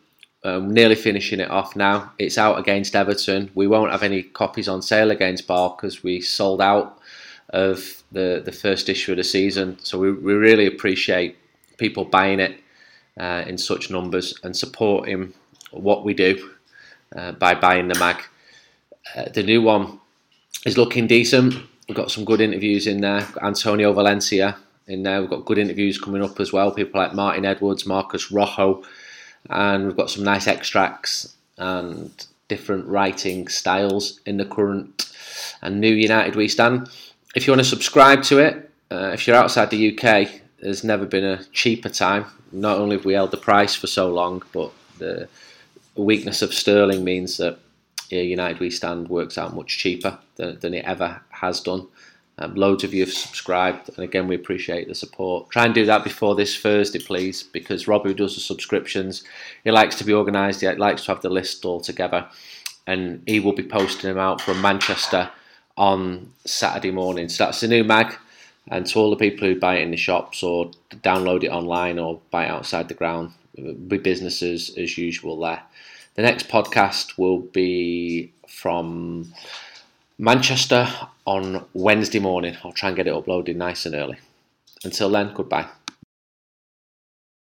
Um, 0.46 0.74
nearly 0.74 0.96
finishing 0.96 1.42
it 1.42 1.52
off 1.52 1.76
now. 1.76 2.14
It's 2.18 2.38
out 2.38 2.58
against 2.58 2.96
Everton. 2.96 3.52
We 3.56 3.68
won't 3.68 3.92
have 3.92 4.04
any 4.04 4.24
copies 4.24 4.70
on 4.70 4.82
sale 4.82 5.12
against 5.12 5.48
Bar 5.48 5.76
because 5.76 6.02
we 6.02 6.22
sold 6.22 6.62
out 6.62 6.99
of 7.50 8.04
the, 8.12 8.42
the 8.44 8.52
first 8.52 8.90
issue 8.90 9.12
of 9.12 9.18
the 9.18 9.24
season. 9.24 9.78
So 9.84 9.98
we, 9.98 10.12
we 10.12 10.34
really 10.34 10.68
appreciate 10.68 11.38
people 11.78 12.06
buying 12.06 12.40
it 12.40 12.60
uh, 13.20 13.44
in 13.48 13.58
such 13.58 13.90
numbers 13.90 14.34
and 14.44 14.56
supporting 14.56 15.34
what 15.72 16.04
we 16.04 16.14
do 16.14 16.52
uh, 17.16 17.32
by 17.34 17.56
buying 17.56 17.88
the 17.88 18.00
mag. 18.00 18.22
Uh, 19.16 19.30
the 19.30 19.44
new 19.44 19.62
one 19.62 20.00
is 20.66 20.78
looking 20.78 21.08
decent. 21.08 21.56
We've 21.88 21.98
got 21.98 22.12
some 22.12 22.26
good 22.26 22.42
interviews 22.42 22.86
in 22.86 23.02
there. 23.02 23.28
Antonio 23.42 23.94
Valencia 23.94 24.58
in 24.88 25.04
there. 25.04 25.22
We've 25.22 25.30
got 25.30 25.46
good 25.46 25.58
interviews 25.58 26.00
coming 26.00 26.24
up 26.24 26.40
as 26.40 26.54
well. 26.54 26.72
People 26.72 27.02
like 27.02 27.14
Martin 27.14 27.46
Edwards, 27.46 27.86
Marcos 27.86 28.32
Rojo, 28.32 28.84
and 29.50 29.86
we've 29.88 29.98
got 29.98 30.10
some 30.10 30.24
nice 30.24 30.48
extracts 30.48 31.36
and 31.58 32.28
different 32.48 32.88
writing 32.88 33.48
styles 33.48 34.20
in 34.26 34.38
the 34.38 34.46
current 34.46 35.12
and 35.62 35.80
new 35.80 35.94
United 35.94 36.36
We 36.36 36.48
Stand. 36.48 36.90
If 37.36 37.46
you 37.46 37.52
want 37.54 37.62
to 37.62 37.70
subscribe 37.70 38.24
to 38.24 38.40
it, 38.40 38.72
uh, 38.92 39.12
if 39.14 39.28
you're 39.28 39.36
outside 39.36 39.70
the 39.70 39.98
UK, 39.98 40.30
there's 40.60 40.84
never 40.84 41.06
been 41.06 41.24
a 41.24 41.44
cheaper 41.46 41.90
time. 41.90 42.26
Not 42.52 42.80
only 42.80 42.96
have 42.96 43.06
we 43.06 43.14
held 43.14 43.32
the 43.32 43.38
price 43.38 43.76
for 43.76 43.86
so 43.88 44.10
long, 44.10 44.42
but 44.52 44.72
the 44.98 45.28
weakness 45.96 46.42
of 46.42 46.54
sterling 46.54 47.04
means 47.04 47.38
that 47.38 47.60
yeah, 48.10 48.22
United 48.22 48.60
We 48.60 48.72
Stand 48.72 49.10
works 49.10 49.38
out 49.38 49.56
much 49.56 49.78
cheaper 49.78 50.18
than, 50.38 50.60
than 50.60 50.74
it 50.74 50.86
ever 50.86 51.22
has 51.30 51.62
done. 51.62 51.88
Um, 52.40 52.56
loads 52.56 52.84
of 52.84 52.94
you 52.94 53.02
have 53.02 53.14
subscribed, 53.14 53.90
and 53.90 54.00
again, 54.00 54.28
we 54.28 54.36
appreciate 54.36 54.88
the 54.88 54.96
support. 54.96 55.50
Try 55.52 55.66
and 55.66 55.76
do 55.76 55.86
that 55.86 56.04
before 56.04 56.36
this 56.36 56.58
Thursday, 56.58 57.00
please, 57.00 57.44
because 57.44 57.88
Rob, 57.88 58.06
who 58.06 58.14
does 58.14 58.36
the 58.36 58.42
subscriptions, 58.42 59.24
he 59.64 59.72
likes 59.72 59.96
to 59.98 60.06
be 60.06 60.14
organised, 60.14 60.62
he 60.62 60.70
likes 60.70 61.04
to 61.04 61.12
have 61.12 61.22
the 61.22 61.30
list 61.30 61.66
all 61.66 61.82
together, 61.82 62.28
and 62.88 63.22
he 63.28 63.40
will 63.40 63.54
be 63.54 63.62
posting 63.62 64.08
them 64.08 64.18
out 64.18 64.42
from 64.42 64.62
Manchester 64.62 65.30
on 65.80 66.32
Saturday 66.46 66.92
morning. 66.92 67.30
So 67.30 67.46
that's 67.46 67.62
the 67.62 67.68
new 67.68 67.84
mag, 67.84 68.14
and 68.68 68.86
to 68.86 69.00
all 69.00 69.10
the 69.10 69.16
people 69.16 69.48
who 69.48 69.60
buy 69.60 69.78
it 69.78 69.84
in 69.84 69.92
the 69.92 69.98
shops 69.98 70.44
or 70.44 70.70
download 70.98 71.44
it 71.44 71.50
online 71.50 71.98
or 71.98 72.20
buy 72.30 72.46
it 72.46 72.52
outside 72.52 72.90
the 72.90 72.94
ground, 72.94 73.32
be 73.88 73.98
businesses 73.98 74.78
as 74.78 74.98
usual 74.98 75.40
there. 75.40 75.64
The 76.16 76.22
next 76.22 76.50
podcast 76.50 77.18
will 77.18 77.40
be 77.40 78.32
from 78.48 79.34
Manchester 80.18 80.88
on 81.26 81.66
Wednesday 81.74 82.20
morning. 82.20 82.58
I'll 82.64 82.74
try 82.74 82.90
and 82.90 82.96
get 82.96 83.08
it 83.08 83.14
uploaded 83.14 83.56
nice 83.56 83.86
and 83.86 83.96
early. 83.96 84.18
Until 84.84 85.10
then, 85.10 85.34
goodbye. 85.34 85.68